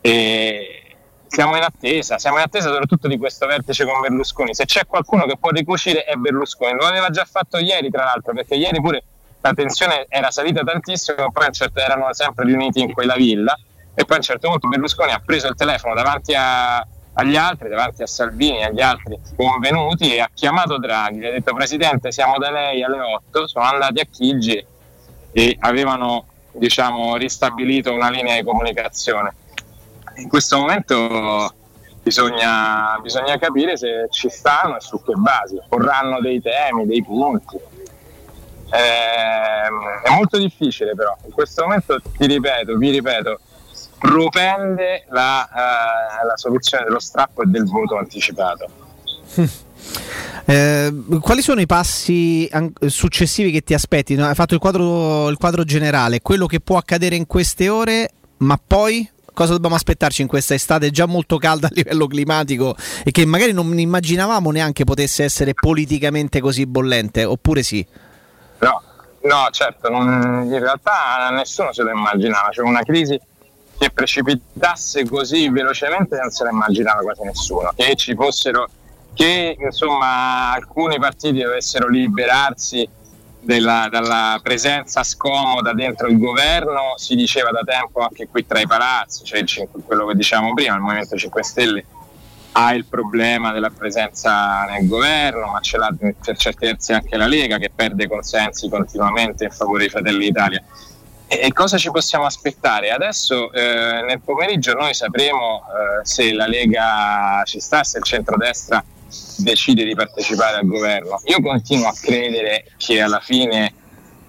[0.00, 0.96] E
[1.26, 4.54] siamo in attesa, siamo in attesa soprattutto di questo vertice con Berlusconi.
[4.54, 8.32] Se c'è qualcuno che può ricucire è Berlusconi, lo aveva già fatto ieri tra l'altro,
[8.32, 9.04] perché ieri pure
[9.40, 13.56] la tensione era salita tantissimo, poi certo- erano sempre riuniti in quella villa
[13.94, 17.68] e poi a un certo punto Berlusconi ha preso il telefono davanti a- agli altri,
[17.68, 22.12] davanti a Salvini e agli altri convenuti e ha chiamato Draghi, gli ha detto Presidente
[22.12, 24.64] siamo da lei alle 8, sono andati a Chigi
[25.32, 29.34] e avevano diciamo, ristabilito una linea di comunicazione.
[30.16, 31.54] In questo momento
[32.02, 37.58] bisogna, bisogna capire se ci stanno e su che basi, porranno dei temi, dei punti.
[38.72, 43.40] Ehm, è molto difficile però, in questo momento ti ripeto, vi ripeto,
[44.00, 48.68] propende la, eh, la soluzione dello strappo e del voto anticipato.
[50.46, 54.14] Eh, quali sono i passi an- successivi che ti aspetti?
[54.16, 58.10] No, Hai fatto il quadro, il quadro generale, quello che può accadere in queste ore,
[58.38, 62.74] ma poi cosa dobbiamo aspettarci in questa estate già molto calda a livello climatico
[63.04, 67.86] e che magari non immaginavamo neanche potesse essere politicamente così bollente, oppure sì?
[68.58, 68.82] No,
[69.22, 73.18] no, certo, non- in realtà nessuno se lo immaginava, cioè una crisi
[73.80, 78.68] che precipitasse così velocemente non se la immaginava quasi nessuno, che ci fossero,
[79.14, 82.86] che insomma alcuni partiti dovessero liberarsi
[83.40, 88.66] della- dalla presenza scomoda dentro il governo, si diceva da tempo anche qui tra i
[88.66, 91.84] palazzi, cioè il cinque- quello che diciamo prima, il Movimento 5 Stelle
[92.52, 95.88] ha il problema della presenza nel governo, ma ce l'ha
[96.22, 100.62] per certi versi anche la Lega che perde consensi continuamente in favore dei Fratelli d'Italia.
[101.32, 102.90] E cosa ci possiamo aspettare?
[102.90, 108.82] Adesso eh, nel pomeriggio noi sapremo eh, se la Lega ci sta, se il centrodestra
[109.36, 111.20] decide di partecipare al governo.
[111.26, 113.72] Io continuo a credere che alla fine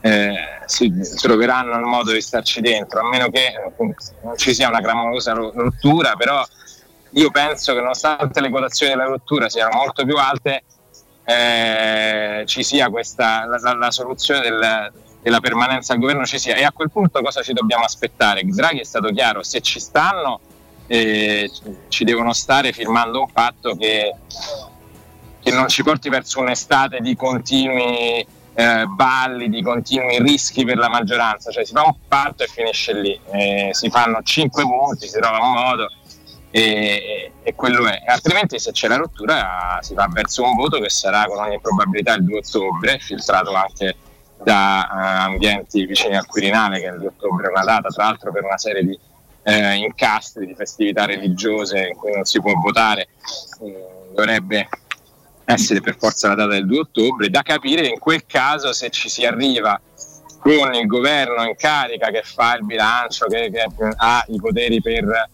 [0.01, 0.35] eh,
[0.67, 5.33] si troveranno il modo di starci dentro, a meno che non ci sia una clamorosa
[5.33, 6.45] ro- rottura, però
[7.13, 10.63] io penso che nonostante le quotazioni della rottura siano molto più alte,
[11.23, 14.91] eh, ci sia questa la, la- la soluzione del-
[15.21, 18.41] della permanenza al governo ci sia e a quel punto cosa ci dobbiamo aspettare?
[18.43, 20.39] Draghi è stato chiaro, se ci stanno
[20.87, 21.49] eh,
[21.87, 24.13] ci devono stare firmando un patto che,
[25.41, 30.89] che non ci porti verso un'estate di continui eh, balli, di continui rischi per la
[30.89, 35.19] maggioranza, cioè si fa un patto e finisce lì, Eh, si fanno cinque punti, si
[35.19, 35.87] trova un modo
[36.51, 38.03] e, e quello è.
[38.05, 42.15] Altrimenti se c'è la rottura si va verso un voto che sarà con ogni probabilità
[42.15, 43.95] il 2 ottobre, filtrato anche
[44.43, 48.57] da eh, ambienti vicini al Quirinale, che 2 ottobre una data, tra l'altro per una
[48.57, 48.99] serie di
[49.43, 53.07] eh, incastri, di festività religiose in cui non si può votare,
[53.61, 54.67] eh, dovrebbe
[55.45, 59.09] essere per forza la data del 2 ottobre, da capire in quel caso se ci
[59.09, 59.79] si arriva
[60.39, 65.29] con il governo in carica che fa il bilancio, che, che ha i poteri per,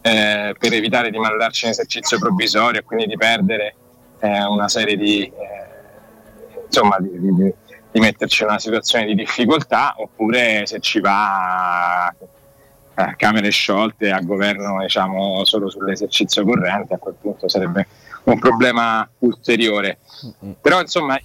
[0.00, 3.74] eh, per evitare di mandarci in esercizio provvisorio e quindi di perdere
[4.20, 7.54] eh, una serie di, eh, insomma, di, di-
[7.90, 12.14] di metterci in una situazione di difficoltà, oppure se ci va a
[13.00, 17.86] a Camere sciolte, a governo diciamo, solo sull'esercizio corrente, a quel punto sarebbe
[18.24, 19.98] un problema ulteriore.
[20.60, 21.18] Però insomma,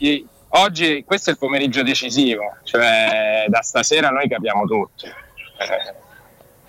[0.49, 5.07] oggi questo è il pomeriggio decisivo, cioè da stasera noi capiamo tutto.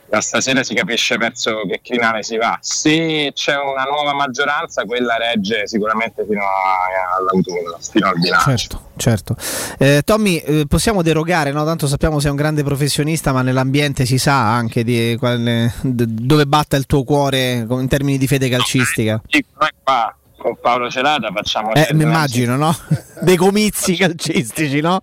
[0.07, 2.57] Da stasera si capisce verso che crinale si va.
[2.61, 8.49] Se c'è una nuova maggioranza, quella regge sicuramente fino a- all'autunno, fino al bilancio.
[8.57, 9.37] Certo, certo.
[9.79, 11.65] Eh, Tommy, eh, possiamo derogare, no?
[11.65, 16.77] tanto sappiamo sei un grande professionista, ma nell'ambiente si sa anche di quale- dove batta
[16.77, 19.21] il tuo cuore in termini di fede calcistica.
[19.29, 19.45] Sì,
[19.83, 22.77] qua con Paolo Celata facciamo Eh, mi immagino, no?
[23.23, 25.03] Dei comizi calcistici, no?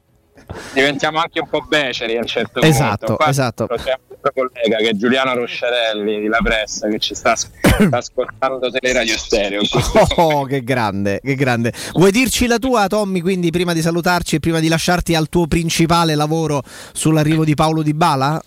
[0.74, 3.16] diventiamo anche un po' beceri a un certo Esatto, punto.
[3.16, 3.68] Qua esatto.
[3.68, 7.50] C'è altro collega che è Giuliano Rosciarelli di La Pressa che ci sta, sta
[7.92, 9.62] ascoltando Teleradio Stereo.
[10.16, 11.74] Oh, che grande, che grande.
[11.94, 15.48] Vuoi dirci la tua, Tommy, quindi prima di salutarci e prima di lasciarti al tuo
[15.48, 16.62] principale lavoro
[16.94, 18.42] sull'arrivo di Paolo Di Bala?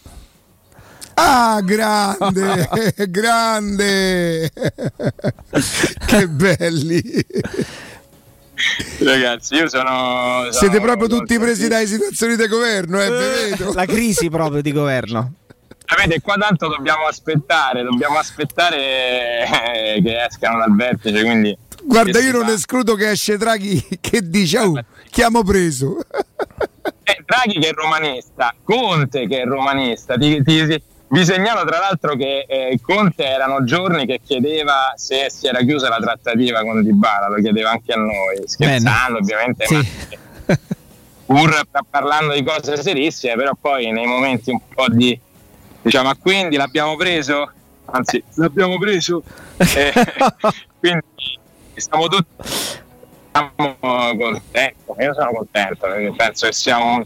[1.15, 2.69] Ah, grande,
[3.09, 4.51] grande.
[6.07, 7.03] che belli.
[9.01, 10.51] Ragazzi, io sono.
[10.51, 13.57] Siete sono proprio tutti presi dalle situazioni di governo, eh.
[13.75, 15.35] La crisi proprio di governo.
[15.87, 18.77] Sapete, qua tanto dobbiamo aspettare, dobbiamo aspettare
[19.97, 21.57] eh, che escano dal vertice, quindi.
[21.83, 22.53] Guarda, io non fa.
[22.53, 24.73] escludo che esce Draghi che dice, oh,
[25.11, 25.99] chiamo preso.
[27.03, 30.17] Eh, Draghi che è romanista, Conte che è romanista.
[30.17, 35.47] Ti- ti- vi segnalo tra l'altro che eh, Conte erano giorni che chiedeva se si
[35.47, 39.75] era chiusa la trattativa con Dybala, lo chiedeva anche a noi, scherzando ovviamente, Sì.
[39.77, 40.57] ma
[41.27, 45.19] pur parlando di cose serissime, però poi nei momenti un po' di
[45.85, 47.51] diciamo, "Ah, quindi l'abbiamo preso?
[47.87, 49.23] Anzi, l'abbiamo preso.
[49.59, 49.93] Eh,
[50.81, 51.05] quindi
[51.77, 52.83] siamo tutti
[53.35, 53.77] siamo
[54.17, 57.05] contenti, io sono contento perché penso che sia un,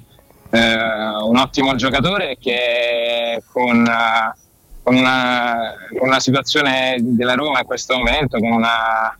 [0.50, 0.76] eh,
[1.22, 4.36] un ottimo giocatore che con, eh,
[4.82, 9.18] con una, con una situazione della Roma in questo momento, con una,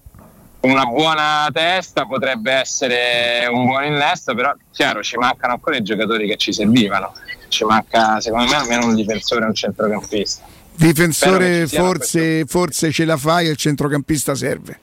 [0.61, 5.83] con una buona testa potrebbe essere un buon innesto, però chiaro ci mancano ancora i
[5.83, 7.15] giocatori che ci servivano,
[7.49, 10.45] ci manca secondo me almeno un difensore e un centrocampista.
[10.75, 14.81] Difensore forse, forse ce la fai e il centrocampista serve.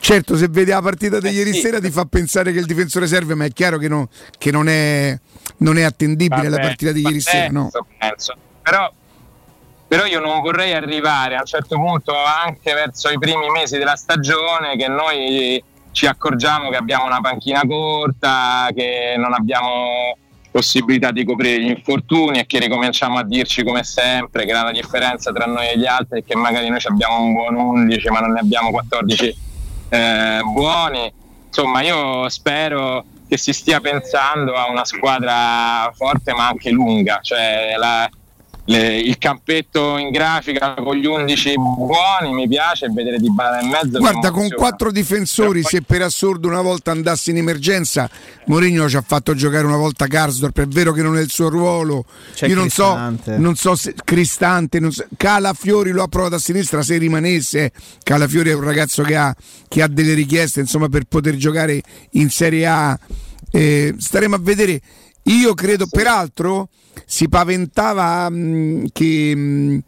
[0.00, 1.60] Certo, se vedi la partita di ieri Eh sì.
[1.60, 4.08] sera ti fa pensare che il difensore serve, ma è chiaro che, no-
[4.38, 5.18] che non, è,
[5.58, 7.48] non è attendibile la Vabbè, partita di ieri sera.
[7.50, 7.70] No?
[7.98, 8.36] penso.
[8.62, 8.92] Però,
[9.88, 13.96] però io non vorrei arrivare a un certo punto anche verso i primi mesi della
[13.96, 15.62] stagione che noi
[15.92, 20.16] ci accorgiamo che abbiamo una panchina corta, che non abbiamo
[20.56, 25.30] possibilità di coprire gli infortuni e che ricominciamo a dirci come sempre che la differenza
[25.30, 28.32] tra noi e gli altri è che magari noi abbiamo un buon 11 ma non
[28.32, 29.36] ne abbiamo 14
[29.90, 31.12] eh, buoni.
[31.48, 37.74] Insomma, io spero che si stia pensando a una squadra forte ma anche lunga, cioè
[37.76, 38.08] la-
[38.66, 43.68] le- il campetto in grafica con gli 11 buoni mi piace, vedere di bala in
[43.68, 43.98] mezzo.
[43.98, 48.08] Guarda, con quattro difensori, se per assurdo una volta andasse in emergenza,
[48.46, 51.48] Mourinho ci ha fatto giocare una volta Karsdorp, è vero che non è il suo
[51.48, 52.04] ruolo.
[52.34, 53.38] C'è Io non so, Cristante.
[53.38, 57.72] non so se Cristante, non so- Calafiori lo ha provato a sinistra se rimanesse.
[58.02, 59.34] Calafiori è un ragazzo che ha,
[59.68, 61.80] che ha delle richieste, insomma, per poter giocare
[62.12, 62.98] in Serie A.
[63.52, 64.80] Eh, staremo a vedere.
[65.26, 66.68] Io credo, peraltro,
[67.04, 69.82] si paventava mh, che mh,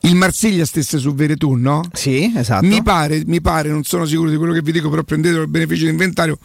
[0.00, 1.82] il Marsiglia stesse su Veretù, no?
[1.92, 2.66] Sì, esatto.
[2.66, 5.48] Mi pare, mi pare, non sono sicuro di quello che vi dico, però prendetelo il
[5.48, 6.38] beneficio di inventario.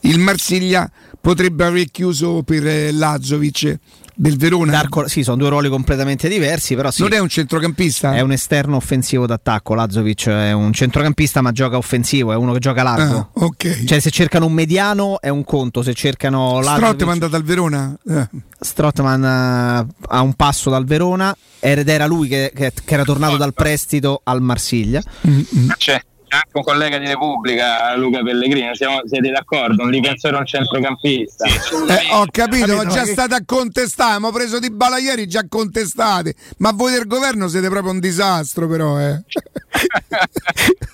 [0.00, 0.90] Il Marsiglia
[1.24, 3.78] potrebbe aver chiuso per eh, Lazovic
[4.14, 4.72] del Verona.
[4.72, 7.00] Darko- sì, sono due ruoli completamente diversi, però sì.
[7.00, 8.14] Non è un centrocampista?
[8.14, 9.72] È un esterno offensivo d'attacco.
[9.74, 13.16] Lazovic è un centrocampista, ma gioca offensivo, è uno che gioca largo.
[13.16, 13.84] Ah, ok.
[13.84, 17.08] Cioè, se cercano un mediano è un conto, se cercano Strottman è Lazovic.
[17.08, 17.96] andato al Verona?
[18.06, 18.28] Eh.
[18.60, 23.38] Strottman eh, ha un passo dal Verona ed era lui che, che- che era tornato
[23.38, 25.02] dal prestito al Marsiglia.
[25.02, 26.02] C'è c'è
[26.34, 29.82] anche un collega di Repubblica, Luca Pellegrini, siamo- siete d'accordo?
[29.84, 31.46] Un difensore un centrocampista.
[31.46, 35.26] Eh, ho capito, ma già ma che- state a contestare, abbiamo preso di bala ieri,
[35.26, 36.34] già contestate.
[36.58, 39.22] Ma voi del governo siete proprio un disastro, però, eh.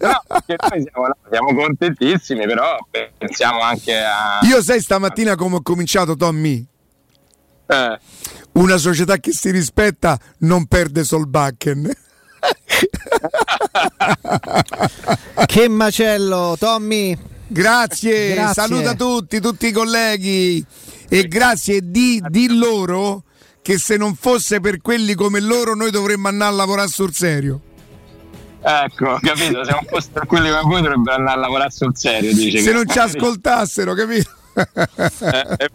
[0.00, 2.76] No, perché noi siamo, siamo contentissimi, però
[3.18, 4.38] pensiamo anche a...
[4.42, 6.64] Io sai stamattina come ho cominciato, Tommy?
[7.66, 7.98] Eh,
[8.52, 11.90] Una società che si rispetta non perde Solbakken.
[15.46, 17.16] che macello, Tommy.
[17.46, 18.62] Grazie, Grazie.
[18.62, 20.64] saluta tutti, tutti i colleghi
[21.08, 23.24] e grazie di, di loro
[23.60, 27.60] che se non fosse per quelli come loro noi dovremmo andare a lavorare sul serio.
[28.62, 29.64] ecco, capito?
[29.64, 32.58] Se non fosse per quelli come voi dovrebbero andare a lavorare sul serio, dice.
[32.58, 34.30] Se che non ci ascoltassero, capito?
[34.54, 35.70] Eh.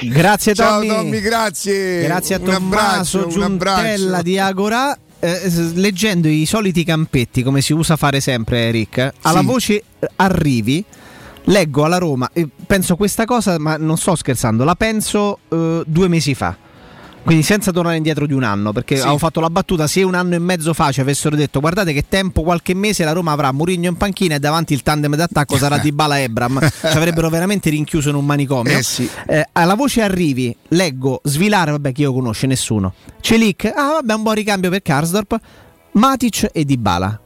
[0.08, 0.88] Grazie Ciao Tommy.
[0.88, 2.02] Tommy, grazie.
[2.02, 3.82] Grazie a Un Tommaso abbraccio, un abbraccio.
[3.96, 4.98] Giuntella di Agora.
[5.20, 9.46] Eh, leggendo i soliti campetti, come si usa fare sempre, Eric, alla Sì.
[9.46, 10.84] voce eh, arrivi.
[11.44, 16.06] Leggo alla Roma, e penso questa cosa, ma non sto scherzando, la penso eh, due
[16.08, 16.54] mesi fa.
[17.22, 19.02] Quindi senza tornare indietro di un anno, perché Sì.
[19.02, 22.04] avevo fatto la battuta, se un anno e mezzo fa ci avessero detto guardate che
[22.08, 25.78] tempo, qualche mese la Roma avrà Mourinho in panchina e davanti il tandem d'attacco sarà
[25.78, 28.76] Di Bala Ebram, ci avrebbero veramente rinchiuso in un manicomio.
[28.76, 29.08] Eh sì.
[29.26, 32.94] Eh, alla voce arrivi, leggo, svilare, vabbè chi lo conosce, nessuno.
[33.20, 35.38] Celic, ah vabbè un buon ricambio per Karsdorp,
[35.92, 37.20] Matic e Dybala.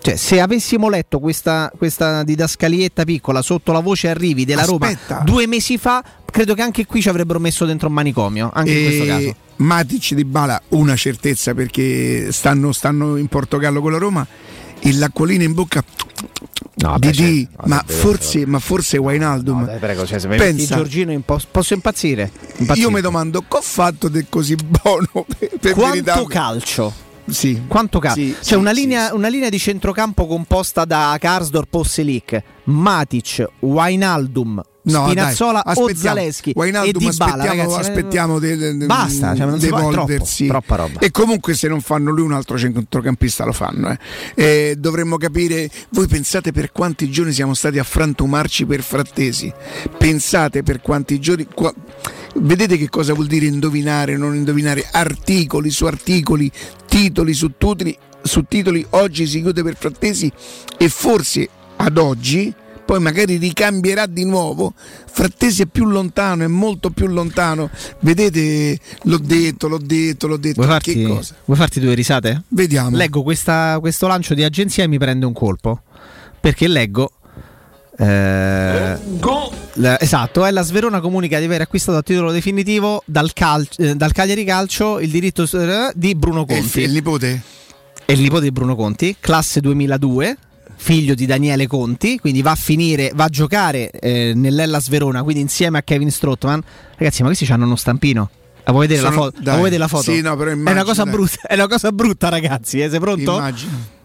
[0.00, 5.14] Cioè, se avessimo letto questa, questa didascalietta piccola sotto la voce arrivi della Aspetta.
[5.16, 8.70] Roma due mesi fa, credo che anche qui ci avrebbero messo dentro un manicomio, anche
[8.72, 9.36] in questo caso.
[9.56, 14.26] Matic di Bala una certezza perché stanno, stanno in Portogallo con la Roma
[14.80, 15.82] e l'acquolina in bocca
[16.80, 17.66] No, di beh, di, certo.
[17.66, 21.74] No, ma, forse, ma forse Wijnaldum Dai, prego, cioè, se pensa Giorgino in pos- posso
[21.74, 22.30] impazzire?
[22.58, 22.86] Impazzire.
[22.86, 26.24] io mi domando che ho fatto del così buono per, per Quanto verità?
[26.28, 26.92] calcio?
[27.28, 27.62] sì.
[27.66, 28.20] Quanto calcio?
[28.20, 29.14] Sì, C'è sì, una, sì, linea, sì.
[29.14, 35.94] una linea di centrocampo composta da Karsdorp o Selic, Matic, Wijnaldum, No, Spinazzola dai, o.
[35.94, 39.68] Zaleschi e Wijnaldum Dybala, aspettiamo, ragazzi, eh, aspettiamo de- de- de- Basta, cioè, non si
[39.68, 40.14] può- troppo,
[40.46, 40.98] troppa roba.
[41.00, 43.90] E comunque se non fanno lui un altro centrocampista lo fanno.
[43.90, 43.98] eh.
[44.34, 49.52] Eh, dovremmo capire, voi pensate per quanti giorni siamo stati a frantumarci per frattesi?
[49.98, 51.46] Pensate per quanti giorni...
[51.52, 51.74] qua-
[52.34, 54.86] Vedete che cosa vuol dire indovinare, non indovinare?
[54.90, 56.50] Articoli su articoli,
[56.86, 58.86] titoli su titoli, su titoli.
[58.90, 60.30] Oggi si chiude per frattesi
[60.78, 62.54] e forse ad oggi
[62.88, 64.72] poi magari ricambierà di nuovo.
[64.74, 67.68] Frattesi è più lontano, è molto più lontano.
[68.00, 70.62] Vedete, l'ho detto, l'ho detto, l'ho detto.
[70.64, 71.34] Vuoi che farti, cosa?
[71.44, 72.44] vuoi farti due risate?
[72.48, 72.96] Vediamo.
[72.96, 75.82] Leggo questa- questo lancio di agenzia e mi prende un colpo.
[76.40, 77.10] Perché leggo.
[77.98, 78.98] eh,
[80.00, 84.12] esatto, è la Sverona comunica di aver acquistato a titolo definitivo dal, cal- eh, dal
[84.12, 86.80] Cagliari Calcio il diritto eh, di Bruno E il, Conti.
[86.80, 87.42] il nipote?
[88.06, 90.36] È il nipote di Bruno Conti, classe 2002,
[90.80, 95.42] figlio di Daniele Conti, quindi va a finire, va a giocare eh, nell'Ellas Verona, quindi
[95.42, 96.62] insieme a Kevin Strottman.
[96.96, 98.30] Ragazzi, ma questi hanno uno stampino.
[98.64, 99.36] La vuoi vedere, la, Sono- foto?
[99.38, 99.52] La dai.
[99.54, 100.02] vuoi vedere la foto?
[100.12, 101.12] Sì, no, però è una immagino, cosa dai.
[101.12, 102.80] brutta, è una cosa brutta, ragazzi.
[102.80, 103.34] eh, Sei pronto?
[103.36, 103.96] Immagino.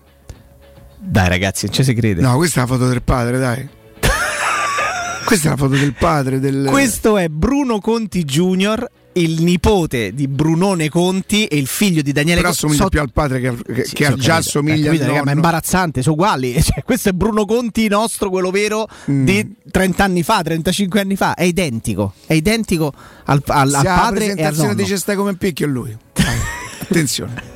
[0.99, 2.21] Dai, ragazzi, non ci si crede.
[2.21, 3.67] No, questa è la foto del padre, dai.
[5.25, 6.39] questa è la foto del padre.
[6.39, 6.67] Del...
[6.69, 12.41] Questo è Bruno Conti Junior il nipote di Brunone Conti e il figlio di Daniele
[12.41, 12.65] Però Conti.
[12.65, 15.05] assomiglia so- più al padre che, che- Sì, che a- ho già assomiglia Eh, capito,
[15.05, 16.53] raga, ma è imbarazzante, sono uguali.
[16.63, 19.25] Cioè, questo è Bruno Conti nostro, quello vero Mm.
[19.25, 21.33] di 30 anni fa, 35 anni fa.
[21.35, 22.93] È identico, è identico
[23.25, 24.81] al, al- al la padre e al presentazione nonno.
[24.81, 25.95] dice stai come picchio è lui.
[26.81, 27.51] Attenzione.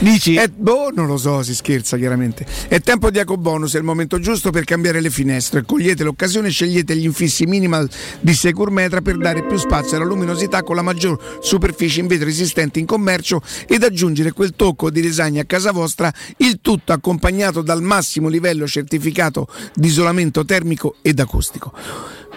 [0.00, 0.40] Dici?
[0.56, 2.46] boh, non lo so, si scherza chiaramente.
[2.68, 5.62] È tempo di ecobonus, è il momento giusto per cambiare le finestre.
[5.62, 7.86] Cogliete l'occasione scegliete gli infissi minimal
[8.20, 12.78] di Securmetra per dare più spazio alla luminosità con la maggior superficie in vetro esistente
[12.78, 17.82] in commercio ed aggiungere quel tocco di design a casa vostra, il tutto accompagnato dal
[17.82, 21.74] massimo livello certificato di isolamento termico ed acustico.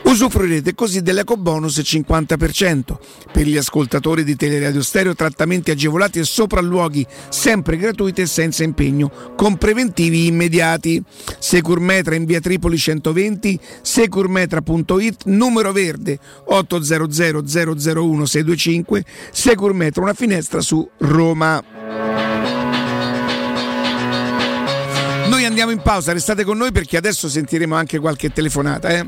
[0.04, 2.98] Usufruirete così dell'ecobonus 50%.
[3.32, 9.12] Per gli ascoltatori di Teleradio Stereo trattamenti agevolati e sopralluoghi sempre gratuiti e senza impegno,
[9.36, 11.02] con preventivi immediati.
[11.40, 20.88] Securmetra in via Tripoli 120, securmetra.it, numero verde 800 001 625, Securmetra una finestra su
[20.98, 22.33] Roma.
[25.34, 28.90] Noi andiamo in pausa, restate con noi perché adesso sentiremo anche qualche telefonata.
[28.90, 29.08] Eh?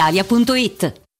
[0.00, 1.09] brispalitalia.it.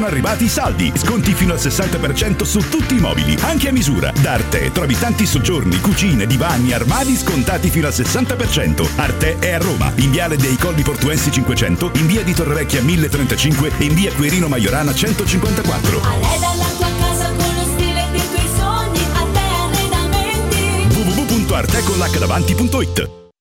[0.00, 0.90] sono arrivati i saldi.
[0.94, 4.10] Sconti fino al 60% su tutti i mobili, anche a misura.
[4.22, 8.88] Da Arte trovi tanti soggiorni, cucine, divani, armadi scontati fino al 60%.
[8.96, 13.72] Arte è a Roma, in viale dei Colli Portuensi 500, in via di Torrevecchia 1035
[13.76, 16.00] e in via Quirino Maiorana 154.
[16.00, 20.94] Arreda la tua casa con lo stile dei tuoi sogni, a te arredamenti.
[20.94, 23.19] www.artecollacdavanti.it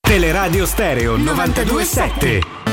[0.00, 2.65] Teleradio Stereo 927.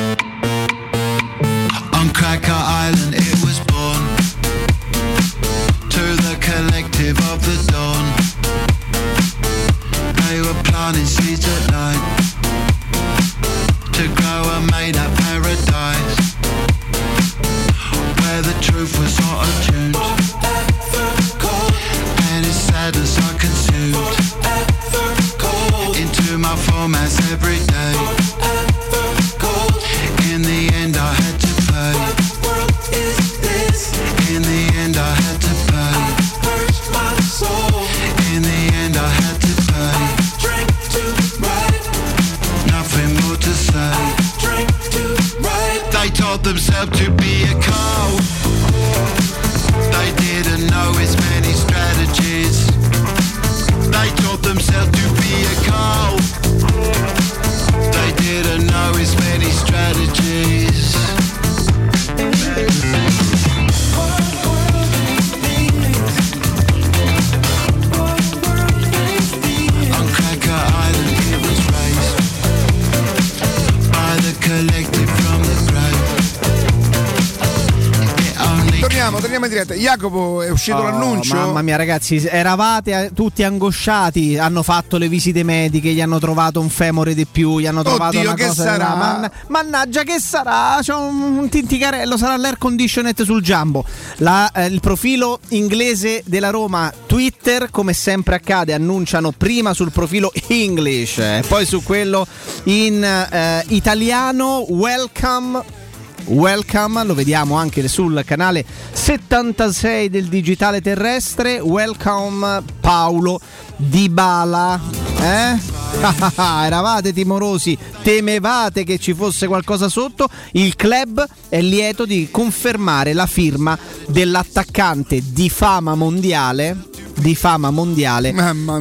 [81.54, 84.40] Mamma mia, ragazzi, eravate eh, tutti angosciati.
[84.40, 88.18] Hanno fatto le visite mediche, gli hanno trovato un femore di più, gli hanno trovato
[88.18, 88.64] Oddio, una che cosa.
[88.64, 88.96] sarà?
[88.96, 90.80] Manna- mannaggia, che sarà?
[90.82, 93.86] C'è un, un tinticarello, sarà l'air conditioned sul Jumbo.
[94.18, 100.32] La- eh, il profilo inglese della Roma, Twitter, come sempre accade, annunciano prima sul profilo
[100.48, 102.26] English, e poi su quello
[102.64, 104.66] in eh, italiano.
[104.70, 105.82] Welcome.
[106.26, 111.60] Welcome, lo vediamo anche sul canale 76 del digitale terrestre.
[111.60, 113.40] Welcome Paolo
[113.76, 114.80] Dybala.
[115.20, 115.60] Eh?
[116.66, 120.30] Eravate timorosi, temevate che ci fosse qualcosa sotto.
[120.54, 123.78] Il club è lieto di confermare la firma
[124.08, 126.91] dell'attaccante di fama mondiale.
[127.15, 128.34] Di fama mondiale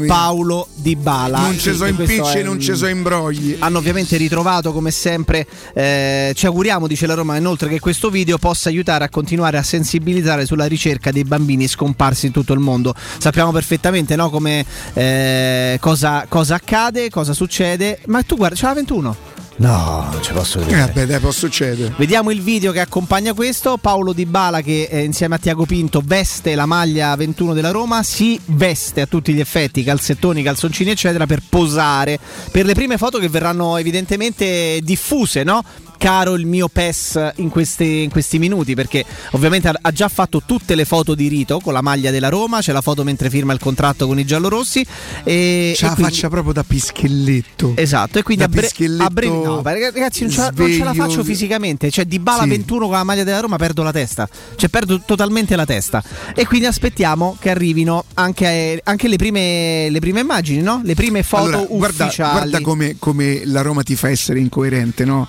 [0.07, 1.39] Paolo Dybala.
[1.39, 3.57] Non ci sono impicci, non ci sono imbrogli.
[3.59, 8.39] hanno ovviamente ritrovato come sempre eh, ci auguriamo dice la Roma inoltre che questo video
[8.39, 12.95] possa aiutare a continuare a sensibilizzare sulla ricerca dei bambini scomparsi in tutto il mondo
[13.19, 14.65] sappiamo perfettamente no, come
[14.95, 19.17] eh, cosa, cosa accade cosa succede ma tu guarda c'è la 21
[19.63, 20.87] No, non ci posso Eh, credere.
[20.87, 21.95] vabbè, dai, può succedere.
[21.97, 23.77] Vediamo il video che accompagna questo.
[23.77, 28.03] Paolo Di Bala che eh, insieme a Tiago Pinto veste la maglia 21 della Roma,
[28.03, 32.19] si veste a tutti gli effetti, calzettoni, calzoncini eccetera per posare
[32.51, 35.63] per le prime foto che verranno evidentemente diffuse, no?
[36.03, 40.75] Caro il mio PES in questi, in questi minuti perché ovviamente ha- già fatto tutte
[40.75, 43.61] le foto di rito con la maglia della Roma, c'è la foto mentre firma il
[43.61, 44.85] contratto con i giallorossi
[45.23, 47.75] e, C'ha e la quindi- faccia proprio da pischelletto.
[47.77, 50.83] Esatto, e quindi Da a, bre- a breve no, ragazzi, non ce, la, non ce
[50.85, 51.89] la faccio fisicamente.
[51.89, 52.49] Cioè, di Bala Sì.
[52.49, 54.29] 21 con la maglia della Roma perdo la testa.
[54.57, 56.03] Cioè, perdo totalmente la testa.
[56.35, 60.81] E quindi aspettiamo che arrivino anche, anche le, prime, le prime immagini, no?
[60.83, 62.33] Le prime foto Allora, guarda, ufficiali.
[62.33, 65.29] guarda come, come la Roma ti fa essere incoerente, no?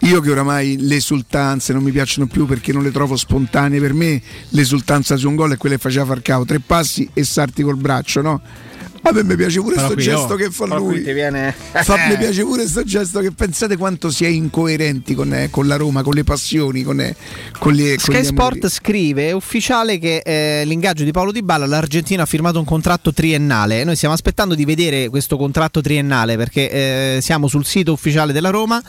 [0.00, 3.94] Io che oramai le esultanze non mi piacciono più perché non le trovo spontanee, per
[3.94, 4.20] me
[4.50, 8.20] l'esultanza su un gol è quella che faceva Farcao, tre passi e sarti col braccio,
[8.20, 8.40] no?
[9.04, 10.94] A me mi piace pure questo gesto oh, che fa lui.
[10.94, 15.14] qui ti viene- Fa- mi piace pure questo gesto che pensate quanto si è incoerenti
[15.14, 17.16] con, eh, con la Roma, con le passioni, con, eh,
[17.58, 18.26] con le con Sky amori.
[18.26, 22.64] Sport scrive è ufficiale che eh, l'ingaggio di Paolo Di Balla l'Argentina ha firmato un
[22.64, 23.82] contratto triennale.
[23.82, 28.50] Noi stiamo aspettando di vedere questo contratto triennale perché eh, siamo sul sito ufficiale della
[28.50, 28.80] Roma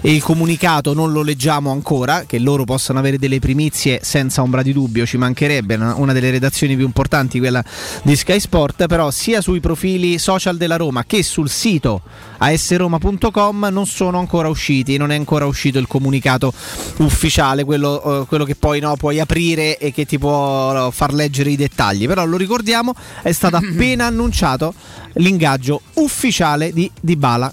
[0.00, 4.62] e il comunicato non lo leggiamo ancora, che loro possano avere delle primizie senza ombra
[4.62, 7.62] di dubbio, ci mancherebbe una, una delle redazioni più importanti, quella
[8.02, 12.02] di Sky Sport, però sia sui sui profili social della Roma che sul sito
[12.38, 16.52] asroma.com non sono ancora usciti, non è ancora uscito il comunicato
[16.98, 21.50] ufficiale, quello, eh, quello che poi no, puoi aprire e che ti può far leggere
[21.50, 22.06] i dettagli.
[22.06, 24.72] Però lo ricordiamo, è stato appena annunciato
[25.14, 27.52] l'ingaggio ufficiale di Dybala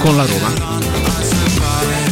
[0.00, 1.07] con la Roma.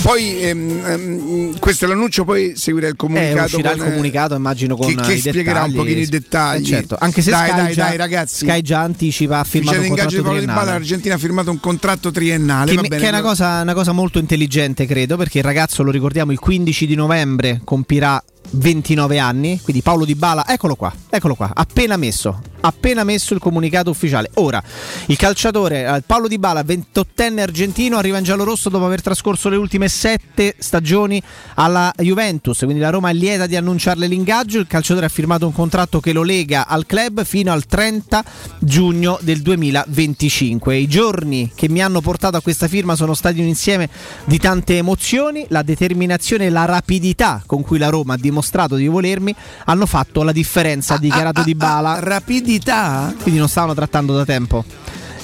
[0.07, 3.43] Poi ehm, ehm, questo è l'annuncio, poi seguirà il Eh, comunicato.
[3.43, 6.63] uscirà il con, eh, comunicato, immagino con che, che spiegherà un pochino i dettagli.
[6.63, 6.97] Eh, certo.
[7.01, 8.47] Anche se dai, Sky, dai, già, dai, ragazzi.
[8.47, 10.71] Sky già anticipa, ha firmato un contratto triennale.
[10.71, 12.71] l'Argentina ha firmato un contratto triennale.
[12.71, 15.91] Che, bene, che è una cosa, una cosa molto intelligente, credo, perché il ragazzo, lo
[15.91, 19.61] ricordiamo, il 15 di novembre compirà 29 anni.
[19.63, 24.31] Quindi Paolo Di Bala, eccolo qua, eccolo qua, appena messo, appena messo il comunicato ufficiale.
[24.35, 24.63] Ora,
[25.07, 29.57] il calciatore eh, Paolo Di Bala, 28enne argentino, arriva in giallo-rosso dopo aver trascorso le
[29.57, 31.21] ultime sette stagioni
[31.55, 32.59] alla Juventus.
[32.59, 34.59] Quindi la Roma è lieta di annunciarle l'ingaggio.
[34.59, 38.25] Il calciatore ha firmato un contratto che lo lega al club fino al 30
[38.59, 40.77] giugno del 2025.
[40.77, 43.89] I giorni che mi hanno portato a questa firma sono stati un insieme
[44.25, 48.36] di tante emozioni, la determinazione e la rapidità con cui la Roma ha dimostrato
[48.77, 49.35] di volermi
[49.67, 51.99] hanno fatto la differenza, ha dichiarato Di Bala.
[52.01, 53.15] rapidità?
[53.21, 54.65] Quindi non stavano trattando da tempo.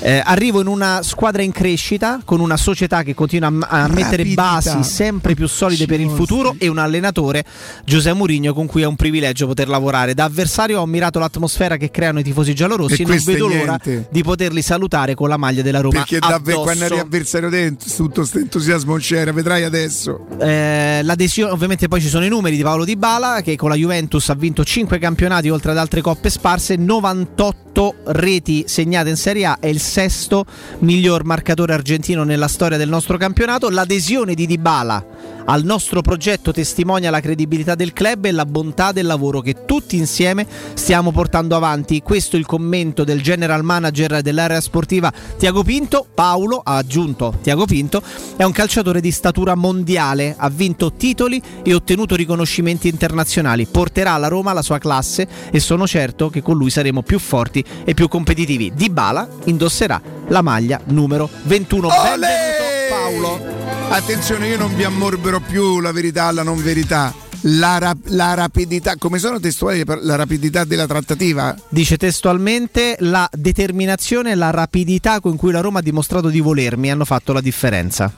[0.04, 4.24] Eh, arrivo in una squadra in crescita con una società che continua a, a mettere
[4.24, 7.44] basi sempre più solide per il futuro e un allenatore
[7.84, 10.14] Giuseppe Mourinho con cui è un privilegio poter lavorare.
[10.14, 13.78] Da avversario ho ammirato l'atmosfera che creano i tifosi giallorossi E e non vedo l'ora
[14.10, 15.98] di poterli salutare con la maglia della Roma.
[15.98, 20.26] Perché davvero quando eri avversario dentro, tutto questo entusiasmo c'era, vedrai adesso.
[20.40, 23.76] Eh, l'adesione, ovviamente poi ci sono i numeri di Paolo Di Bala che con la
[23.76, 27.61] Juventus ha vinto 5 campionati oltre ad altre coppe sparse, 98
[28.04, 30.44] reti segnate in Serie A, è il sesto
[30.80, 33.70] miglior marcatore argentino nella storia del nostro campionato.
[33.70, 35.04] L'adesione di Di Bala
[35.44, 39.96] al nostro progetto testimonia la credibilità del club e la bontà del lavoro che tutti
[39.96, 42.00] insieme stiamo portando avanti.
[42.02, 46.06] Questo è il commento del general manager dell'area sportiva Tiago Pinto.
[46.14, 48.02] Paolo ha aggiunto Tiago Pinto
[48.36, 53.66] è un calciatore di statura mondiale, ha vinto titoli e ottenuto riconoscimenti internazionali.
[53.66, 57.61] Porterà alla Roma la sua classe e sono certo che con lui saremo più forti
[57.84, 58.72] e più competitivi.
[58.74, 61.88] Di Bala indosserà la maglia numero 21.
[61.88, 63.40] Benvenuto Paolo.
[63.88, 67.12] Attenzione, io non vi ammorbero più la verità alla non verità.
[67.46, 71.56] La, rap- la rapidità, come sono testuali la rapidità della trattativa?
[71.68, 76.90] Dice testualmente la determinazione e la rapidità con cui la Roma ha dimostrato di volermi
[76.90, 78.12] hanno fatto la differenza.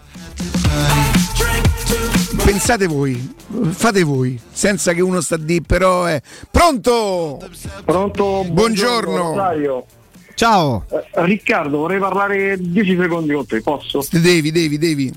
[2.54, 3.34] Pensate voi,
[3.72, 6.22] fate voi, senza che uno sta di però è
[6.52, 7.40] pronto!
[7.84, 8.46] Pronto?
[8.48, 9.16] Buongiorno.
[9.30, 9.84] Rosario.
[10.36, 10.84] Ciao.
[10.88, 14.06] Eh, Riccardo, vorrei parlare 10 secondi con te, posso?
[14.08, 15.12] Devi, devi, devi.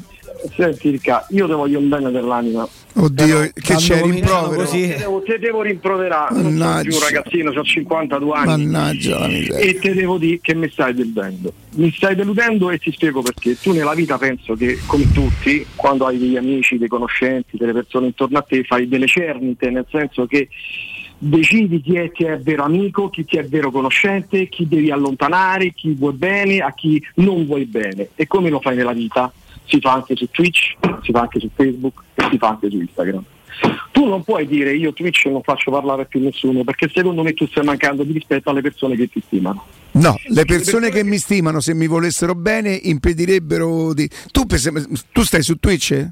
[0.55, 0.99] Senti
[1.29, 2.67] io ti voglio un bene dell'anima.
[2.93, 4.65] Oddio, che quando c'è rimprovero?
[4.65, 6.81] Te devo, te devo rimproverare, non sono Mannaggia.
[6.89, 8.47] più un ragazzino, ho 52 anni.
[8.47, 9.57] Mannaggia la miseria.
[9.57, 11.53] E te devo dire che mi stai deludendo.
[11.75, 13.57] Mi stai deludendo e ti spiego perché.
[13.59, 18.07] Tu nella vita penso che, come tutti, quando hai degli amici, dei conoscenti, delle persone
[18.07, 20.49] intorno a te, fai delle cernite, nel senso che
[21.19, 25.73] decidi chi è, chi è vero amico, chi ti è vero conoscente, chi devi allontanare,
[25.73, 28.09] chi vuoi bene, a chi non vuoi bene.
[28.15, 29.31] E come lo fai nella vita?
[29.67, 32.77] Si fa anche su Twitch, si fa anche su Facebook e si fa anche su
[32.77, 33.23] Instagram.
[33.91, 37.47] Tu non puoi dire io Twitch non faccio parlare più nessuno perché secondo me tu
[37.47, 39.65] stai mancando di rispetto alle persone che ti stimano.
[39.91, 44.07] No, le persone che mi stimano, se mi volessero bene, impedirebbero di.
[44.31, 44.45] Tu,
[45.11, 45.91] tu stai su Twitch?
[45.91, 46.11] eh?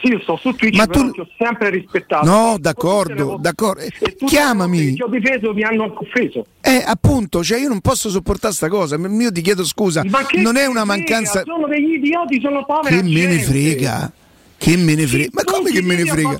[0.00, 2.24] Sì, io sto su Twitch, Ma tu- ti ho sempre rispettato.
[2.24, 3.80] No, d'accordo, d'accordo.
[3.98, 4.94] Le Chiamami.
[4.94, 6.44] Ti ho difeso, mi hanno offeso.
[6.60, 8.96] Eh, appunto, cioè io non posso sopportare sta cosa.
[8.96, 10.04] Io ti chiedo scusa.
[10.08, 11.40] Ma che Non è una ne mancanza.
[11.40, 11.52] frega?
[11.52, 12.96] Sono degli idioti, sono poveri.
[12.96, 14.12] Che me ne frega?
[14.60, 15.30] Che me ne frega?
[15.32, 16.38] Ma come che me ne frega?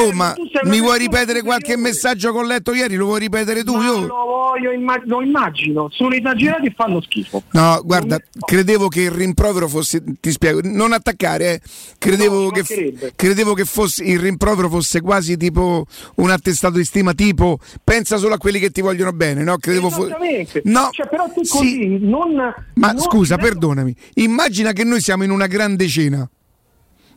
[0.00, 0.34] Oh, ma
[0.64, 2.96] mi vuoi ripetere qualche messaggio che ho letto ieri?
[2.96, 3.76] Lo vuoi ripetere tu?
[3.76, 5.88] Ma Io- lo voglio, imma- lo immagino.
[5.92, 7.44] Sono esagerati e fanno schifo.
[7.52, 10.02] No, guarda, credevo che il rimprovero fosse.
[10.18, 11.60] Ti spiego, non attaccare, eh.
[11.98, 15.86] Credevo, No, che, credevo che fosse il rimprovero fosse quasi tipo
[16.16, 19.56] un attestato di stima, tipo pensa solo a quelli che ti vogliono bene, no?
[19.56, 20.16] Credevo fosse.
[20.64, 21.56] No, Cioè, però tu sì.
[21.56, 22.34] così non.
[22.74, 26.28] Ma non- scusa, perdonami, immagina che noi siamo in una grande cena.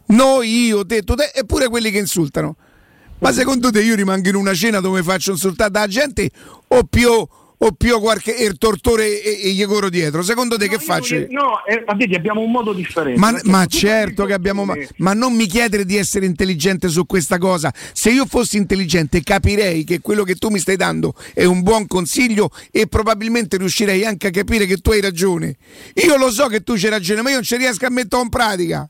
[0.08, 2.56] Noi, io, te, tu, te, e pure quelli che insultano.
[3.20, 6.30] Ma secondo te io rimango in una cena dove faccio insultare la gente
[6.68, 10.22] o più, o più qualche il tortore e, e gli corro dietro?
[10.24, 11.16] Secondo te che faccio?
[11.16, 11.28] io?
[11.30, 13.18] No, eh, vedi, abbiamo un modo differente.
[13.18, 14.66] Ma, ma certo che abbiamo.
[14.66, 17.74] Ma, ma non mi chiedere di essere intelligente su questa cosa.
[17.94, 21.88] Se io fossi intelligente, capirei che quello che tu mi stai dando è un buon
[21.88, 25.56] consiglio e probabilmente riuscirei anche a capire che tu hai ragione.
[26.06, 28.28] Io lo so che tu c'hai ragione, ma io non ci riesco a mettere in
[28.28, 28.90] pratica.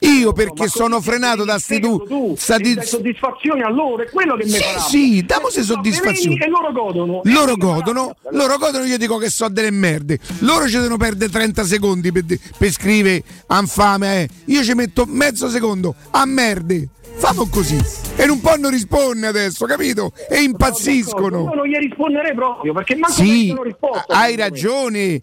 [0.00, 2.02] Io perché sono frenato da sti tu.
[2.06, 4.78] tu sta di- dai soddisfazione a loro, è quello che mi Sì, farà.
[4.80, 6.36] sì, dammo se Sto soddisfazioni.
[6.38, 7.20] E loro godono.
[7.24, 10.18] Loro godono, loro godono, io dico che so delle merde.
[10.40, 12.24] Loro ci devono perdere 30 secondi per,
[12.58, 14.22] per scrivere anfame.
[14.22, 14.28] eh.
[14.46, 16.88] Io ci metto mezzo secondo a merde.
[17.16, 17.78] Famo così.
[18.16, 20.12] E un po' non risponde adesso, capito?
[20.28, 21.42] E impazziscono.
[21.44, 24.04] Io non gli risponderei proprio perché manco Sì, mettono risposta.
[24.08, 25.20] hai ragione.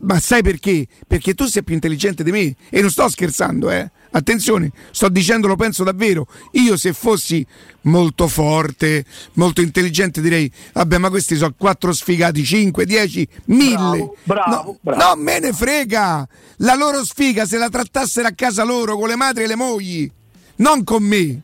[0.00, 0.86] Ma sai perché?
[1.06, 3.90] Perché tu sei più intelligente di me e non sto scherzando, eh.
[4.10, 6.26] Attenzione, sto dicendo, lo penso davvero.
[6.52, 7.44] Io se fossi
[7.82, 9.04] molto forte,
[9.34, 14.10] molto intelligente direi, vabbè ma questi sono quattro sfigati, 5, 10, 1000.
[14.24, 15.02] bravo, no, bravo.
[15.04, 16.26] no, me ne frega.
[16.58, 20.08] La loro sfiga se la trattassero a casa loro con le madri e le mogli,
[20.56, 21.40] non con me.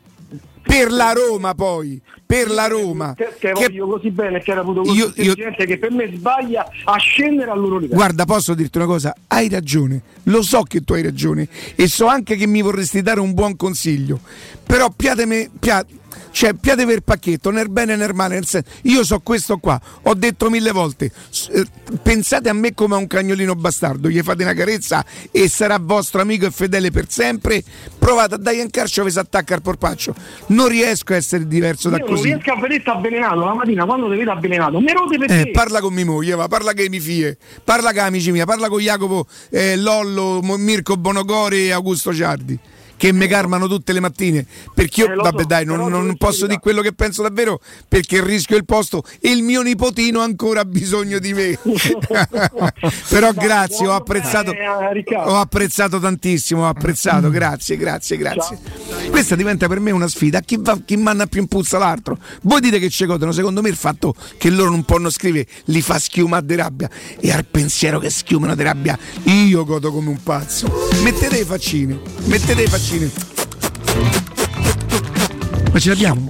[0.63, 3.15] Per la Roma poi, per la Roma.
[3.15, 6.69] Che, che voglio così bene che era avuto così Io- io- che per me sbaglia
[6.85, 7.95] a scendere al loro livello.
[7.95, 9.13] Guarda, posso dirti una cosa?
[9.27, 13.19] Hai ragione, lo so che tu hai ragione e so anche che mi vorresti dare
[13.19, 14.19] un buon consiglio.
[14.63, 15.83] Però piatemi, pia,
[16.31, 18.35] cioè, piate per pacchetto, nel bene e nel male.
[18.35, 21.11] Nel senso, io so questo qua, ho detto mille volte.
[21.51, 21.65] eh,
[22.01, 26.21] pensate a me come a un cagnolino bastardo, gli fate una carezza e sarà vostro
[26.21, 27.63] amico e fedele per sempre.
[27.99, 30.13] Provate a dargli un calcio che si attacca al porpaccio.
[30.47, 32.27] Non riesco a essere diverso da Io non così.
[32.29, 34.79] riesco a vedere avvelenato la mattina quando ti vedo avvelenato.
[34.79, 37.91] Mi rode perché Eh, parla con mia moglie, va, parla con i miei figli, parla
[37.91, 42.57] con amici miei, parla con Jacopo, eh, Lollo, Mirko Bonogori e Augusto Ciardi.
[43.01, 44.45] Che mi carmano tutte le mattine
[44.75, 48.23] perché io, Eh, vabbè, so, dai, non, non posso dire quello che penso davvero perché
[48.23, 51.57] rischio il posto e il mio nipotino ancora ha bisogno di me.
[53.09, 54.53] però grazie, ho apprezzato,
[55.15, 58.59] ho apprezzato tantissimo, ho apprezzato, grazie, grazie, grazie.
[59.09, 60.41] Questa diventa per me una sfida.
[60.41, 62.19] Chi, va, chi manna più in puzza l'altro?
[62.43, 65.81] Voi dite che ci godono, secondo me il fatto che loro non possono scrivere li
[65.81, 66.87] fa schiumare di rabbia.
[67.19, 70.71] E al pensiero che schiumano di rabbia, io godo come un pazzo.
[71.01, 72.90] Mettete i faccini, mettete i faccini.
[75.71, 76.29] Ma ce l'abbiamo?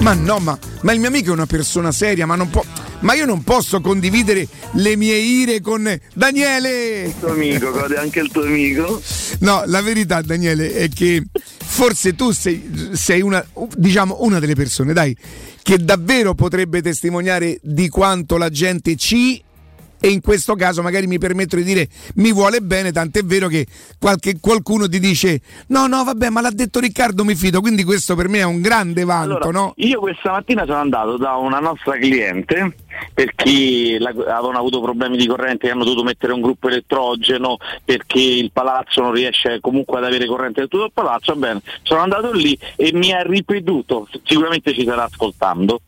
[0.00, 2.62] Ma no, ma, ma il mio amico è una persona seria, ma non può.
[3.00, 7.04] Ma io non posso condividere le mie ire con Daniele!
[7.04, 9.00] Il tuo amico, gode anche il tuo amico.
[9.40, 13.44] No, la verità, Daniele, è che forse tu sei, sei una,
[13.76, 15.16] diciamo, una delle persone, dai,
[15.62, 19.42] che davvero potrebbe testimoniare di quanto la gente ci
[20.04, 23.66] e in questo caso magari mi permetto di dire mi vuole bene, tant'è vero che
[24.00, 28.16] qualche- qualcuno ti dice no, no, vabbè, ma l'ha detto Riccardo, mi fido, quindi questo
[28.16, 29.72] per me è un grande vanto, Allora, no?
[29.76, 32.74] Io questa mattina sono andato da una nostra cliente
[33.14, 38.50] perché avevano avuto problemi di corrente e hanno dovuto mettere un gruppo elettrogeno perché il
[38.52, 41.36] palazzo non riesce comunque ad avere corrente da tutto il palazzo.
[41.36, 45.80] Bene, sono andato lì e mi ha ripetuto, sicuramente ci sarà ascoltando,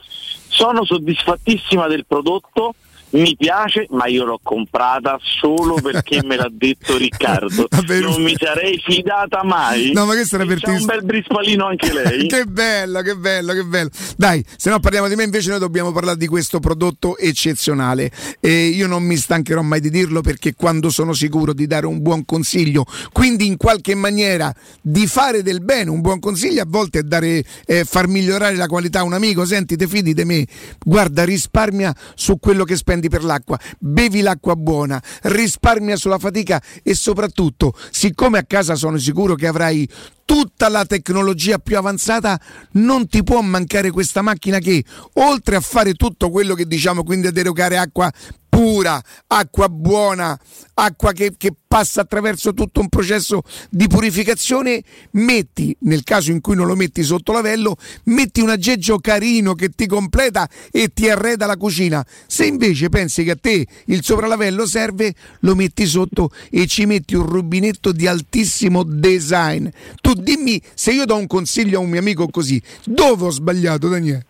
[0.46, 2.74] sono soddisfattissima del prodotto.
[3.14, 7.68] Mi piace, ma io l'ho comprata solo perché me l'ha detto Riccardo.
[8.00, 9.92] non mi sarei fidata mai.
[9.92, 12.26] No, ma per C'ha un bel brispalino anche lei.
[12.28, 13.90] che bello, che bello, che bello.
[14.16, 18.10] Dai, se no parliamo di me, invece noi dobbiamo parlare di questo prodotto eccezionale.
[18.40, 22.02] E io non mi stancherò mai di dirlo perché quando sono sicuro di dare un
[22.02, 26.98] buon consiglio, quindi in qualche maniera di fare del bene, un buon consiglio a volte
[26.98, 30.44] è dare, eh, far migliorare la qualità a un amico, senti, te fidi di me,
[30.84, 36.94] guarda, risparmia su quello che spendi per l'acqua, bevi l'acqua buona, risparmia sulla fatica e
[36.94, 39.88] soprattutto, siccome a casa sono sicuro che avrai
[40.24, 42.40] tutta la tecnologia più avanzata,
[42.72, 47.26] non ti può mancare questa macchina che, oltre a fare tutto quello che diciamo, quindi
[47.26, 48.10] ad erogare acqua
[48.54, 50.38] pura, acqua buona,
[50.74, 54.80] acqua che, che passa attraverso tutto un processo di purificazione,
[55.12, 59.70] metti, nel caso in cui non lo metti sotto lavello, metti un aggeggio carino che
[59.70, 62.06] ti completa e ti arreda la cucina.
[62.28, 67.16] Se invece pensi che a te il sopralavello serve, lo metti sotto e ci metti
[67.16, 69.66] un rubinetto di altissimo design.
[70.00, 73.88] Tu dimmi se io do un consiglio a un mio amico così, dove ho sbagliato,
[73.88, 74.26] Daniele?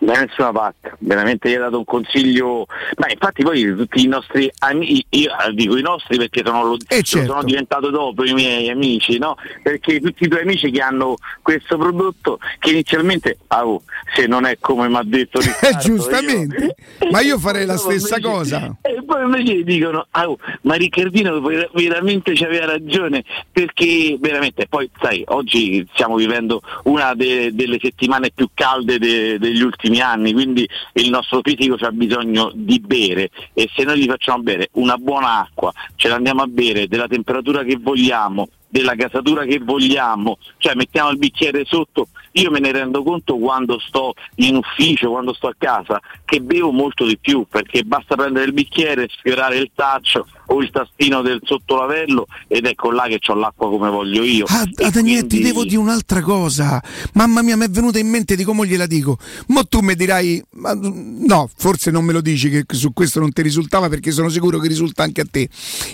[0.00, 2.66] Da nessuna parte, veramente gli ha dato un consiglio,
[2.96, 6.76] ma infatti poi tutti i nostri amici, io eh, dico i nostri perché sono, lo-
[6.78, 7.24] certo.
[7.24, 9.36] sono diventato dopo i miei amici, no?
[9.62, 13.82] Perché tutti i tuoi amici che hanno questo prodotto che inizialmente, ah, oh,
[14.14, 16.74] se non è come mi ha detto Eh, Riccardo, giustamente,
[17.10, 18.76] ma io farei la stessa invece- cosa.
[18.82, 24.66] E poi invece dicono, ah, oh, ma Riccardino ver- veramente ci aveva ragione, perché veramente,
[24.68, 30.32] poi sai, oggi stiamo vivendo una de- delle settimane più calde de- degli ultimi anni,
[30.32, 34.96] quindi il nostro fisico ha bisogno di bere e se noi gli facciamo bere una
[34.96, 40.74] buona acqua, ce l'andiamo a bere della temperatura che vogliamo, della gasatura che vogliamo, cioè
[40.74, 45.48] mettiamo il bicchiere sotto, io me ne rendo conto quando sto in ufficio, quando sto
[45.48, 50.26] a casa, che bevo molto di più, perché basta prendere il bicchiere, sfiorare il taccio
[50.46, 54.46] o il tastino del sottolavello ed ecco là che ho l'acqua come voglio io.
[54.48, 56.82] Ah, Daniele, ti quindi- devo dire un'altra cosa.
[57.12, 59.18] Mamma mia, mi è venuta in mente di come gliela dico.
[59.48, 63.32] Mo tu mi dirai, ma, no, forse non me lo dici che su questo non
[63.32, 65.46] ti risultava perché sono sicuro che risulta anche a te.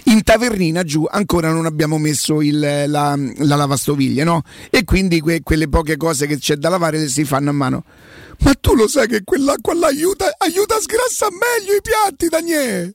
[0.04, 4.42] In tavernina giù ancora non abbiamo messo il- la, la lavastoviglie, no?
[4.70, 7.84] E quindi que- quelle poche cose che c'è da lavare si fanno a mano.
[8.40, 12.94] Ma tu lo sai che quell'acqua là aiuta, aiuta a sgrassare meglio i piatti, Daniele.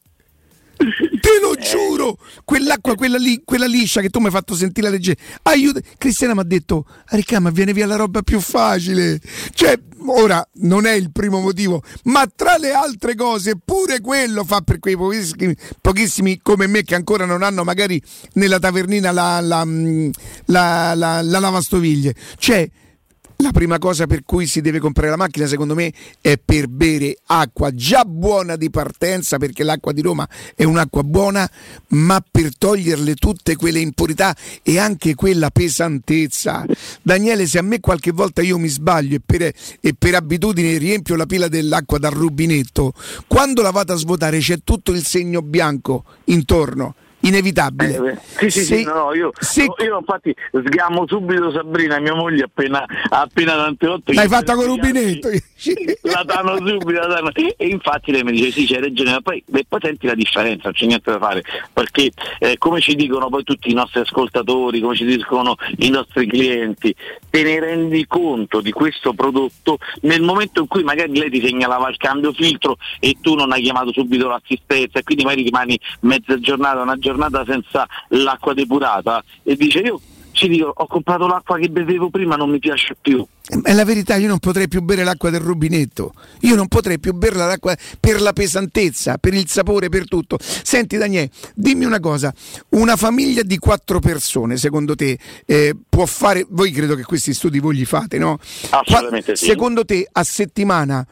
[1.23, 5.17] Te lo giuro, quell'acqua, quella, lì, quella liscia che tu mi hai fatto sentire leggera,
[5.43, 5.79] aiuta.
[5.97, 9.21] Cristiana mi ha detto, Ricca, ma viene via la roba più facile.
[9.53, 14.59] Cioè, ora non è il primo motivo, ma tra le altre cose, pure quello fa
[14.59, 18.01] per quei pochissimi, pochissimi come me che ancora non hanno magari
[18.33, 20.09] nella tavernina la, la, mm,
[20.47, 22.15] la- la- la lavastoviglie.
[22.37, 22.69] Cioè,
[23.43, 25.91] la prima cosa per cui si deve comprare la macchina, secondo me,
[26.21, 31.49] è per bere acqua già buona di partenza, perché l'acqua di Roma è un'acqua buona,
[31.89, 36.65] ma per toglierle tutte quelle impurità e anche quella pesantezza.
[37.01, 39.51] Daniele, se a me qualche volta io mi sbaglio e per,
[39.81, 42.93] e per abitudine riempio la pila dell'acqua dal rubinetto,
[43.27, 46.95] quando la vado a svuotare c'è tutto il segno bianco intorno.
[47.25, 48.19] Inevitabile.
[48.37, 49.31] Sì, sì, Se- sì, no, no, io,
[49.81, 54.13] io infatti sgamo subito Sabrina, mia moglie, appena, appena tante volte.
[54.13, 55.29] L'hai fatta con rubinetto.
[56.01, 57.31] la danno subito, la danno.
[57.33, 60.63] E infatti lei mi dice sì, c'hai ragione, ma poi, beh, poi senti la differenza,
[60.65, 64.81] non c'è niente da fare, perché eh, come ci dicono poi tutti i nostri ascoltatori,
[64.81, 66.93] come ci dicono i nostri clienti,
[67.29, 71.87] te ne rendi conto di questo prodotto nel momento in cui magari lei ti segnalava
[71.87, 76.37] il cambio filtro e tu non hai chiamato subito l'assistenza e quindi magari rimani mezza
[76.37, 77.11] giornata, una giornata
[77.45, 79.99] senza l'acqua depurata e dice io
[80.33, 83.25] ci dico ho comprato l'acqua che bevevo prima, non mi piace più.
[83.61, 87.13] È la verità, io non potrei più bere l'acqua del rubinetto, io non potrei più
[87.13, 90.37] berla l'acqua per la pesantezza, per il sapore, per tutto.
[90.39, 92.33] Senti Daniele, dimmi una cosa,
[92.69, 97.59] una famiglia di quattro persone secondo te eh, può fare, voi credo che questi studi
[97.59, 98.39] voi li fate, no?
[98.69, 99.45] Assolutamente Qua- sì.
[99.45, 101.05] Secondo te a settimana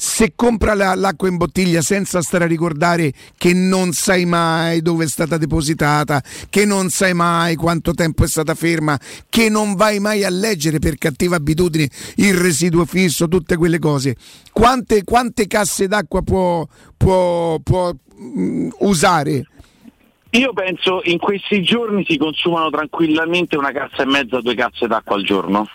[0.00, 5.04] se compra la- l'acqua in bottiglia senza stare a ricordare che non sai mai dove
[5.04, 8.98] è stata depositata, che non sai mai quanto tempo è stata ferma,
[9.28, 11.86] che non vai mai a leggere per cattiva abitudine
[12.16, 14.16] il residuo fisso, tutte quelle cose,
[14.52, 16.66] quante, quante casse d'acqua può,
[16.96, 19.46] può- può, mm, usare?
[20.30, 25.16] Io penso in questi giorni si consumano tranquillamente una cazza e mezza, due cazze d'acqua
[25.16, 25.68] al giorno.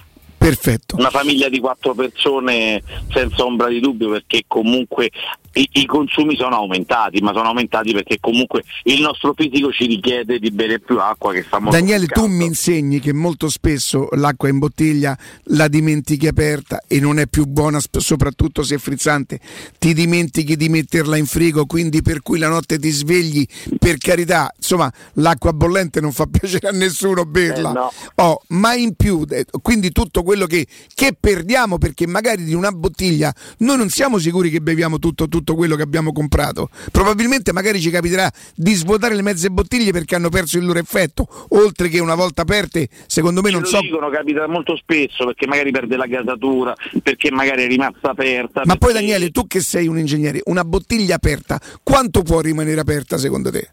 [0.45, 0.95] Perfetto.
[0.97, 2.79] Una famiglia di quattro persone
[3.11, 5.09] senza ombra di dubbio perché comunque
[5.55, 10.39] i, i consumi sono aumentati, ma sono aumentati perché comunque il nostro fisico ci richiede
[10.39, 14.59] di bere più acqua che molto Daniele, tu mi insegni che molto spesso l'acqua in
[14.59, 15.17] bottiglia
[15.49, 19.39] la dimentichi aperta e non è più buona, soprattutto se è frizzante.
[19.77, 23.45] Ti dimentichi di metterla in frigo, quindi per cui la notte ti svegli.
[23.79, 27.69] Per carità, insomma, l'acqua bollente non fa piacere a nessuno berla.
[27.69, 27.91] Eh, no.
[28.15, 29.25] Oh, ma in più,
[29.61, 34.49] quindi tutto quello che, che perdiamo, perché magari di una bottiglia noi non siamo sicuri
[34.49, 36.69] che beviamo tutto, tutto quello che abbiamo comprato.
[36.91, 41.27] Probabilmente magari ci capiterà di svuotare le mezze bottiglie perché hanno perso il loro effetto,
[41.49, 43.79] oltre che una volta aperte, secondo me Ce non lo so.
[43.81, 46.73] dicono, capita molto spesso perché magari perde la gasatura,
[47.03, 48.61] perché magari è rimasta aperta.
[48.65, 52.79] Ma poi perché- Daniele, tu che sei un ingegnere, una bottiglia aperta, quanto può rimanere
[52.79, 53.69] aperta secondo te?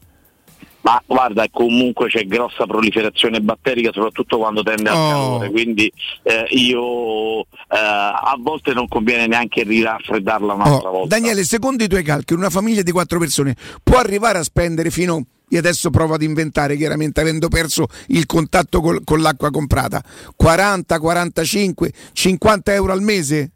[0.82, 5.09] Ma guarda, comunque c'è grossa proliferazione batterica, soprattutto quando tende al Oh.
[5.10, 5.92] calore, quindi
[6.24, 11.16] eh, io eh, a volte non conviene neanche riraffreddarla un'altra Oh, volta.
[11.16, 15.24] Daniele, secondo i tuoi calcoli, una famiglia di quattro persone può arrivare a spendere fino.
[15.50, 20.02] Io adesso provo ad inventare, chiaramente avendo perso il contatto col- con l'acqua comprata.
[20.34, 23.50] 40, 45, 50 euro al mese?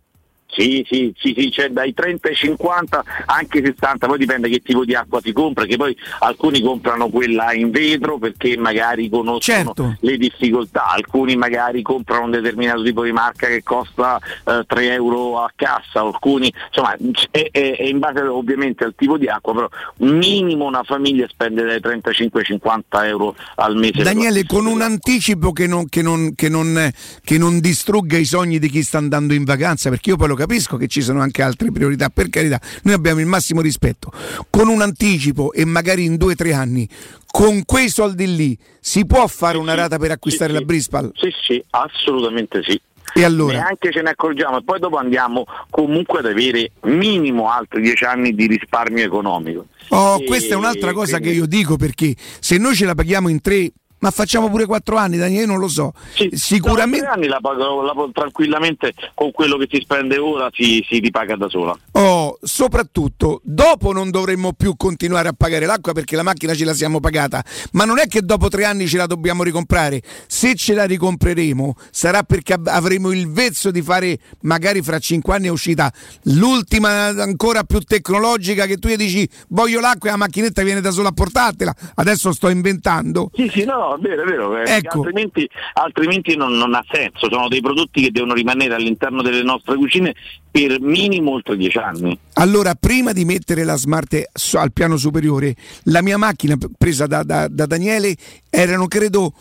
[0.56, 4.86] Sì, sì, sì, sì, c'è dai 30 ai 50, anche 60, poi dipende che tipo
[4.86, 9.96] di acqua si compra, che poi alcuni comprano quella in vetro perché magari conoscono Certo.
[10.00, 15.40] le difficoltà, alcuni magari comprano un determinato tipo di marca che costa eh, 3 euro
[15.40, 16.96] a cassa, alcuni, insomma,
[17.30, 19.68] è, è- è in base ovviamente al tipo di acqua, però
[19.98, 24.02] minimo una famiglia spende dai 35 ai 50 euro al mese.
[24.02, 26.90] Daniele, con un anticipo che non, che non- che non-
[27.22, 30.34] che non distrugga i sogni di chi sta andando in vacanza, perché io poi lo
[30.34, 34.10] capisco che ci sono anche altre priorità, per carità, noi abbiamo il massimo rispetto.
[34.50, 36.88] Con un anticipo e magari in due o tre anni,
[37.26, 41.10] con quei soldi lì, si può fare una rata per acquistare la Brispal?
[41.14, 42.80] Sì, sì, assolutamente sì.
[43.14, 43.58] E allora?
[43.58, 48.34] Neanche ce ne accorgiamo e poi dopo andiamo comunque ad avere minimo altri dieci anni
[48.34, 49.66] di risparmio economico.
[49.88, 52.94] Oh, E questa è un'altra cosa quindi- che io dico perché se noi ce la
[52.94, 55.92] paghiamo in tre Ma facciamo pure 4 anni, Daniele, io non lo so.
[56.32, 57.04] Sicuramente.
[57.04, 60.98] Dopo tre anni la pago la tranquillamente con quello che si spende ora si, si
[60.98, 61.76] ripaga da sola.
[61.92, 66.74] Oh, soprattutto dopo non dovremmo più continuare a pagare l'acqua perché la macchina ce la
[66.74, 67.42] siamo pagata,
[67.72, 70.02] ma non è che dopo tre anni ce la dobbiamo ricomprare.
[70.26, 75.46] Se ce la ricompreremo sarà perché avremo il vezzo di fare, magari fra cinque anni
[75.46, 75.92] è uscita
[76.24, 80.90] l'ultima ancora più tecnologica che tu gli dici voglio l'acqua e la macchinetta viene da
[80.90, 81.74] sola a portartela.
[81.94, 83.30] Adesso sto inventando.
[83.34, 84.98] Sì, sì, no, è vero, è vero, perché Ecco.
[84.98, 89.76] altrimenti, altrimenti non, non ha senso, sono dei prodotti che devono rimanere all'interno delle nostre
[89.76, 90.14] cucine
[90.50, 92.18] per minimo oltre dieci anni.
[92.34, 97.48] Allora, prima di mettere la smart al piano superiore, la mia macchina presa da, da-
[97.48, 98.14] da Daniele
[98.50, 99.32] erano credo,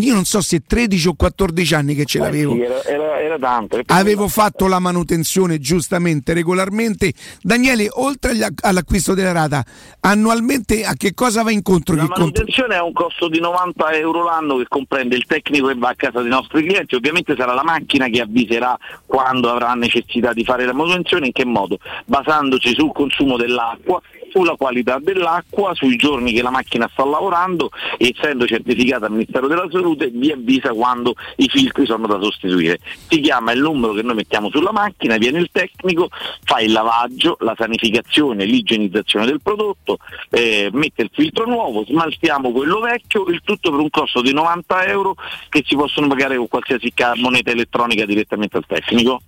[0.00, 2.52] io non so se 13 o 14 anni che ce l'avevo.
[2.54, 3.80] Eh sì, era, era, era tanto.
[3.86, 7.12] Avevo fatto la manutenzione giustamente, regolarmente.
[7.40, 9.64] Daniele, oltre agli- all'acquisto della rata,
[10.00, 11.94] annualmente a che cosa va incontro?
[11.94, 15.90] La manutenzione è un costo di 90 euro l'anno che comprende il tecnico che va
[15.90, 18.76] a casa dei nostri clienti, ovviamente sarà la macchina che avviserà
[19.06, 21.78] quando avrà necessità di fare la manutenzione, in che modo?
[22.04, 24.00] Basandosi sul consumo dell'acqua,
[24.36, 29.66] sulla qualità dell'acqua, sui giorni che la macchina sta lavorando essendo certificata dal Ministero della
[29.70, 32.78] Salute vi avvisa quando i filtri sono da sostituire.
[33.08, 36.10] Si chiama il numero che noi mettiamo sulla macchina, viene il tecnico,
[36.44, 39.98] fa il lavaggio, la sanificazione, l'igienizzazione del prodotto,
[40.28, 44.84] eh, mette il filtro nuovo, smaltiamo quello vecchio, il tutto per un costo di 90
[44.84, 45.14] euro
[45.48, 49.22] che si possono pagare con qualsiasi moneta elettronica direttamente al tecnico.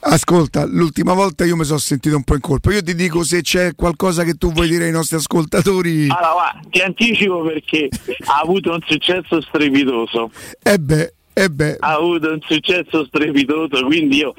[0.00, 2.72] Ascolta, l'ultima volta io mi sono sentito un po' in colpa.
[2.72, 6.08] Io ti dico se c'è qualcosa che tu vuoi dire ai nostri ascoltatori.
[6.08, 7.88] Allora, va, ti anticipo perché
[8.26, 10.30] ha avuto un successo strepitoso.
[10.62, 11.76] Eh beh, eh beh.
[11.80, 14.34] Ha avuto un successo strepitoso, quindi io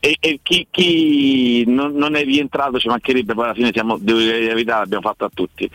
[0.00, 4.18] e, e chi, chi non, non è rientrato ci mancherebbe, poi alla fine siamo, devo
[4.18, 5.70] dire la verità, l'abbiamo fatto a tutti.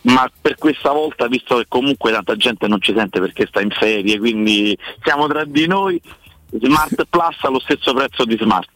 [0.00, 3.70] Ma per questa volta, visto che comunque tanta gente non ci sente perché sta in
[3.70, 6.00] ferie, quindi siamo tra di noi,
[6.50, 8.70] Smart Plus allo stesso prezzo di Smart.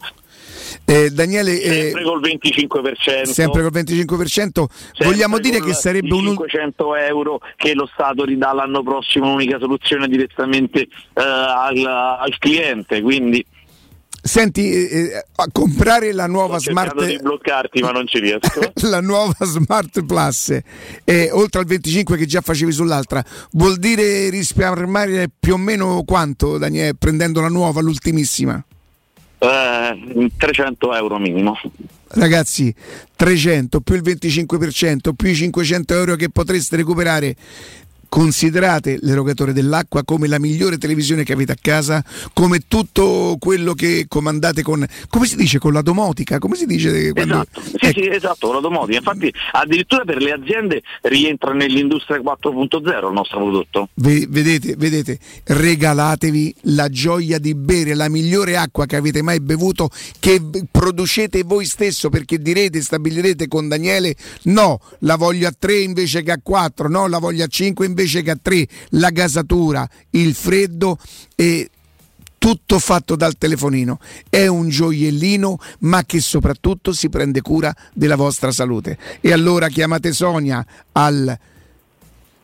[0.84, 3.24] Eh, Daniele, eh, Sempre col 25%.
[3.24, 4.64] sempre col 25%,
[5.04, 6.24] vogliamo dire che sarebbe un...
[6.24, 13.00] 500 euro che lo Stato ridà l'anno prossimo un'unica soluzione direttamente eh, al, al cliente
[13.00, 13.44] quindi
[14.24, 18.20] Senti, eh, eh, a comprare la nuova sto cercando di Smart bloccarti ma non ci
[18.20, 18.60] riesco.
[18.88, 20.56] La nuova Smart Plus
[21.02, 26.56] eh, oltre al 25 che già facevi sull'altra vuol dire risparmiare più o meno quanto
[26.56, 28.64] Daniele prendendo la nuova l'ultimissima?
[29.38, 31.58] Eh, 300 euro minimo.
[32.14, 32.72] Ragazzi
[33.16, 37.34] 300 più il 25% più i 500 euro che potreste recuperare
[38.12, 44.04] considerate l'erogatore dell'acqua come la migliore televisione che avete a casa come tutto quello che
[44.06, 47.46] comandate con come si dice con la domotica come si dice quando...
[47.80, 48.98] Sì, sì, esatto, la domotica.
[48.98, 53.88] Infatti, addirittura per le aziende rientra nell'industria 4.0 il nostro prodotto.
[53.94, 59.88] Ve- vedete, vedete, regalatevi la gioia di bere la migliore acqua che avete mai bevuto,
[60.20, 65.78] che v- producete voi stesso, perché direte, stabilirete con Daniele, no, la voglio a 3
[65.78, 69.88] invece che a 4, no, la voglio a 5 invece che a 3, la gasatura,
[70.10, 70.98] il freddo
[71.34, 71.70] e
[72.38, 74.00] tutto fatto dal telefonino.
[74.28, 78.98] È un gioiellino, ma che soprattutto si prende cura della vostra salute.
[79.20, 81.38] E allora chiamate Sonia al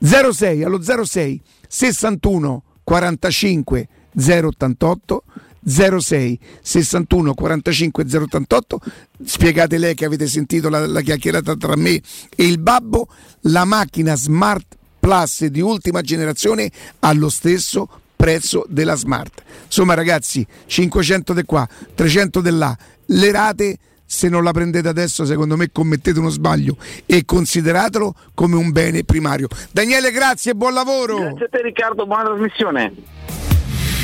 [0.00, 5.24] 06 allo 06 61 45 088
[5.66, 8.80] 06 61 45 088
[9.24, 12.00] spiegate lei che avete sentito la, la chiacchierata tra me
[12.34, 13.08] e il babbo
[13.42, 16.70] la macchina Smart Plus di ultima generazione
[17.00, 23.78] allo stesso prezzo della Smart insomma ragazzi 500 di qua 300 di là le rate
[24.04, 29.04] se non la prendete adesso secondo me commettete uno sbaglio e consideratelo come un bene
[29.04, 32.92] primario Daniele grazie e buon lavoro Grazie a te Riccardo, buona trasmissione.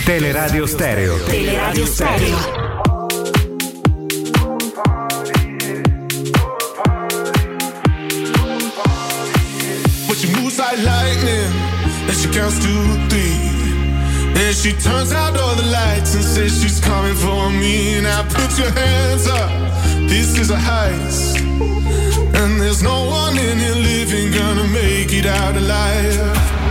[0.04, 1.16] Teleradio Stereo.
[1.24, 2.83] Teleradio Stereo.
[10.54, 11.52] Moves like lightning,
[12.08, 13.54] and she counts to three.
[14.36, 18.00] And she turns out all the lights and says she's coming for me.
[18.00, 19.50] Now put your hands up,
[20.08, 21.40] this is a heist.
[22.36, 26.63] And there's no one in here living gonna make it out alive.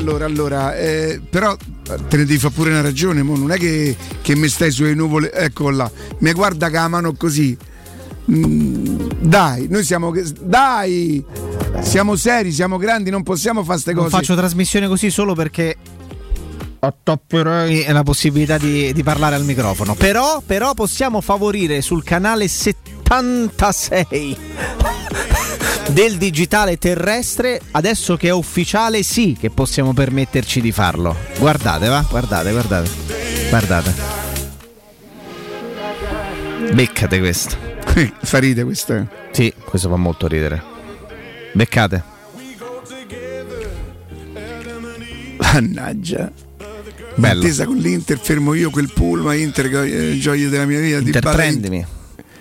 [0.00, 3.94] Allora, allora, eh, però te ne devi fare pure una ragione, mo, non è che,
[4.22, 7.56] che mi stai sulle nuvole, ecco là, mi guarda che la mano così.
[8.30, 10.12] Mm, dai, noi siamo.
[10.40, 11.24] Dai!
[11.80, 14.16] Siamo seri, siamo grandi, non possiamo fare queste Non cose.
[14.16, 15.76] faccio trasmissione così solo perché
[16.80, 19.94] attapperei la possibilità di, di parlare al microfono.
[19.94, 24.36] Però, però possiamo favorire sul canale 76
[25.92, 31.16] del digitale terrestre, adesso che è ufficiale, sì che possiamo permetterci di farlo.
[31.38, 32.90] Guardate, va, guardate, guardate.
[33.48, 33.94] Guardate.
[36.72, 37.56] Beccate questo.
[38.22, 38.94] fa ride questo.
[38.94, 39.06] eh.
[39.32, 40.62] Sì, questo fa molto ridere.
[41.52, 42.02] Beccate.
[45.38, 46.30] Mannaggia.
[47.16, 47.40] Bello.
[47.40, 51.20] Attesa con l'Inter, fermo io quel pullman Inter, eh, gioia della mia vita.
[51.22, 51.82] Ma fai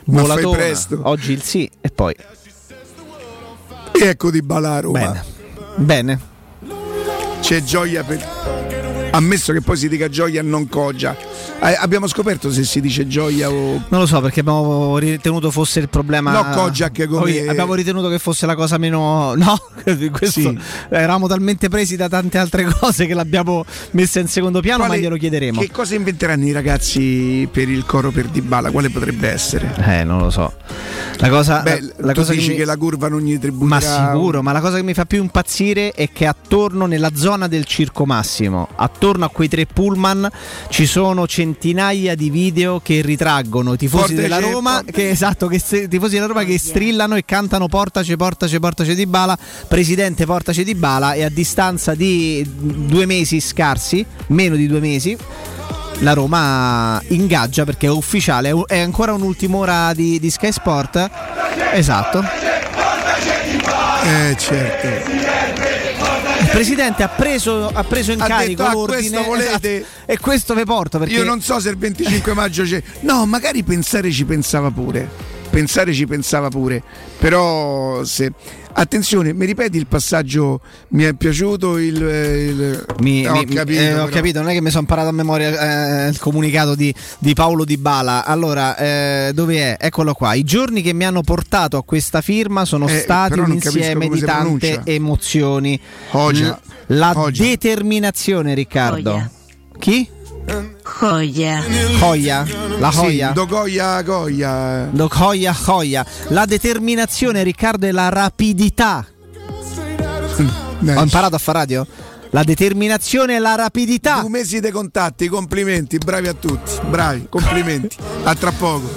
[0.03, 0.57] Volatona.
[0.57, 0.99] presto.
[1.03, 2.15] Oggi il sì e poi.
[4.01, 4.99] E ecco di Bala a Roma.
[4.99, 5.23] Bene.
[5.75, 6.19] Bene.
[7.41, 8.25] C'è gioia per.
[9.11, 11.17] Ammesso che poi si dica gioia non coggia.
[11.61, 13.81] Eh, abbiamo scoperto se si dice gioia o.
[13.89, 16.31] Non lo so perché abbiamo ritenuto fosse il problema.
[16.31, 19.33] No, Kojak come- Abbiamo ritenuto che fosse la cosa meno.
[19.39, 19.57] No,
[20.11, 20.59] questo Sì.
[20.89, 25.01] eravamo talmente presi da tante altre cose che l'abbiamo messa in secondo piano, Quale- ma
[25.01, 25.59] glielo chiederemo.
[25.61, 28.71] Che cosa inventeranno i ragazzi per il coro per Dybala?
[28.71, 29.73] Quale potrebbe essere?
[29.85, 30.53] Eh, non lo so.
[31.17, 33.33] La cosa, Beh, la, la tu cosa dici che, che, mi- la curva non gli
[33.33, 37.11] Ma tributerà sicuro, ma la cosa che mi fa più impazzire è che attorno nella
[37.13, 40.29] zona del Circo Massimo, attorno a quei tre pullman,
[40.69, 45.87] ci sono centinaia di video che ritraggono i tifosi della Roma, che, esatto, che se-
[45.87, 50.73] tifosi della Roma che strillano e cantano portaci, portaci, portaci di bala, presidente portaci di
[50.73, 55.15] bala e a distanza di due mesi scarsi, meno di due mesi,
[55.99, 61.09] la Roma ingaggia perché è ufficiale, è- è ancora un'ultima ora di, di Sky Sport.
[61.73, 62.23] Esatto.
[64.03, 64.87] Eh, certo.
[66.39, 70.17] Il presidente ha preso, ha preso in Ha carico detto, "Ah, questo volete?" esatto, e
[70.19, 72.81] questo vi porto perché Io non so se il 25 maggio c'è.
[73.01, 75.37] No, magari pensare ci pensava pure.
[75.49, 76.81] Pensare ci pensava pure.
[77.19, 78.31] Però se.
[78.71, 80.61] Attenzione, mi ripeti il passaggio?
[80.89, 81.95] Mi è piaciuto il.
[81.95, 85.11] il- Mi- ho, mi- capito, eh, ho capito, non è che mi sono imparato a
[85.11, 88.23] memoria eh, il comunicato di, di Paolo Di Bala.
[88.23, 89.85] Allora, eh, dove è?
[89.85, 90.33] Eccolo qua.
[90.35, 94.19] I giorni che mi hanno portato a questa firma sono Eh, stati un insieme di
[94.21, 95.77] tante emozioni.
[96.11, 96.59] Ogia.
[96.85, 97.43] L- la Ogia.
[97.43, 99.13] determinazione, Riccardo.
[99.13, 99.31] Oia.
[99.79, 100.07] Chi?
[100.99, 101.63] Joya.
[101.97, 102.45] Joia?
[102.79, 103.31] La Sì, Joia?
[103.31, 104.89] Dogoia Goia.
[104.91, 106.05] Do Joia Joia.
[106.29, 109.05] La determinazione, Riccardo, e la rapidità.
[110.81, 111.85] Ho imparato a fare radio?
[112.31, 114.19] La determinazione e la rapidità.
[114.19, 116.71] Due mesi dei contatti, complimenti, bravi a tutti.
[116.87, 117.97] Bravi, complimenti.
[118.23, 118.87] A tra poco.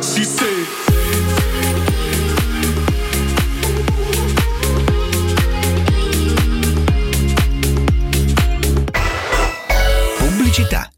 [0.00, 0.57] She said,
[10.48, 10.97] Pubblicità.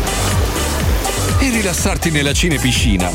[1.41, 3.09] E rilassarti nella cinepiscina.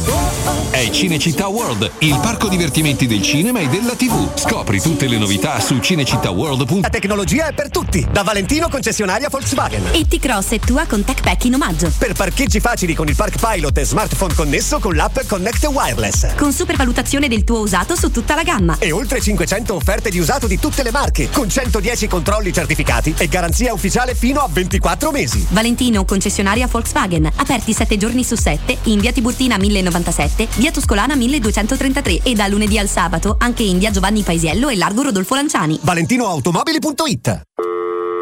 [0.71, 4.37] È Cinecittà World, il parco divertimenti del cinema e della TV.
[4.37, 6.81] Scopri tutte le novità su cinecittàworld.com.
[6.81, 9.91] La tecnologia è per tutti, da Valentino concessionaria Volkswagen.
[9.93, 11.93] E T-Cross è tua con Tech Pack in omaggio.
[11.97, 16.35] Per parcheggi facili con il Park Pilot e smartphone connesso con l'app Connect Wireless.
[16.35, 18.77] Con supervalutazione del tuo usato su tutta la gamma.
[18.81, 23.29] E oltre 500 offerte di usato di tutte le marche, con 110 controlli certificati e
[23.29, 25.47] garanzia ufficiale fino a 24 mesi.
[25.51, 27.31] Valentino, concessionaria Volkswagen.
[27.37, 32.79] Aperti 7 giorni su 7 in via Tiburtina 1097, via Tuscolana 1233 e da lunedì
[32.79, 35.79] al sabato anche in via Giovanni Paisiello e largo Rodolfo Lanciani.
[35.83, 37.43] ValentinoAutomobili.it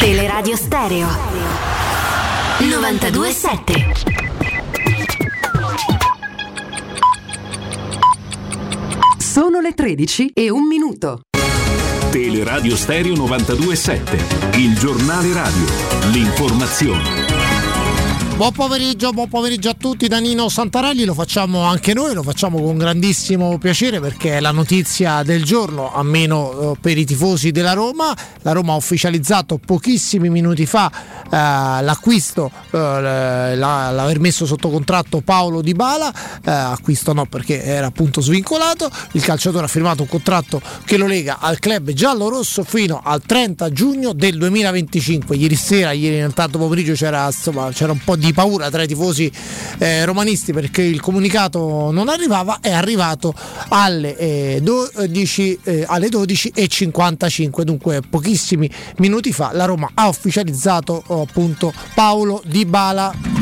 [0.00, 1.06] Teleradio Stereo
[2.60, 3.92] 927
[9.18, 11.20] Sono le 13 e un minuto.
[12.10, 15.66] Teleradio Stereo 927, il giornale radio,
[16.12, 17.39] l'informazione.
[18.40, 22.62] Buon pomeriggio, buon pomeriggio a tutti da Nino Santarelli, lo facciamo anche noi, lo facciamo
[22.62, 27.74] con grandissimo piacere perché è la notizia del giorno, almeno eh, per i tifosi della
[27.74, 28.16] Roma.
[28.40, 31.28] La Roma ha ufficializzato pochissimi minuti fa eh,
[31.82, 36.10] l'acquisto, eh, la- l'aver messo sotto contratto Paolo Di Bala,
[36.42, 41.06] eh, acquisto no perché era appunto svincolato, il calciatore ha firmato un contratto che lo
[41.06, 45.36] lega al club giallo-rosso fino al 30 giugno del 2025.
[45.36, 48.86] Ieri sera, ieri nel tardo pomeriggio c'era, insomma, c'era un po' di paura tra i
[48.86, 49.30] tifosi
[49.78, 53.34] eh, romanisti perché il comunicato non arrivava, è arrivato
[53.68, 61.22] alle, eh, 12, eh, alle 12.55, dunque pochissimi minuti fa la Roma ha ufficializzato oh,
[61.22, 63.39] appunto Paolo Di Bala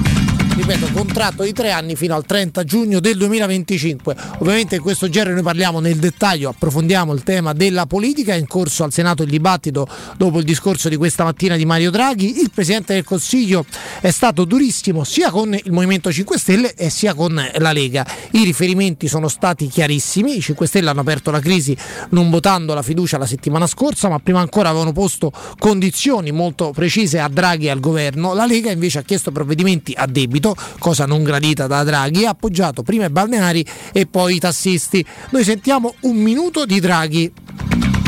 [0.58, 4.16] ripeto, contratto di tre anni fino al 30 giugno del 2025.
[4.38, 8.48] Ovviamente in questo genere noi parliamo nel dettaglio, approfondiamo il tema della politica, è in
[8.48, 12.40] corso al Senato il dibattito dopo il discorso di questa mattina di Mario Draghi.
[12.40, 13.64] Il Presidente del Consiglio
[14.00, 18.04] è stato durissimo sia con il Movimento 5 Stelle e sia con la Lega.
[18.32, 21.76] I riferimenti sono stati chiarissimi, i 5 Stelle hanno aperto la crisi
[22.10, 27.20] non votando la fiducia la settimana scorsa, ma prima ancora avevano posto condizioni molto precise
[27.20, 28.34] a Draghi e al governo.
[28.34, 30.47] La Lega invece ha chiesto provvedimenti a debito,
[30.78, 35.04] cosa non gradita da Draghi, ha appoggiato prima i balneari e poi i tassisti.
[35.30, 37.32] Noi sentiamo un minuto di Draghi.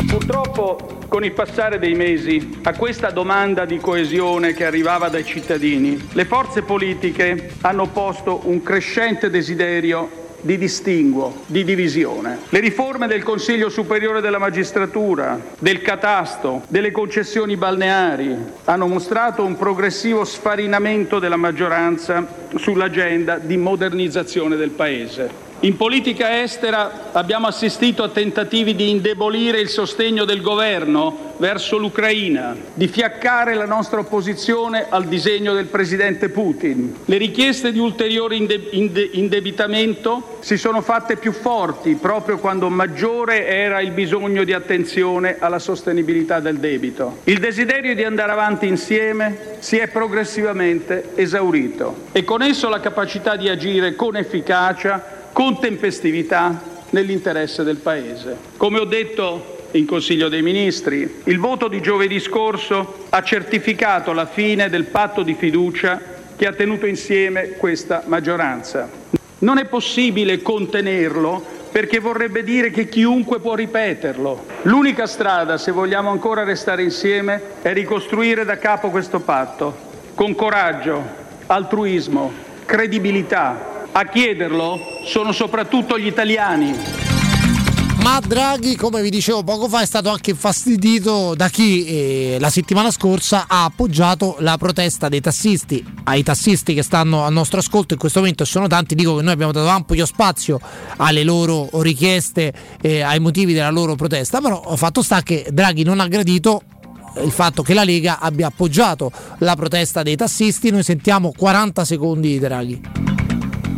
[0.07, 6.07] Purtroppo con il passare dei mesi a questa domanda di coesione che arrivava dai cittadini,
[6.13, 12.39] le forze politiche hanno posto un crescente desiderio di distinguo, di divisione.
[12.49, 19.55] Le riforme del Consiglio Superiore della Magistratura, del catasto, delle concessioni balneari hanno mostrato un
[19.55, 25.50] progressivo sfarinamento della maggioranza sull'agenda di modernizzazione del Paese.
[25.63, 32.55] In politica estera abbiamo assistito a tentativi di indebolire il sostegno del governo verso l'Ucraina,
[32.73, 36.95] di fiaccare la nostra opposizione al disegno del presidente Putin.
[37.05, 43.45] Le richieste di ulteriore inde- inde- indebitamento si sono fatte più forti proprio quando maggiore
[43.45, 47.17] era il bisogno di attenzione alla sostenibilità del debito.
[47.25, 53.35] Il desiderio di andare avanti insieme si è progressivamente esaurito e con esso la capacità
[53.35, 56.61] di agire con efficacia con tempestività
[56.91, 58.37] nell'interesse del Paese.
[58.57, 64.27] Come ho detto in Consiglio dei Ministri, il voto di giovedì scorso ha certificato la
[64.27, 65.99] fine del patto di fiducia
[66.35, 68.87] che ha tenuto insieme questa maggioranza.
[69.39, 74.45] Non è possibile contenerlo perché vorrebbe dire che chiunque può ripeterlo.
[74.63, 79.75] L'unica strada, se vogliamo ancora restare insieme, è ricostruire da capo questo patto,
[80.13, 81.03] con coraggio,
[81.47, 82.31] altruismo,
[82.63, 83.70] credibilità.
[83.93, 86.73] A chiederlo sono soprattutto gli italiani.
[88.03, 92.49] Ma Draghi, come vi dicevo poco fa, è stato anche infastidito da chi eh, la
[92.49, 95.85] settimana scorsa ha appoggiato la protesta dei tassisti.
[96.05, 99.33] Ai tassisti che stanno al nostro ascolto in questo momento sono tanti, dico che noi
[99.33, 100.59] abbiamo dato ampio spazio
[100.97, 105.99] alle loro richieste, eh, ai motivi della loro protesta, però fatto sta che Draghi non
[105.99, 106.63] ha gradito
[107.23, 110.71] il fatto che la Lega abbia appoggiato la protesta dei tassisti.
[110.71, 112.81] Noi sentiamo 40 secondi di Draghi.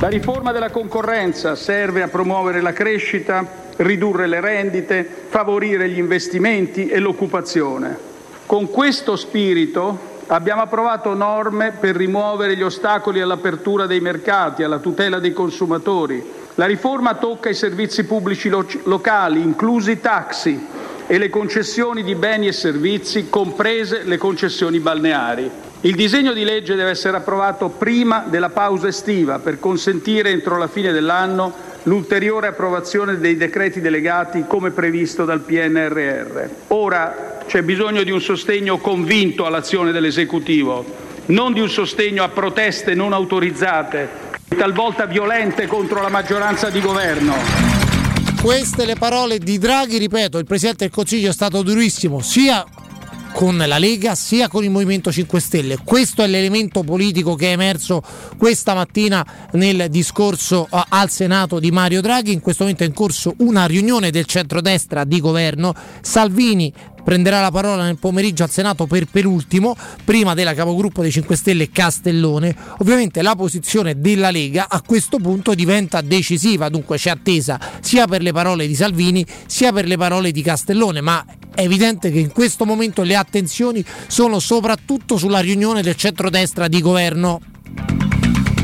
[0.04, 6.88] La riforma della concorrenza serve a promuovere la crescita, ridurre le rendite, favorire gli investimenti
[6.88, 7.98] e l'occupazione.
[8.46, 15.20] Con questo spirito abbiamo approvato norme per rimuovere gli ostacoli all'apertura dei mercati, alla tutela
[15.20, 16.22] dei consumatori.
[16.56, 20.68] La riforma tocca i servizi pubblici lo- locali, inclusi i taxi
[21.08, 25.63] e le concessioni di beni e servizi, comprese le concessioni balneari.
[25.86, 30.70] Il disegno di legge deve essere approvato prima della pausa estiva per consentire entro la
[30.70, 31.54] fine dell'anno
[31.84, 36.50] l'ulteriore approvazione dei decreti delegati come previsto dal PNRR.
[36.68, 40.86] Ora c'è bisogno di un sostegno convinto all'azione dell'esecutivo,
[41.26, 44.08] non di un sostegno a proteste non autorizzate,
[44.56, 47.34] talvolta violente contro la maggioranza di governo.
[48.42, 52.64] Queste le parole di Draghi, ripeto, il Presidente del Consiglio è stato durissimo sia
[53.34, 55.78] con la Lega sia con il Movimento 5 Stelle.
[55.84, 58.02] Questo è l'elemento politico che è emerso
[58.38, 62.32] questa mattina nel discorso eh, al Senato di Mario Draghi.
[62.32, 65.74] In questo momento è in corso una riunione del centrodestra di governo.
[66.02, 66.72] Salvini
[67.04, 71.70] prenderà la parola nel pomeriggio al Senato per penultimo, prima della capogruppo dei 5 Stelle
[71.70, 72.56] Castellone.
[72.80, 78.22] Ovviamente la posizione della Lega a questo punto diventa decisiva, dunque c'è attesa sia per
[78.22, 82.32] le parole di Salvini sia per le parole di Castellone, ma è evidente che in
[82.32, 87.42] questo momento le attenzioni sono soprattutto sulla riunione del centrodestra di governo.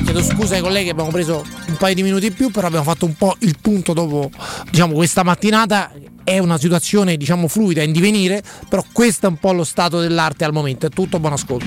[0.04, 3.06] Chiedo scusa ai colleghi, abbiamo preso un paio di minuti in più, però abbiamo fatto
[3.06, 4.32] un po' il punto dopo
[4.72, 5.92] diciamo, questa mattinata.
[6.30, 10.46] È una situazione diciamo, fluida in divenire, però questo è un po' lo stato dell'arte
[10.46, 10.86] al momento.
[10.86, 11.66] È tutto, buon ascolto.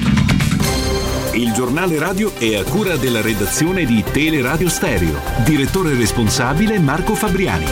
[1.32, 5.18] Il giornale radio è a cura della redazione di Teleradio Stereo.
[5.44, 7.66] Direttore responsabile Marco Fabriani.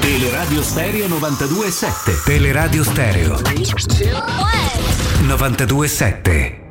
[0.00, 2.24] Teleradio Stereo 92.7.
[2.24, 3.34] Teleradio Stereo
[5.26, 6.63] 92.7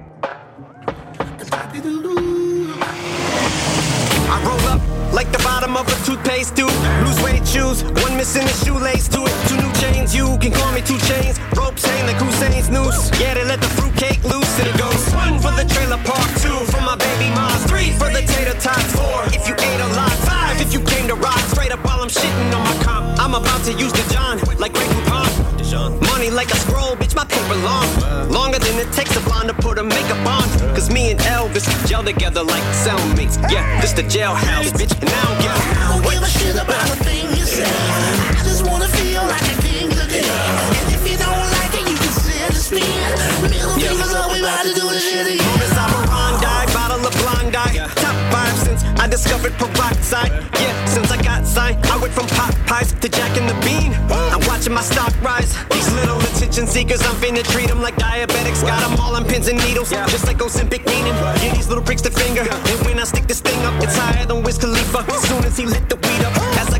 [5.24, 6.77] like the bottom of a toothpaste tube.
[7.06, 9.35] Lose weight shoes, one missing a shoelace to it.
[9.48, 11.40] Two new chains, you can call me two chains.
[11.56, 13.10] Ropes hang like Hussein's noose.
[13.19, 16.58] Yeah, they let the fruitcake loose and it goes one for the trailer park, two
[16.72, 20.16] for my baby mom, three for the tater tots, four if you ate a lot,
[20.27, 21.43] five if you came to rock.
[21.53, 23.19] Straight up while I'm shitting on my comp.
[23.19, 26.03] I'm about to use the John like Greg Poupon.
[26.24, 28.32] Money like a scroll, bitch, my paper long.
[28.32, 30.48] Longer than it takes a blonde to put a makeup on.
[30.74, 33.35] Cause me and Elvis gel together like cellmates.
[33.52, 36.56] Yeah, this the jailhouse, bitch, and I don't give a I don't give a shit
[36.56, 37.68] about a thing you say.
[37.68, 40.24] I just wanna feel like a king again.
[40.80, 42.88] And if you don't like it, you can it to spin.
[43.52, 45.60] Middle fingers up, we about to do this shit again.
[45.60, 45.76] Miss
[46.72, 47.76] bottle of blonde eye.
[48.00, 50.32] Top five since I discovered peroxide.
[50.56, 53.92] Yeah, since I got signed, I went from Popeyes to Jack and the Bean.
[54.08, 55.53] I'm watching my stock rise.
[55.72, 58.61] These little attention seekers, I'm finna treat them like diabetics.
[58.66, 61.14] Got them all on pins and needles, just like Ozempic meaning.
[61.42, 62.42] Give these little pricks the finger.
[62.42, 65.00] And when I stick this thing up, it's higher than Wiz Khalifa.
[65.11, 66.33] As soon as he lit the weed up,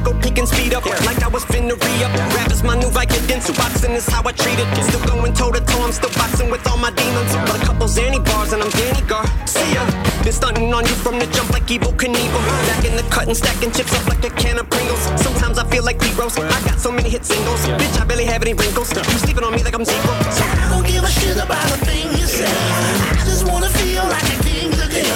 [0.04, 2.14] go peek and speed up, like I was finna re up.
[2.36, 4.68] Rap is my new Vicodin, so boxing is how I treat it.
[4.84, 7.34] Still going toe to toe, I'm still boxing with all my demons.
[7.48, 9.26] But a couple Zanny bars and I'm Danny Gar.
[9.48, 9.84] See ya.
[10.24, 12.44] Been stunting on you from the jump like Evo Knievel.
[12.68, 15.04] Back in the cut and stacking chips up like a can of Pringles.
[15.22, 16.38] Sometimes I feel like we Lero's.
[16.38, 17.62] I got so many hit singles.
[17.66, 18.92] Bitch, I barely have any wrinkles.
[18.96, 20.14] You sleeping on me like I'm zero.
[20.32, 22.48] So I don't give a shit about a thing you say.
[22.48, 25.08] I just wanna feel like a king again.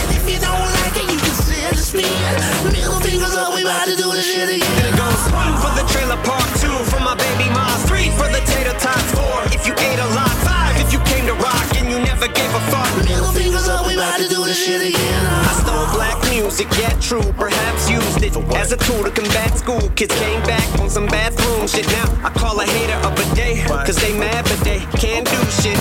[0.00, 2.64] And if you don't like it, you can say it to spin.
[2.64, 2.73] Middle
[3.14, 4.86] fingers up, we about to do this shit again.
[4.90, 8.42] It goes one for the trailer park, two for my baby mom, three for the
[8.42, 11.86] tater tots, four if you ate a lot, five if you came to rock and
[11.88, 12.90] you never gave a fuck.
[13.06, 15.26] Middle fingers up, we about to do this shit again.
[15.46, 19.86] I stole black music, yeah, true, perhaps used it as a tool to combat school.
[19.94, 21.86] Kids came back on some bathroom shit.
[21.86, 25.38] Now I call a hater of a day, cause they mad, but they can't do
[25.62, 25.78] shit.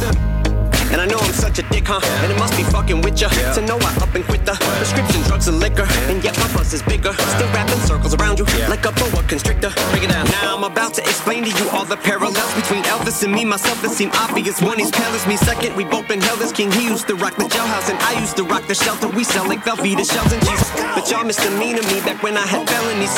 [0.94, 1.98] And I know I'm such a dick, huh?
[2.22, 5.22] And it must be fucking with ya to know I up and quit the prescription
[5.26, 5.90] drugs and liquor.
[6.06, 7.14] And yet my bus is bigger.
[7.34, 9.74] Still wrapping circles around you like a boa constrictor.
[9.90, 10.30] Break it down.
[10.38, 13.44] Now I'm about to explain to you all the parallels between Elvis and me.
[13.44, 14.62] Myself that seem obvious.
[14.62, 15.36] One, he's pale as me.
[15.36, 16.72] Second, we both been held as king.
[16.72, 19.10] He used to rock the jailhouse and I used to rock the shelter.
[19.10, 20.70] We sell like Velveeta shells and cheese.
[20.94, 23.16] But y'all misdemeanor me back when I had felonies.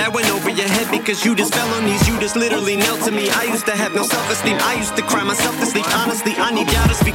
[0.00, 2.08] That went over your head because you just fell on these.
[2.08, 3.28] You just literally knelt to me.
[3.28, 4.56] I used to have no self-esteem.
[4.64, 5.84] I used to cry myself to sleep.
[6.00, 7.09] Honestly, I need y'all just because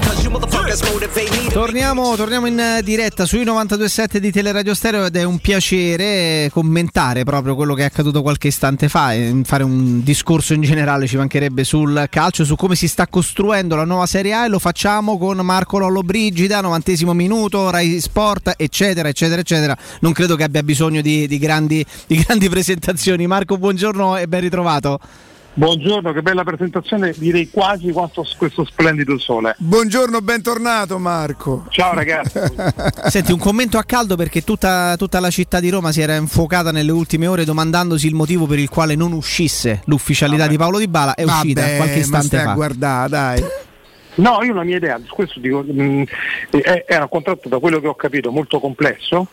[1.51, 7.23] Torniamo, torniamo in eh, diretta sui 92.7 di Teleradio Stereo ed è un piacere commentare
[7.23, 11.15] proprio quello che è accaduto qualche istante fa e fare un discorso in generale ci
[11.15, 15.17] mancherebbe sul calcio, su come si sta costruendo la nuova Serie A e lo facciamo
[15.17, 19.77] con Marco Lollo Brigida, 90 minuto, Rai Sport, eccetera, eccetera, eccetera.
[20.01, 23.27] Non credo che abbia bisogno di, di grandi, di grandi presentazioni.
[23.27, 24.99] Marco, buongiorno e ben ritrovato.
[25.57, 29.55] Buongiorno, che bella presentazione, direi quasi quanto questo splendido sole.
[29.57, 31.65] Buongiorno, bentornato Marco.
[31.69, 32.37] Ciao ragazzi.
[33.07, 36.73] Senti, un commento a caldo perché tutta, tutta la città di Roma si era infuocata
[36.73, 40.89] nelle ultime ore domandandosi il motivo per il quale non uscisse l'ufficialità di Paolo Di
[40.89, 41.13] Bala.
[41.13, 42.53] È uscita Vabbè, qualche ma istante stai fa.
[42.53, 43.43] guardare, dai.
[44.15, 46.03] No, io la mia idea, su questo dico, mh,
[46.51, 49.27] è- era un contratto da quello che ho capito molto complesso,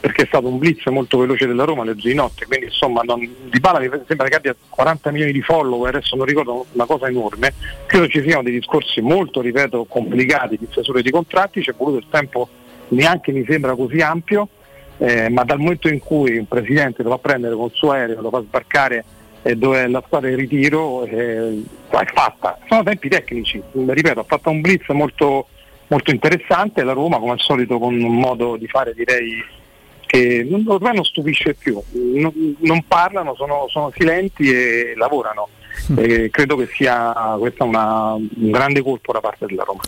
[0.00, 3.02] perché è stato un blitz molto veloce della Roma alle due di notte, quindi insomma
[3.02, 6.86] non, Di Bala mi sembra che abbia 40 milioni di follower, adesso non ricordo una
[6.86, 7.54] cosa enorme,
[7.86, 12.06] credo ci siano dei discorsi molto, ripeto, complicati di stesura di contratti, c'è voluto il
[12.10, 12.48] tempo
[12.88, 14.48] neanche mi sembra così ampio,
[14.98, 18.20] eh, ma dal momento in cui un presidente lo va a prendere col suo aereo,
[18.20, 19.04] lo fa sbarcare
[19.42, 22.58] e dove la squadra in ritiro, eh, è fatta.
[22.66, 25.48] Sono tempi tecnici, ripeto, ha fatto un blitz molto,
[25.88, 29.56] molto interessante, la Roma come al solito con un modo di fare direi
[30.08, 35.48] che non, ormai non stupisce più, non, non parlano, sono, sono silenti e lavorano.
[35.96, 39.80] E credo che sia questo una- un grande colpo da parte della Roma.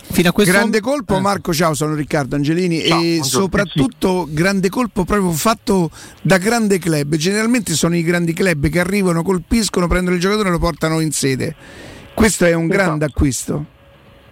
[0.45, 5.89] grande colpo Marco, ciao, sono Riccardo Angelini Ciao, e soprattutto grande colpo proprio fatto
[6.21, 7.15] da grande club.
[7.15, 11.11] Generalmente sono i grandi club che arrivano, colpiscono, prendono il giocatore e lo portano in
[11.11, 11.55] sede.
[12.13, 12.83] Questo è un Esatto.
[12.83, 13.65] grande acquisto.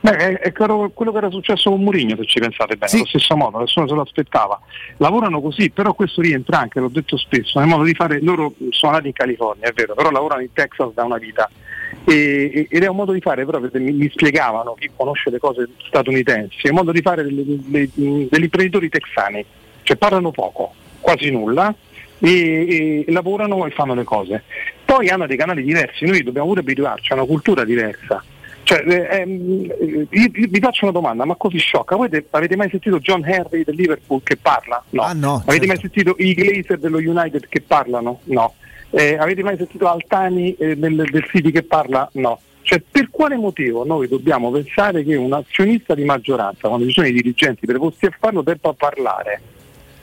[0.01, 3.35] Beh, è, è quello, che era successo con Mourinho, se ci pensate bene, allo stesso
[3.35, 4.59] modo, nessuno se lo aspettava.
[4.97, 8.93] Lavorano così, però questo rientra anche, l'ho detto spesso, nel modo di fare, loro sono
[8.93, 11.49] nati in California, è vero, però lavorano in Texas da una vita.
[12.05, 15.67] E- ed è un modo di fare, proprio mi, mi spiegavano, chi conosce le cose
[15.85, 19.43] statunitensi, è un modo di fare delle- delle- degli imprenditori texani,
[19.83, 21.75] cioè parlano poco, quasi nulla,
[22.19, 24.43] e, e lavorano e fanno le cose.
[24.85, 28.23] Poi hanno dei canali diversi, noi dobbiamo pure abituarci a una cultura diversa.
[28.69, 32.69] Cioè, eh, ehm, eh, vi faccio una domanda, ma così sciocca, voi te- avete mai
[32.69, 34.83] sentito John Henry del Liverpool che parla?
[34.91, 35.01] No.
[35.37, 35.65] avete certo.
[35.65, 38.19] mai sentito i Glazer dello United che parlano?
[38.25, 38.53] No.
[38.91, 42.07] Eh, avete mai sentito Altani eh, del, del City che parla?
[42.13, 42.39] No.
[42.61, 47.07] Cioè, per quale motivo noi dobbiamo pensare che un azionista di maggioranza, quando ci sono
[47.07, 49.41] i dirigenti preposti a farlo, debba parlare?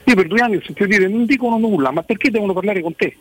[0.03, 2.93] Io per due anni ho sentito dire non dicono nulla, ma perché devono parlare con
[2.97, 3.15] te?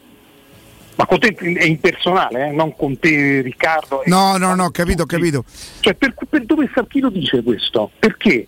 [0.97, 4.03] Ma con te è impersonale, eh, non con te Riccardo.
[4.07, 5.45] No, no, no, ho capito, ho capito.
[5.81, 7.91] Cioè, per, per dove sta chi lo dice questo?
[7.99, 8.47] Perché?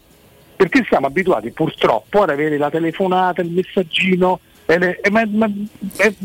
[0.56, 4.40] Perché siamo abituati purtroppo ad avere la telefonata, il messaggino.
[5.10, 5.50] ma, ma-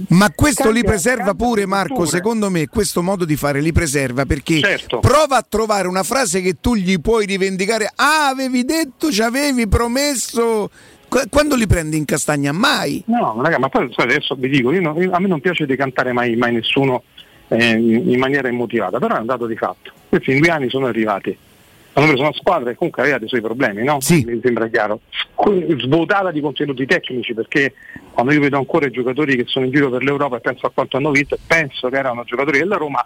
[0.10, 2.18] Ma questo li preserva pure Marco, culture.
[2.18, 5.00] secondo me questo modo di fare li preserva perché Certo.
[5.00, 9.68] prova a trovare una frase che tu gli puoi rivendicare, ah avevi detto, ci avevi
[9.68, 10.70] promesso,
[11.30, 12.52] quando li prendi in castagna?
[12.52, 13.04] Mai.
[13.08, 16.12] No, raga, ma poi adesso vi dico, io non- io- a me non piace decantare
[16.14, 17.04] mai, mai nessuno
[17.50, 19.92] eh, in, maniera immotivata, però è un dato di fatto.
[20.10, 21.38] Questi in due anni sono arrivati.
[21.96, 24.00] Hanno preso una squadra che comunque aveva dei suoi problemi, no?
[24.26, 25.02] Mi sembra chiaro.
[25.78, 27.74] Svuotata di contenuti tecnici, perché
[28.12, 30.72] quando io vedo ancora i giocatori che sono in giro per l'Europa e penso a
[30.74, 33.06] quanto hanno vinto, e penso che erano giocatori della Roma,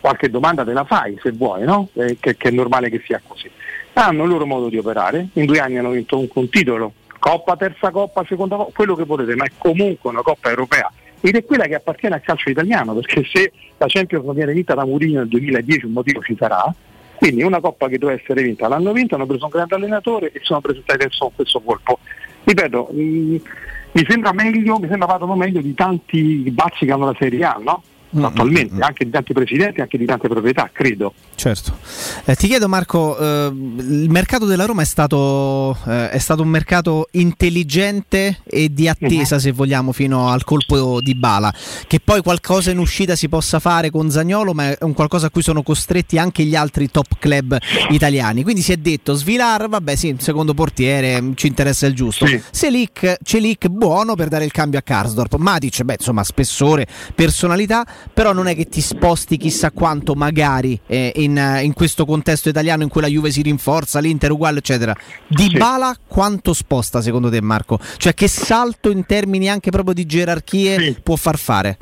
[0.00, 1.88] qualche domanda te la fai se vuoi, no?
[1.94, 3.50] Eh, che, che è normale che sia così.
[3.94, 6.92] Hanno il loro modo di operare, in due anni hanno vinto un, un titolo,
[7.24, 10.92] coppa, terza coppa, seconda coppa, quello che volete, ma è comunque una coppa europea.
[11.22, 14.74] Ed è quella che appartiene al calcio italiano, perché se la Champions non viene vinta
[14.74, 16.70] da Mourinho nel 2010 un motivo ci sarà,
[17.14, 20.40] quindi una coppa che doveva essere vinta l'hanno vinta, hanno preso un grande allenatore e
[20.42, 21.98] sono presentati adesso questo colpo.
[22.44, 23.36] Ripeto, mh,
[23.92, 27.58] mi sembra meglio, mi sembra vadano meglio di tanti bazzi che hanno la Serie A,
[27.58, 27.82] no?
[28.20, 31.14] Attualmente, anche di tanti presidenti, anche di tante proprietà, credo.
[31.34, 31.76] Certo.
[32.24, 36.48] Eh, ti chiedo Marco, eh, il mercato della Roma è stato, eh, è stato un
[36.48, 41.52] mercato intelligente e di attesa, se vogliamo, fino al colpo di bala.
[41.86, 45.30] Che poi qualcosa in uscita si possa fare con Zagnolo, ma è un qualcosa a
[45.30, 47.58] cui sono costretti anche gli altri top club
[47.90, 48.42] italiani.
[48.42, 52.26] Quindi si è detto Svilar, vabbè sì, secondo portiere, mm, ci interessa il giusto.
[52.50, 55.36] Selic, Celic buono per dare il cambio a Karsdorp.
[55.36, 57.86] Matic, beh, insomma, spessore, personalità.
[58.12, 62.48] Però non è che ti sposti chissà quanto magari eh, in, eh, in questo contesto
[62.48, 64.94] italiano in cui la Juve si rinforza, l'Inter uguale eccetera.
[65.26, 67.78] Di Bala quanto sposta secondo te Marco?
[67.96, 71.78] Cioè che salto in termini anche proprio di gerarchie può far fare?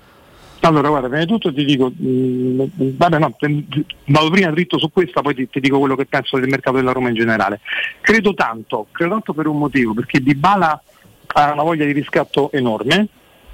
[0.65, 3.36] Allora, guarda, prima di tutto ti dico, mh, vabbè, no,
[4.07, 6.92] vado prima dritto su questa, poi ti, ti dico quello che penso del mercato della
[6.92, 7.60] Roma in generale.
[8.01, 10.81] Credo tanto, credo tanto per un motivo, perché Di Bala
[11.34, 13.09] ha una voglia di riscatto enorme.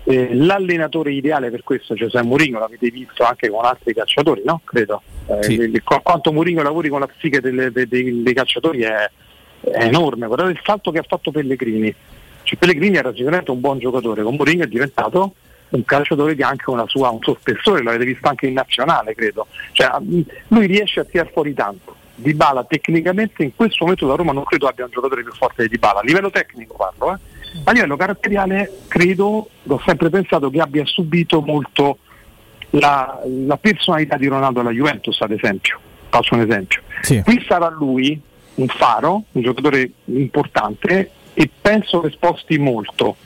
[0.09, 4.61] Eh, l'allenatore ideale per questo, cioè Giuseppe Mourinho, l'avete visto anche con altri calciatori, no?
[4.65, 5.03] Credo.
[5.27, 9.11] Eh, il- qu- quanto Mourinho lavori con la psiche delle- dei, dei- dei calciatori è,
[9.61, 10.27] è enorme.
[10.27, 11.95] Guardate il salto che ha fatto Pellegrini.
[12.43, 15.35] Cioè, Pellegrini era sicuramente un buon giocatore, con Mourinho è diventato
[15.71, 19.15] un calciatore che ha anche una sua, un suo spessore, l'avete visto anche in nazionale,
[19.15, 19.47] credo.
[19.73, 19.91] Cioè,
[20.49, 21.95] lui riesce a tirare fuori tanto.
[22.15, 25.63] Di Bala tecnicamente in questo momento la Roma non credo abbia un giocatore più forte
[25.65, 27.19] di Di Bala, a livello tecnico parlo, eh.
[27.65, 31.99] A livello caratteriale credo, l'ho sempre pensato che abbia subito molto
[32.71, 35.79] la, la personalità di Ronaldo alla Juventus ad esempio,
[36.09, 36.83] faccio un esempio.
[37.23, 38.21] Qui sarà lui
[38.55, 43.17] un faro, un giocatore importante e penso che sposti molto.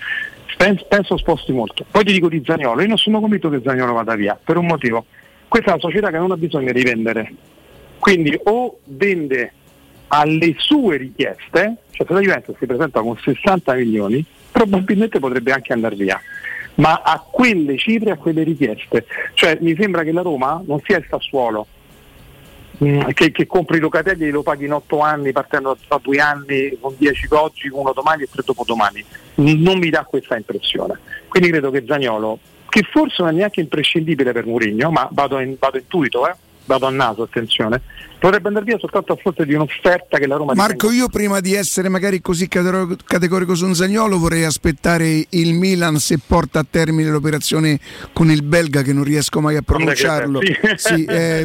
[0.56, 1.84] Penso, penso sposti molto.
[1.90, 4.66] Poi ti dico di Zagnolo, io non sono convinto che Zagnolo vada via, per un
[4.66, 5.06] motivo.
[5.48, 7.34] Questa è una società che non ha bisogno di vendere.
[7.98, 9.52] Quindi o vende
[10.14, 15.72] alle sue richieste, cioè se la Juventus si presenta con 60 milioni, probabilmente potrebbe anche
[15.72, 16.20] andare via.
[16.74, 19.06] Ma a quelle cifre, a quelle richieste.
[19.32, 21.66] Cioè mi sembra che la Roma non sia il Sassuolo,
[22.84, 26.76] mm, che, che compri Locatelli e lo paghi in 8 anni, partendo da 2 anni,
[26.78, 29.02] con 10 oggi, uno domani e 3 dopodomani.
[29.36, 30.98] Non mi dà questa impressione.
[31.28, 35.56] Quindi credo che Zagnolo, che forse non è neanche imprescindibile per Mourinho, ma vado, in,
[35.58, 36.34] vado intuito, eh?
[36.66, 37.80] vado a naso, attenzione,
[38.22, 41.54] potrebbe andare via soltanto a fronte di un'offerta che la Roma Marco, io prima di
[41.54, 47.10] essere magari così categorico su un Zagnolo vorrei aspettare il Milan se porta a termine
[47.10, 47.80] l'operazione
[48.12, 50.40] con il belga che non riesco mai a pronunciarlo.
[50.40, 50.54] Sì.
[50.76, 51.42] Sì, eh,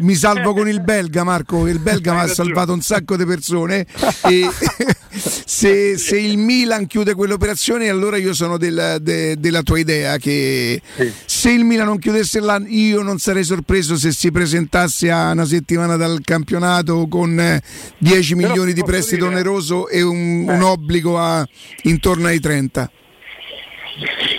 [0.00, 1.66] mi- salvo con il belga, Marco.
[1.66, 3.84] Il belga mi ha salvato un sacco di persone.
[4.24, 4.48] E
[5.44, 10.80] se, se il Milan chiude quell'operazione, allora io sono del- de- della tua idea che
[11.26, 15.44] se il Milan non chiudesse l'anno, io non sarei sorpreso se si presentasse a una
[15.44, 17.60] settimana dal campionato con eh,
[17.98, 21.46] 10 Però milioni di prestito dire- oneroso e un, un obbligo a
[21.82, 22.90] intorno ai 30.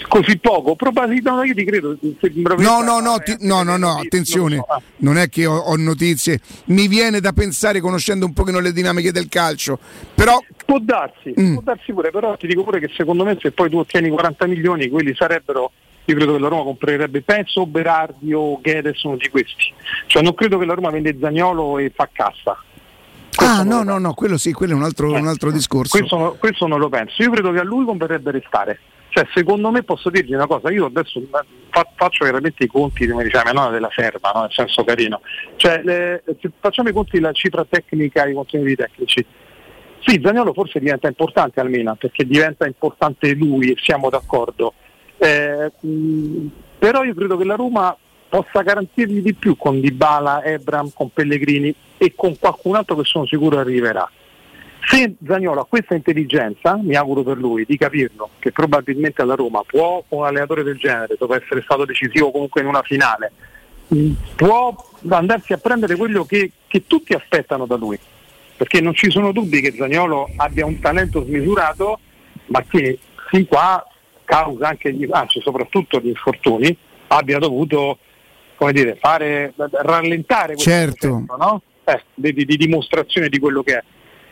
[0.08, 0.76] Così poco?
[0.76, 1.98] Probabilmente no, io ti credo.
[2.58, 4.64] No, no, no, ti- no, no, no, attenzione,
[4.98, 9.12] non è che ho, ho notizie, mi viene da pensare conoscendo un pochino le dinamiche
[9.12, 9.78] del calcio,
[10.16, 11.54] però Può darsi, Mm.
[11.54, 14.46] può darsi pure, però ti dico pure che secondo me se poi tu ottieni 40
[14.46, 15.72] milioni, quelli sarebbero,
[16.12, 19.74] io credo che la Roma comprerebbe, penso Berardi o Guedes, uno di questi.
[20.08, 22.58] Cioè non credo che la Roma vende Zagnolo e fa cassa.
[23.38, 25.98] Ah, no, no, no, quello sì, quello è un altro, un altro discorso.
[25.98, 27.22] Questo, questo non lo penso.
[27.22, 28.80] Io credo che a lui converrebbe restare.
[29.10, 31.28] Cioè, secondo me posso dirgli una cosa, io adesso eh,
[31.70, 34.42] fa- faccio veramente i conti, come diceva mia nonna, della serva, no?
[34.42, 35.22] nel senso carino.
[35.56, 36.24] Cioè, le-
[36.60, 39.26] facciamo i conti della cifra tecnica, i contenuti tecnici.
[40.06, 44.74] Sì, Zagnolo forse diventa importante al Milan, perché diventa importante lui e siamo d'accordo.
[45.22, 45.72] Eh,
[46.80, 47.96] però io credo che la Roma
[48.30, 53.26] possa garantirgli di più con Dybala, Ebram, con Pellegrini e con qualcun altro che sono
[53.26, 54.10] sicuro arriverà.
[54.88, 59.62] Se Zagnolo ha questa intelligenza, mi auguro per lui di capirlo, che probabilmente alla Roma
[59.66, 63.32] può, un allenatore del genere, dopo essere stato decisivo comunque in una finale,
[64.36, 64.76] può
[65.10, 68.00] andarsi a prendere quello che, che tutti aspettano da lui.
[68.56, 72.00] Perché non ci sono dubbi che Zagnolo abbia un talento smisurato,
[72.48, 73.00] ma che
[73.30, 73.86] fin qua,
[74.30, 76.76] causa anche gli, anzi soprattutto gli infortuni,
[77.08, 77.98] abbia dovuto
[78.56, 81.24] come dire, fare, rallentare questo Certo.
[81.26, 81.62] processo, no?
[81.86, 83.84] Eh, di, di- di dimostrazione di quello che è.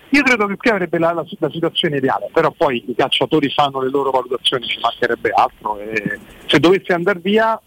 [0.10, 3.82] Io credo che qui avrebbe la, la- la situazione ideale, però poi i calciatori fanno
[3.82, 5.80] le loro valutazioni, ci mancherebbe altro.
[5.80, 7.60] E se dovesse andare via,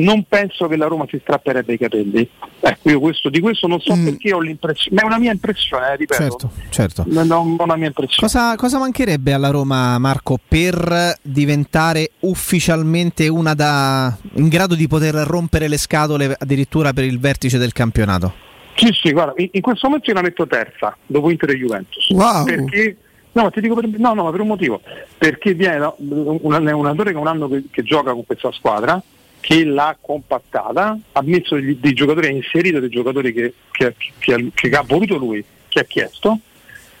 [0.00, 2.28] non penso che la Roma si strapperebbe i capelli.
[2.60, 5.92] Ecco, io questo, di questo non so perché ho l'impressione, ma è una mia impressione,
[5.92, 6.22] eh, ripeto.
[6.22, 7.04] Certo, certo.
[7.06, 8.20] Non ho una mia impressione.
[8.20, 15.14] Cosa, cosa mancherebbe alla Roma, Marco, per diventare ufficialmente una da in grado di poter
[15.14, 18.48] rompere le scatole addirittura per il vertice del campionato?
[18.74, 22.08] Sì, sì, guarda, in, in questo momento io la metto terza, dopo Inter e Juventus.
[22.10, 22.44] Wow.
[22.44, 22.96] Perché,
[23.32, 24.80] no, ma ti dico per, no, no, ma per un motivo.
[25.18, 29.02] Perché viene un, un allenatore che è un anno che, che gioca con questa squadra,
[29.40, 34.34] che l'ha compattata, ha messo degli- dei giocatori, ha inserito dei giocatori che, che- che
[34.34, 36.38] ha- che ha voluto lui, che ha chiesto,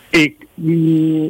[0.08, 1.26] e, mh,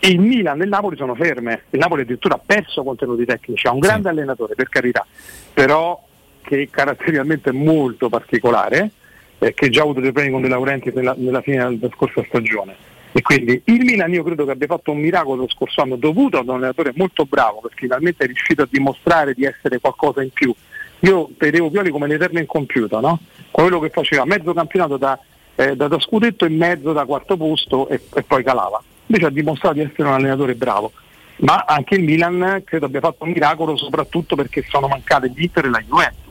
[0.00, 1.62] e il Milan e il Napoli sono ferme.
[1.70, 5.06] Il Napoli addirittura ha perso contenuti tecnici, ha un grande allenatore per carità,
[5.52, 6.02] però
[6.42, 8.90] che caratterialmente è molto particolare,
[9.38, 12.22] eh, che già ha avuto dei problemi con De Laurenti nella, nella fine della scorsa
[12.28, 12.74] stagione.
[13.16, 16.38] E quindi il Milan io credo che abbia fatto un miracolo lo scorso anno dovuto
[16.38, 20.30] ad un allenatore molto bravo che finalmente è riuscito a dimostrare di essere qualcosa in
[20.30, 20.52] più
[20.98, 23.20] Io vedevo Pioli come l'eterno incompiuto, no?
[23.52, 25.16] quello che faceva mezzo campionato da,
[25.54, 28.82] eh, da, da scudetto e mezzo da quarto posto e, e poi calava.
[29.06, 30.90] Invece ha dimostrato di essere un allenatore bravo.
[31.36, 35.70] Ma anche il Milan credo abbia fatto un miracolo soprattutto perché sono mancate l'Inter e
[35.70, 36.23] la Juventus,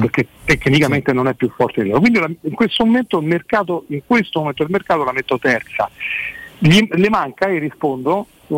[0.00, 2.00] perché tecnicamente non è più forte di loro.
[2.00, 5.90] Quindi la- in questo momento il mercato, in questo momento il mercato la metto terza.
[6.58, 8.56] Gli- le manca, e rispondo, mm,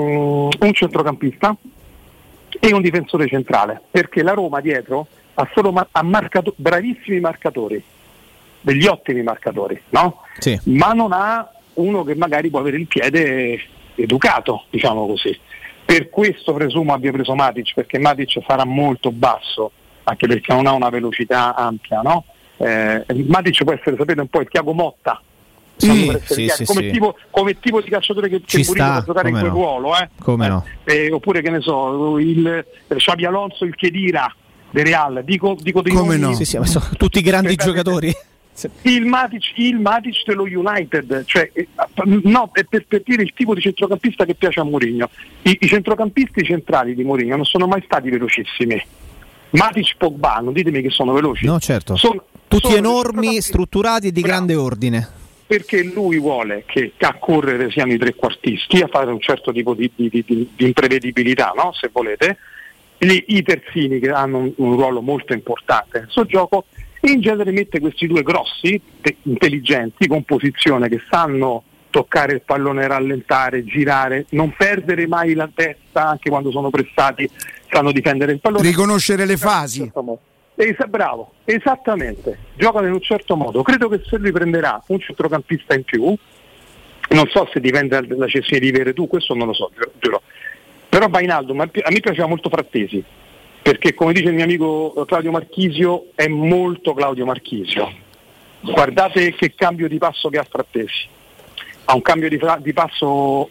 [0.61, 1.57] un centrocampista
[2.61, 7.83] e un difensore centrale, perché la Roma dietro ha solo ma- ha marcato- bravissimi marcatori,
[8.61, 10.23] degli ottimi marcatori, no?
[10.39, 10.59] Sì.
[10.65, 13.61] ma non ha uno che magari può avere il piede
[13.97, 15.37] educato, diciamo così.
[15.85, 19.73] Per questo presumo abbia preso Matic, perché Matic sarà molto basso,
[20.09, 22.25] anche perché non ha una velocità ampia, no?
[22.57, 25.23] Eh, Matic può essere, sapete, un po' il Tiago Motta,
[25.77, 26.91] Sì, sì, sì, come.
[26.91, 29.61] Tipo, come tipo di calciatore che, Ci che Mourinho sta, può giocare in come quel
[29.61, 29.65] no.
[29.65, 30.09] ruolo, eh?
[30.21, 30.65] Come no?
[30.85, 34.35] Eh, oppure che ne so, il eh, Xabi Alonso, il Chedira
[34.71, 38.13] del Real, dico, dico dei nomi- Sì, sì, ma sono tutti grandi giocatori.
[38.83, 41.69] il Matic, il Matic dello United, cioè, eh,
[42.25, 45.09] no, è per, per dire il tipo di centrocampista che piace a Mourinho.
[45.43, 48.83] I, i centrocampisti centrali di Mourinho non sono mai stati velocissimi.
[49.51, 51.47] Matic Pogba, non ditemi che sono veloci.
[51.47, 51.97] No, certo.
[51.97, 55.07] Sono- Tutti sono enormi, strutturati e di grande ordine.
[55.49, 59.91] perché lui vuole che a correre siano i trequartisti, a fare un certo tipo di,
[59.95, 61.73] di- di- di- di imprevedibilità, no?
[61.73, 62.37] se volete,
[62.99, 66.65] Gli- i terzini che hanno un, un ruolo molto importante nel suo gioco
[67.01, 72.43] e in genere mette questi due grossi, te- intelligenti, con posizione che sanno toccare il
[72.43, 77.29] pallone, rallentare, girare, non perdere mai la testa anche quando sono pressati,
[77.71, 78.63] sanno difendere il pallone.
[78.63, 79.91] Riconoscere le fasi.
[80.55, 83.63] Esa- bravo, esattamente, giocano in un certo modo.
[83.63, 86.15] Credo che se lui prenderà un centrocampista in più,
[87.11, 90.23] non so se dipende dalla cessione di Veretù, questo non lo so, giuro.
[90.89, 93.03] Però Bainaldo, a me piaceva molto Frattesi,
[93.63, 98.07] perché come dice il mio amico Claudio Marchisio, è molto Claudio Marchisio.
[98.61, 101.17] Guardate che cambio di passo che ha Frattesi.
[101.91, 103.49] Ha un cambio di, fra- di passo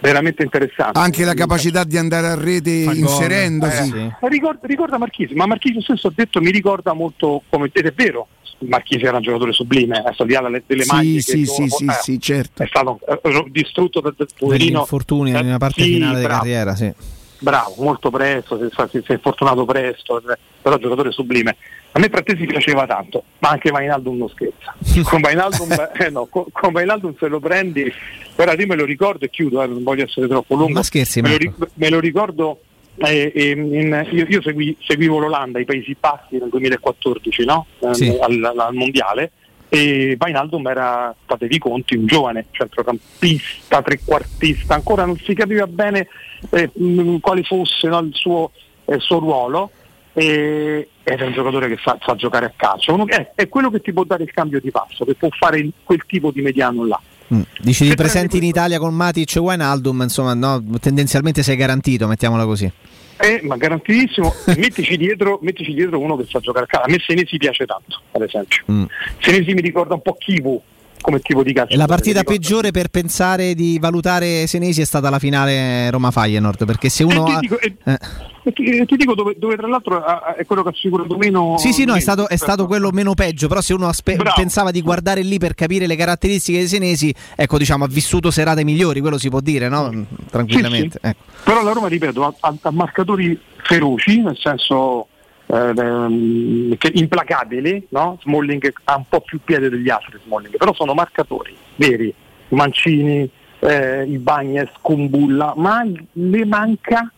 [0.00, 0.98] veramente interessante.
[0.98, 3.96] Anche la capacità di andare a rete inserendosi.
[3.96, 7.92] Eh, ricorda, ricorda Marchisi, ma Marchisi stesso ha detto mi ricorda molto come ed è
[7.92, 8.28] vero.
[8.60, 11.92] Marchisi era un giocatore sublime, è stato delle, delle Sì, maglie sì, sì, sì, eh,
[12.02, 12.62] sì, certo.
[12.62, 14.80] è stato eh, distrutto da, da poverino.
[14.80, 16.38] infortuni nella parte sì, finale di bravo.
[16.40, 16.92] carriera, sì.
[17.40, 21.56] Bravo, molto presto, si è, infortunato presto, eh, però giocatore sublime.
[21.92, 24.74] A me Frattesi piaceva tanto, ma anche Vainaldum non scherza.
[25.08, 27.90] Con Vainaldum, eh, no, con, con Wijnaldum se lo prendi,
[28.34, 30.72] guarda io me lo ricordo e chiudo, eh, non voglio essere troppo lungo.
[30.72, 32.60] Ma scherzi, me, lo, me lo ricordo,
[32.96, 37.66] eh, eh, in- io, io segui- seguivo l'Olanda, i Paesi Bassi nel 2014, no?
[37.80, 38.18] Eh, Sì.
[38.20, 39.30] al, al mondiale.
[39.70, 46.08] E Vainaldum era, fatevi i conti, un giovane centrocampista, trequartista, ancora non si capiva bene
[46.50, 48.50] eh, mh, quale fosse no, il, suo,
[48.86, 49.70] eh, suo ruolo
[50.14, 52.94] e, ed è un giocatore che sa, sa giocare a calcio.
[52.94, 55.58] Uno è, è quello che ti può dare il cambio di passo, che può fare
[55.58, 57.00] il- quel tipo di mediano là.
[57.34, 57.42] Mm.
[57.60, 62.46] Dici di presenti in Italia con Matic e Wijnaldum, insomma, no, tendenzialmente sei garantito, mettiamola
[62.46, 62.72] così.
[63.20, 66.86] Eh, ma garantidissimo, mettici dietro, mettici dietro uno che sa giocare a calcio.
[66.86, 68.62] A me Senesi piace tanto, ad esempio.
[68.70, 68.84] Mm.
[69.20, 70.62] Senesi mi ricorda un po' Kivu
[71.00, 71.74] come tipo di calcio.
[71.74, 76.88] E la partita peggiore per pensare di valutare Senesi è stata la finale Roma-Feyenoord, perché
[76.88, 77.38] se uno ti ha...
[77.38, 77.98] dico- eh.
[78.44, 78.52] E
[78.86, 80.02] ti, dico dove, dove tra l'altro
[80.34, 81.56] è quello che ha assicurato meno.
[81.58, 84.16] Sì, sì, no, è stato, è rispetto- stato quello meno peggio, però se uno aspe-
[84.34, 88.64] pensava di guardare lì per capire le caratteristiche dei senesi, ecco, diciamo, ha vissuto serate
[88.64, 90.06] migliori, quello si può dire, no?
[90.30, 90.98] Tranquillamente.
[91.02, 91.20] ecco.
[91.44, 95.06] Però la Roma, ripeto, ha, ha- marcatori feroci, nel senso eh,
[95.48, 98.18] ehm, che implacabili, no?
[98.22, 102.12] Smalling ha un po' più piede degli altri, Smalling, però sono marcatori veri,
[102.48, 103.28] Mancini,
[103.60, 107.10] eh, Ibagnez, Kumbulla, ma le manca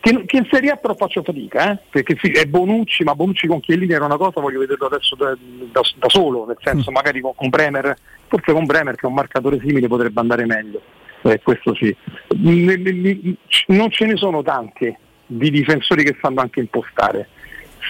[0.00, 1.78] che, che in Serie A però faccio fatica, eh?
[1.90, 5.36] perché sì, è Bonucci, ma Bonucci con Chiellini era una cosa, voglio vederlo adesso da,
[5.36, 7.96] da- da solo, nel senso magari con, con Bremer,
[8.28, 10.80] forse con Bremer che è un marcatore simile potrebbe andare meglio,
[11.22, 11.94] eh, questo sì.
[13.66, 17.28] Non ce ne sono tanti di difensori che sanno anche impostare.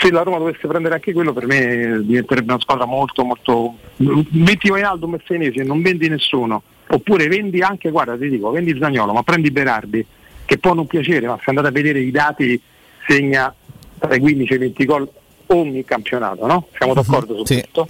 [0.00, 3.74] Se la Roma dovesse prendere anche quello per me diventerebbe una squadra molto molto...
[3.96, 8.76] Metti Wijnaldum e Senesi e non vendi nessuno, oppure vendi anche, guarda ti dico, vendi
[8.78, 10.04] Zagnolo, ma prendi Berardi,
[10.44, 12.60] che può non piacere, ma se andate a vedere i dati
[13.06, 13.52] segna
[13.98, 15.08] tra i 15 e i 20 gol
[15.46, 16.68] ogni campionato, no?
[16.76, 17.54] Siamo d'accordo su Sì.
[17.60, 17.88] questo?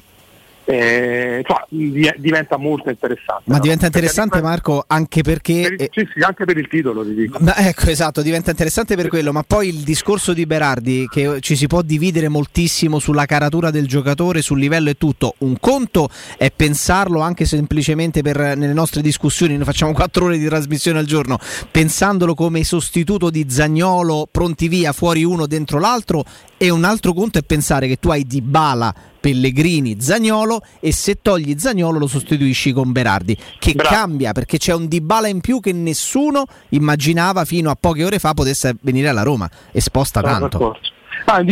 [0.70, 3.44] Eh, di- diventa molto interessante.
[3.44, 3.60] Ma no?
[3.62, 5.62] diventa Perché interessante Marco anche perché...
[5.62, 7.38] per il- sì, sì, anche per il titolo ti dico.
[7.40, 11.56] Ma ecco, esatto, diventa interessante per quello, ma poi il discorso di Berardi, che ci
[11.56, 15.36] si può dividere moltissimo sulla caratura del giocatore, sul livello e tutto.
[15.38, 20.44] Un conto è pensarlo anche semplicemente per nelle nostre discussioni, noi facciamo quattro ore di
[20.44, 21.38] trasmissione al giorno,
[21.70, 26.24] pensandolo come sostituto di Zagnolo, pronti via, fuori uno, dentro l'altro,
[26.58, 31.56] e un altro conto è pensare che tu hai Dybala, Pellegrini, Zagnolo e se togli
[31.56, 36.44] Zagnolo lo sostituisci con Berardi, che cambia perché c'è un Dybala in più che nessuno
[36.70, 40.78] immaginava fino a poche ore fa potesse venire alla Roma e sposta Sono tanto.
[41.26, 41.42] Ah,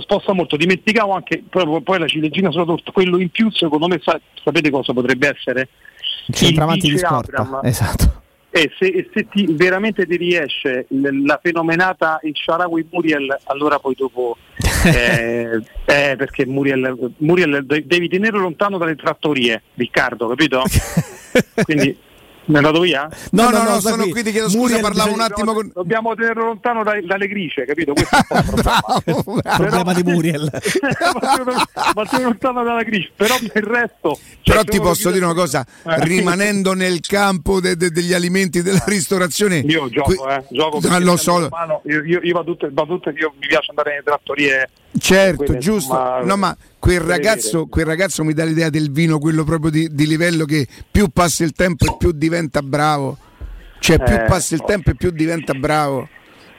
[0.00, 4.00] sposta molto, dimenticavo anche proprio poi la ciliegina sulla torta, quello in più secondo me
[4.02, 5.68] sa- sapete cosa potrebbe essere?
[6.26, 7.64] Il centravanti di scorta, Abraham.
[7.64, 8.22] esatto.
[8.50, 13.94] E se, e se ti, veramente ti riesce la fenomenata il Sharawi Muriel, allora poi
[13.94, 14.38] dopo
[14.86, 20.62] eh, eh, perché Muriel, Muriel de- devi tenere lontano dalle trattorie, Riccardo, capito?
[21.62, 21.96] Quindi
[22.48, 23.08] ne vado via?
[23.32, 25.70] No, no, no, sono qui, ti chiedo scusa, parlavo un attimo con...
[25.74, 27.92] Dobbiamo tenerlo lontano dai- dalle gricie, capito?
[27.92, 29.56] Questo è un po' il problema.
[29.58, 30.50] Problema di Muriel.
[31.94, 34.18] ma sei lontano dalla gricia, però per il resto.
[34.44, 36.04] Però cioè, ti se uno posso dire una cosa, Eh.
[36.04, 39.58] rimanendo nel campo de- de- degli alimenti della ristorazione...
[39.58, 42.94] Io gioco, que- eh, gioco Ah, lo so, romano, io, io, io vado tutte, vado
[42.98, 44.68] tutte- io mi piace andare nelle trattorie.
[44.96, 45.92] Certo, quelle, giusto.
[45.94, 49.88] insomma, No, ma quel ragazzo, quel ragazzo mi dà l'idea del vino, quello proprio di,
[49.92, 53.18] di livello che più passa il tempo e più diventa bravo.
[53.80, 54.66] Cioè, più Eh, passa il so.
[54.66, 56.08] tempo e più diventa bravo.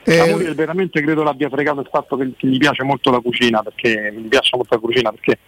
[0.06, 3.20] Ma Eh, Muriel veramente credo l'abbia fregato il fatto che, che gli piace molto la
[3.20, 5.38] cucina, perché mi piace molto la cucina, perché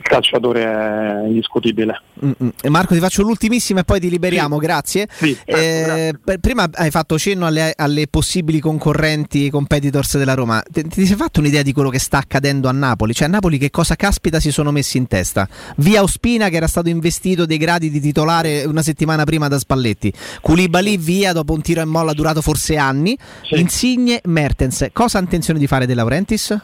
[0.00, 2.00] il calciatore è indiscutibile.
[2.24, 2.48] Mm, mm.
[2.62, 5.06] E Marco, ti faccio l'ultimissima e poi ti liberiamo, grazie.
[5.44, 10.62] Eh, per- prima hai fatto cenno alle, alle possibili concorrenti competitors della Roma.
[10.68, 13.12] Ti, ti sei fatto un'idea di quello che sta accadendo a Napoli?
[13.12, 15.46] Cioè, a Napoli che cosa caspita si sono messi in testa?
[15.76, 20.12] Via Ospina, che era stato investito dei gradi di titolare una settimana prima da Spalletti.
[20.40, 23.16] Koulibaly via dopo un tiro e molla durato forse anni.
[23.50, 24.86] Insigne, Mertens.
[24.92, 26.58] Cosa ha intenzione di fare De Laurentiis?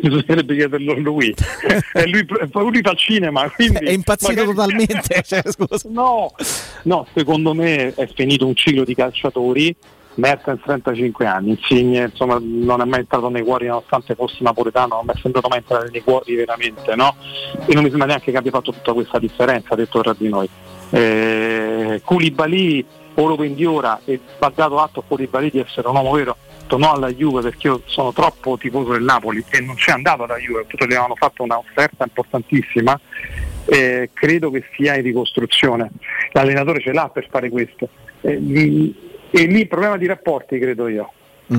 [0.00, 1.34] Bisognerebbe chiederlo a lui.
[1.94, 5.22] e lui, lui fa cinema, quindi È impazzito magari- totalmente.
[5.24, 5.42] cioè.
[5.84, 6.32] No,
[6.82, 9.74] no, secondo me è finito un ciclo di calciatori.
[10.16, 15.06] Mertens 35 anni, Insigne insomma non è mai entrato nei cuori nonostante fosse napoletano, non
[15.06, 17.16] mi è sembrato mai entrare nei cuori veramente, no?
[17.66, 20.48] E non mi sembra neanche che abbia fatto tutta questa differenza, detto tra di noi.
[20.90, 22.84] Eh, Koulibaly
[23.14, 26.36] o lo vendi ora e va dato atto a Koulibaly di essere un uomo vero,
[26.66, 30.36] tornò alla Juve perché io sono troppo tifoso del Napoli e non c'è andato alla
[30.38, 32.98] Juve, tutto gli avevano fatto una offerta importantissima
[33.66, 35.90] eh, credo che sia in ricostruzione.
[36.32, 37.88] L'allenatore ce l'ha per fare questo.
[38.20, 38.32] Eh,
[39.30, 41.12] e lì il problema di rapporti, credo io.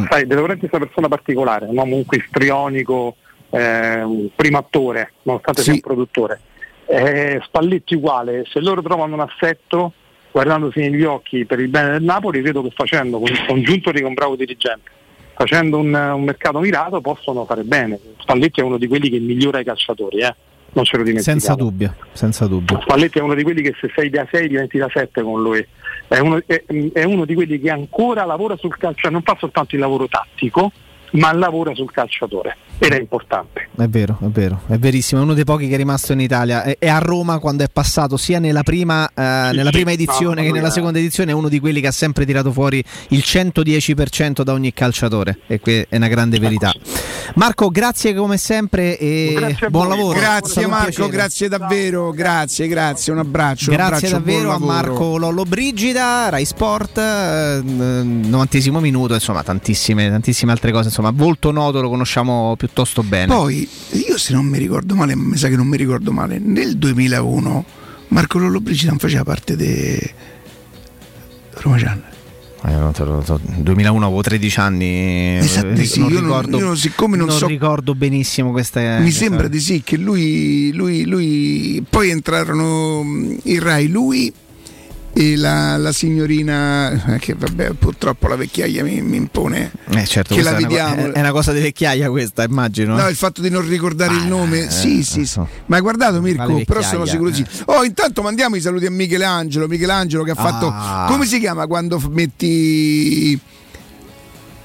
[0.10, 3.18] Sai, De Laurentiis è una persona particolare, un uomo comunque istrionico,
[3.52, 6.40] eh, un primo attore, nonostante sia un produttore.
[6.88, 9.94] Eh, Spalletti uguale, se loro trovano un assetto,
[10.32, 14.02] guardandosi negli occhi per il bene del Napoli, credo che facendo con il congiunto di
[14.02, 14.90] un bravo dirigente,
[15.36, 18.00] facendo un, un mercato mirato, possono fare bene.
[18.20, 20.36] Spalletti è uno di quelli che migliora i calciatori, eh?
[20.74, 21.40] non ce lo dimentichiamo.
[21.40, 22.80] Senza dubbio, senza dubbio.
[22.82, 25.66] Spalletti è uno di quelli che se sei da 6 diventi da 7 con lui.
[26.08, 29.76] È uno, è- è uno di quelli che ancora lavora sul calcio, non fa soltanto
[29.76, 30.72] il lavoro tattico,
[31.12, 33.70] ma lavora sul calciatore ed è importante.
[33.76, 35.22] È vero, è vero, è verissimo.
[35.22, 36.64] È uno dei pochi che è rimasto in Italia.
[36.64, 40.70] È, a Roma quando è passato sia nella prima, eh, nella prima edizione che nella
[40.70, 41.32] seconda edizione.
[41.32, 45.40] È uno di quelli che ha sempre tirato fuori il 110% da ogni calciatore.
[45.48, 46.74] E qui è una grande verità.
[47.36, 50.18] Marco, grazie come sempre e buon lavoro.
[50.18, 53.72] Grazie un Marco, grazie davvero, grazie, grazie, un abbraccio.
[53.72, 54.60] un Grazie abbraccio, davvero a.
[54.60, 61.52] Marco Lollo Brigida, Rai Sport, eh, novantesimo minuto, insomma tantissime, tantissime altre cose, insomma volto
[61.52, 63.28] noto lo conosciamo piuttosto bene.
[63.34, 63.68] Poi,
[64.08, 66.78] io se non mi ricordo male, ma mi sa che non mi ricordo male, nel
[66.78, 67.66] 2001
[68.10, 70.00] Marco Lollo Brigida non faceva parte di
[71.54, 72.14] Roma Channel.
[72.68, 75.38] Eh, non te lo so, 2001 avevo 13 anni.
[75.38, 75.44] Eh,
[75.84, 78.98] sì, non io non- ricordo, io siccome non so- ricordo benissimo queste.
[79.02, 84.34] Mi sembra di sì che lui, lui, lui poi entrarono mh, in Rai lui
[85.18, 90.36] e la, la signorina eh, che vabbè purtroppo la vecchiaia mi, mi impone Eh, certo,
[90.36, 91.14] che la è una vediamo.
[91.14, 92.98] È una cosa di vecchiaia questa, immagino.
[92.98, 95.40] No, il fatto di non ricordare il nome, eh, sì, sì, sì.
[95.68, 96.46] Ma hai guardato Mirko?
[96.48, 97.46] Vale Però sono sicuro di sì.
[97.66, 99.68] Oh, intanto mandiamo i saluti a Michelangelo.
[99.68, 100.68] Michelangelo che ha fatto.
[100.68, 101.06] Ah.
[101.08, 103.40] Come si chiama quando metti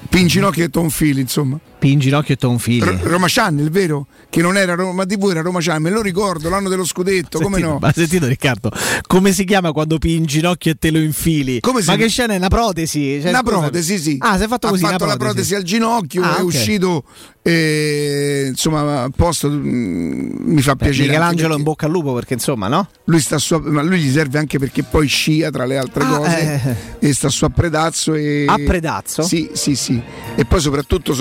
[0.09, 1.57] Pincinocchio e Tonfili, insomma?
[1.81, 2.85] Pin ginocchio e tonfili.
[2.85, 4.05] R- Roma Channel, vero?
[4.29, 7.55] Che non era Roma TV, era Roma Channel, me lo ricordo, l'anno dello scudetto, come
[7.55, 7.79] Sentito, no?
[7.81, 8.71] Ma sentito Riccardo?
[9.07, 11.59] Come si chiama quando pii in ginocchio e te lo infili?
[11.59, 13.19] Come si- ma che scena è una protesi?
[13.19, 14.15] Cioè, una scusa- protesi, sì.
[14.19, 14.83] Ah, si è fatto ha così.
[14.83, 16.45] fatto una la protesi al ginocchio, Ah, è ok.
[16.45, 17.03] uscito
[17.43, 19.49] eh, insomma a posto.
[19.49, 21.07] mm, mi fa Beh, piacere.
[21.07, 22.87] Michelangelo in bocca al lupo perché insomma, no?
[23.05, 26.17] Lui sta su, ma lui gli serve anche perché poi scia tra le altre Ah,
[26.17, 29.23] cose e sta su a Predazzo e A Predazzo?
[29.23, 29.99] Sì, sì, sì.
[30.35, 31.15] E poi soprattutto è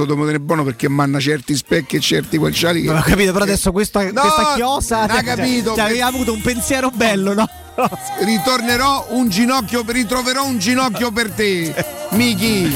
[0.51, 4.03] buono perché manna certi specchi e certi guanciali che Non ho capito, però adesso questa,
[4.11, 7.49] No, questa chiosa non ha cioè, capito, cioè, aveva avuto un pensiero bello, no?
[8.25, 11.73] ritornerò un ginocchio ritroverò un ginocchio per te.
[12.11, 12.75] Miki.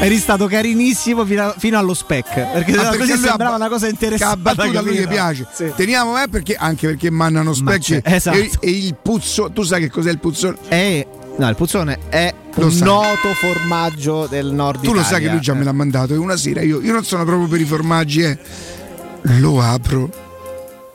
[0.00, 2.32] Eri stato carinissimo fino, a- fino allo spec.
[2.34, 4.34] Perché, Ah, perché sembrava una cosa che interessante.
[4.34, 5.08] a battuta a lui capito?
[5.10, 5.46] piace.
[5.52, 5.72] Sì.
[5.76, 8.38] Teniamo eh, perché anche perché mannano specchi c'è- esatto.
[8.38, 9.50] e, e il puzzo.
[9.52, 10.56] Tu sai che cos'è il puzzone?
[10.66, 11.06] È,
[11.40, 12.86] no, il puzzone è Lo un sai.
[12.86, 15.32] noto formaggio del nord Tu lo sai che Italia.
[15.32, 17.64] lui già me l'ha mandato e una sera io, io non sono proprio per i
[17.64, 18.38] formaggi, eh.
[19.38, 20.28] Lo apro.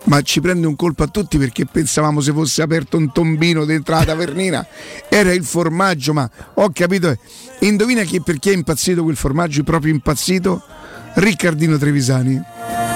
[0.06, 3.95] Ma ci prende un colpo a tutti perché pensavamo se fosse aperto un tombino dentro
[3.95, 4.65] la tavernina.
[5.09, 7.09] Era il formaggio, ma ho capito.
[7.09, 7.17] eh.
[7.61, 10.61] Indovina chi, perché è impazzito quel formaggio, proprio impazzito?
[11.15, 12.40] Riccardino Trevisani.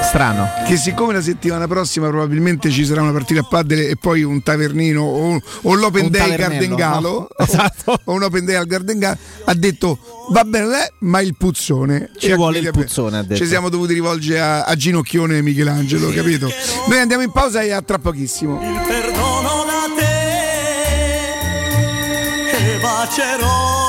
[0.09, 0.49] Strano.
[0.65, 4.41] Che siccome la settimana prossima probabilmente ci sarà una partita a paddle e poi un
[4.41, 7.27] tavernino o, o l'open Un day al tavernello, Garden Galo no?
[7.45, 7.99] Esatto.
[8.05, 9.99] o un open day al Garden Galo ha detto
[10.31, 13.35] va bene eh, ma il puzzone Ci vuole il puzzone, ha detto.
[13.35, 16.49] ci siamo dovuti rivolgere a, a Ginocchione e Michelangelo capito
[16.87, 20.07] noi andiamo in pausa e a tra pochissimo perdono da te
[22.75, 23.88] e bacerò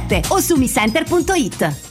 [0.29, 1.90] o su micenter.it.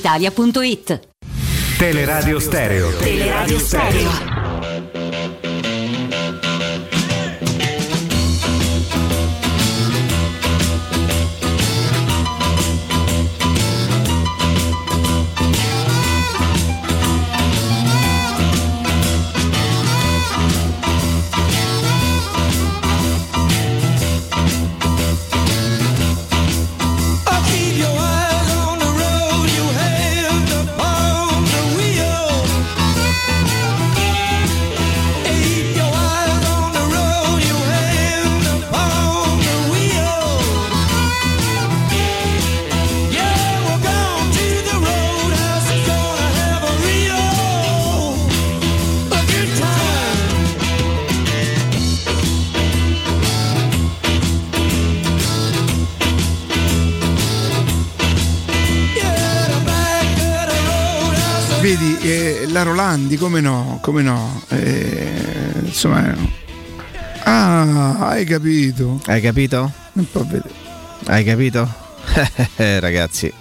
[0.01, 1.09] brispalitalia.it.
[1.77, 2.91] Teleradio Stereo.
[2.91, 4.50] Teleradio Stereo.
[62.01, 64.41] Eh, la Rolandi, come no, come no.
[64.49, 66.15] eh, insomma,
[67.23, 68.99] ah, hai capito.
[69.05, 69.71] Hai capito?
[69.93, 70.53] Un po' vedere.
[71.05, 71.67] Hai capito?
[72.55, 73.31] Ragazzi.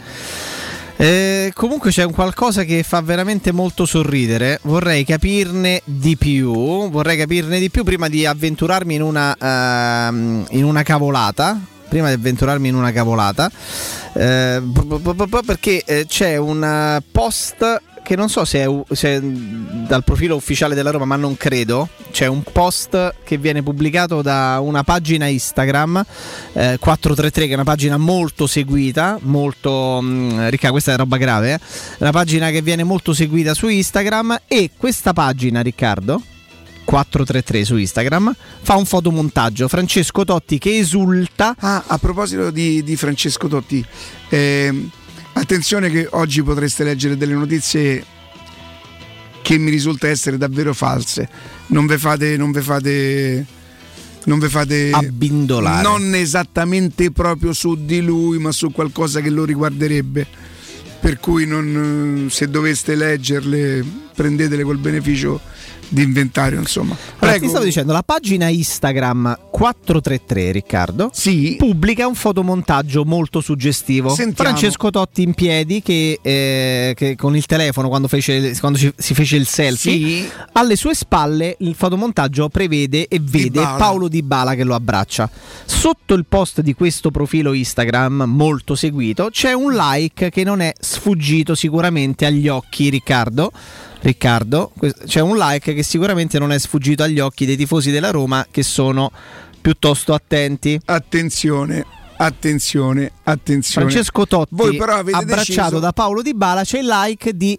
[0.97, 4.59] Eh, comunque c'è un qualcosa che fa veramente molto sorridere.
[4.65, 6.91] Vorrei capirne di più.
[6.91, 11.59] Vorrei capirne di più prima di avventurarmi in una, ehm, in una cavolata.
[11.89, 13.51] Prima di avventurarmi in una cavolata.
[14.13, 14.63] Eh,
[15.47, 20.37] perché eh, c'è un eh, post che non so se è, se è dal profilo
[20.37, 21.89] ufficiale della Roma, ma non credo.
[22.11, 26.05] C'è un post che viene pubblicato da una pagina Instagram
[26.53, 31.55] eh, 433, che è una pagina molto seguita, molto mh, ricca, questa è roba grave,
[31.55, 31.61] eh?
[31.99, 36.23] una pagina che viene molto seguita su Instagram e questa pagina, Riccardo,
[36.85, 39.69] 433 su Instagram, fa un fotomontaggio.
[39.69, 41.55] Francesco Totti che esulta.
[41.59, 43.85] Ah, a proposito di, di Francesco Totti,
[44.29, 44.91] ehm,
[45.33, 48.05] attenzione che oggi potreste leggere delle notizie
[49.43, 51.29] che mi risulta essere davvero false.
[51.69, 52.37] Non ve fate.
[52.37, 53.47] Non ve fate
[54.25, 55.83] non ve fate abbindolare.
[55.83, 60.27] Non esattamente proprio su di lui, ma su qualcosa che lo riguarderebbe.
[61.01, 63.83] Per cui non, eh, se doveste leggerle,
[64.15, 65.41] prendetele col beneficio
[65.91, 66.97] di inventario, insomma.
[67.19, 71.11] Allora, ti stavo dicendo, la pagina Instagram 433, Riccardo,
[71.59, 74.09] pubblica un fotomontaggio molto suggestivo.
[74.11, 74.51] Sentiamo.
[74.51, 79.15] Francesco Totti in piedi che, eh, che con il telefono, quando, fece, quando ci- si
[79.15, 80.29] fece il selfie, Sì.
[80.53, 83.77] alle sue spalle il fotomontaggio prevede e vede Dybala.
[83.77, 85.29] Paolo Di Bala che lo abbraccia.
[85.65, 90.73] Sotto il post di questo profilo Instagram molto seguito c'è un like che non è
[90.79, 93.51] sfuggito sicuramente agli occhi, Riccardo.
[94.03, 94.73] Riccardo,
[95.07, 98.63] c'è un like che sicuramente non è sfuggito agli occhi dei tifosi della Roma che
[98.63, 99.11] sono
[99.61, 100.81] piuttosto attenti.
[100.87, 101.85] Attenzione,
[102.17, 103.87] attenzione, attenzione.
[103.89, 107.59] Francesco Totti Voi però avete abbracciato deciso- da Paolo Di Bala c'è il like di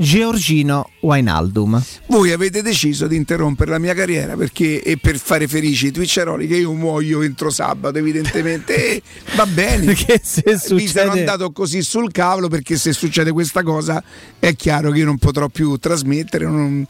[0.00, 1.82] Georgino Wainaldum.
[2.06, 6.46] Voi avete deciso di interrompere la mia carriera perché e per fare felici i twitcheroli
[6.46, 9.02] che io muoio entro sabato evidentemente e
[9.36, 13.62] va bene Perché se mi sono succede- andato così sul cavolo perché se succede questa
[13.62, 14.02] cosa
[14.38, 16.86] è chiaro che io non potrò più trasmettere non-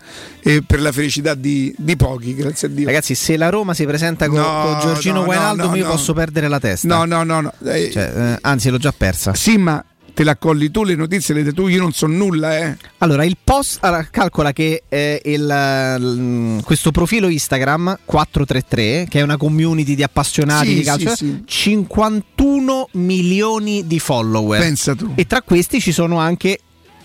[0.66, 4.28] per la felicità di, di pochi grazie a Dio Ragazzi, se la Roma si presenta
[4.28, 6.86] con, No, con Giorgino no, Wainaldum, no, io posso perdere la testa.
[6.86, 7.52] no no no, no.
[7.64, 9.34] Eh, Cioè, eh, anzi, l'ho già persa.
[9.34, 12.58] sì ma te la colli tu le notizie le dai tu io non so nulla
[12.58, 13.78] eh Allora, il post
[14.10, 20.68] calcola che eh, il, l- questo profilo Instagram 433, che è una community di appassionati
[20.68, 21.42] Sì, di calcio, sì, sì.
[21.46, 24.60] 51 milioni di follower.
[24.60, 25.12] Pensa tu.
[25.14, 26.58] E tra questi ci sono anche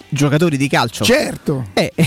[0.10, 1.04] giocatori di calcio.
[1.04, 1.92] certo Eh,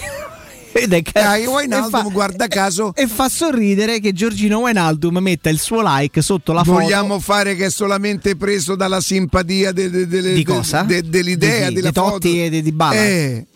[0.72, 1.02] ed è
[1.46, 6.20] Wijnaldum, e fa- guarda caso e fa sorridere che Giorgino Wijnaldum metta il suo like
[6.22, 10.42] sotto la foto Vogliamo fare che è solamente preso dalla simpatia de- de- delle- Di
[10.44, 10.82] de- cosa?
[10.82, 12.42] de- dell'idea Di della Di Totti foto.
[12.42, 12.94] e di Dybala?
[13.04, 13.46] Eh,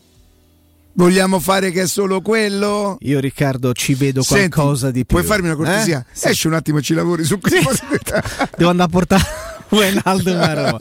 [0.94, 2.96] vogliamo fare che è solo quello?
[3.00, 5.16] Io Riccardo ci vedo Senti, qualcosa di più.
[5.16, 6.00] Puoi farmi una cortesia?
[6.00, 6.04] Eh?
[6.12, 6.28] Sì.
[6.28, 7.70] Esci un attimo e ci lavori su questo.
[8.56, 9.22] Devo andare a portare
[9.72, 10.78] Wijnaldum a Roma.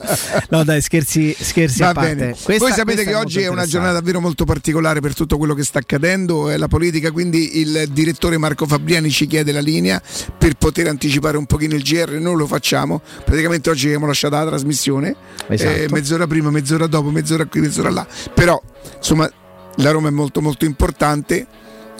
[0.50, 2.14] No dai, scherzi, scherzi Va a parte.
[2.14, 2.30] bene.
[2.40, 5.54] Questa- Voi sapete che è oggi è una giornata davvero molto particolare per tutto quello
[5.54, 10.00] che sta accadendo, è la politica, quindi il direttore Marco Fabriani ci chiede la linea
[10.36, 14.46] per poter anticipare un pochino il GR, non lo facciamo, praticamente oggi abbiamo lasciato la
[14.46, 15.14] trasmissione,
[15.48, 15.70] Esatto.
[15.70, 18.60] eh, mezz'ora prima, mezz'ora dopo, mezz'ora qui, mezz'ora là, però
[18.96, 19.30] insomma
[19.76, 21.46] la Roma è molto molto importante.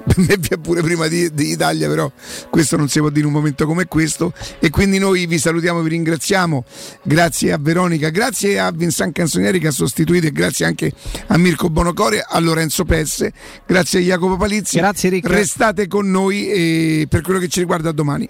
[0.05, 2.11] Per me pure prima di, di Italia, però
[2.51, 4.33] questo non si può dire in un momento come questo.
[4.59, 6.65] E quindi noi vi salutiamo, vi ringraziamo.
[7.03, 10.93] Grazie a Veronica, grazie a Vincent Canzonieri che ha sostituito e grazie anche
[11.27, 13.33] a Mirko Bonocore, a Lorenzo Pesse,
[13.67, 14.79] grazie a Jacopo Palizzi.
[14.79, 15.29] Grazie, Rick.
[15.29, 18.29] Restate con noi e per quello che ci riguarda domani.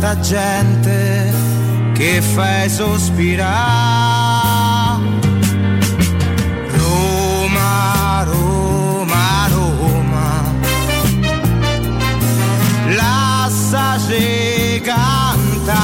[0.00, 1.30] Tanta gente
[1.92, 3.48] che fai sospirare.
[6.78, 10.42] Roma, Roma, Roma.
[12.96, 15.78] Lasciaci canta.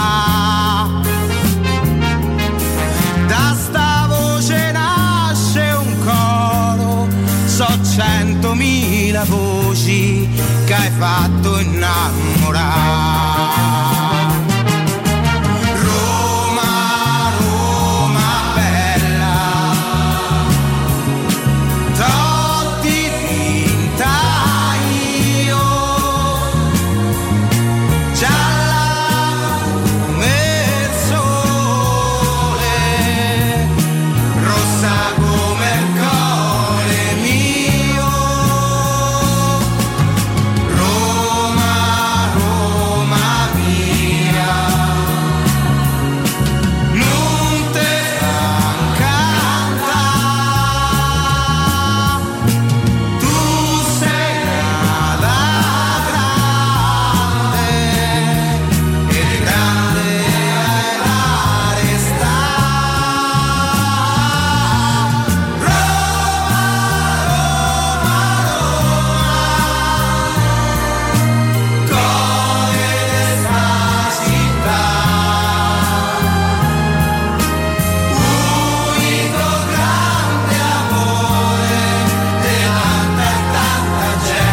[3.26, 7.08] Da sta voce nasce un coro
[7.44, 10.28] so centomila voci
[10.64, 13.16] che hai fatto innamorare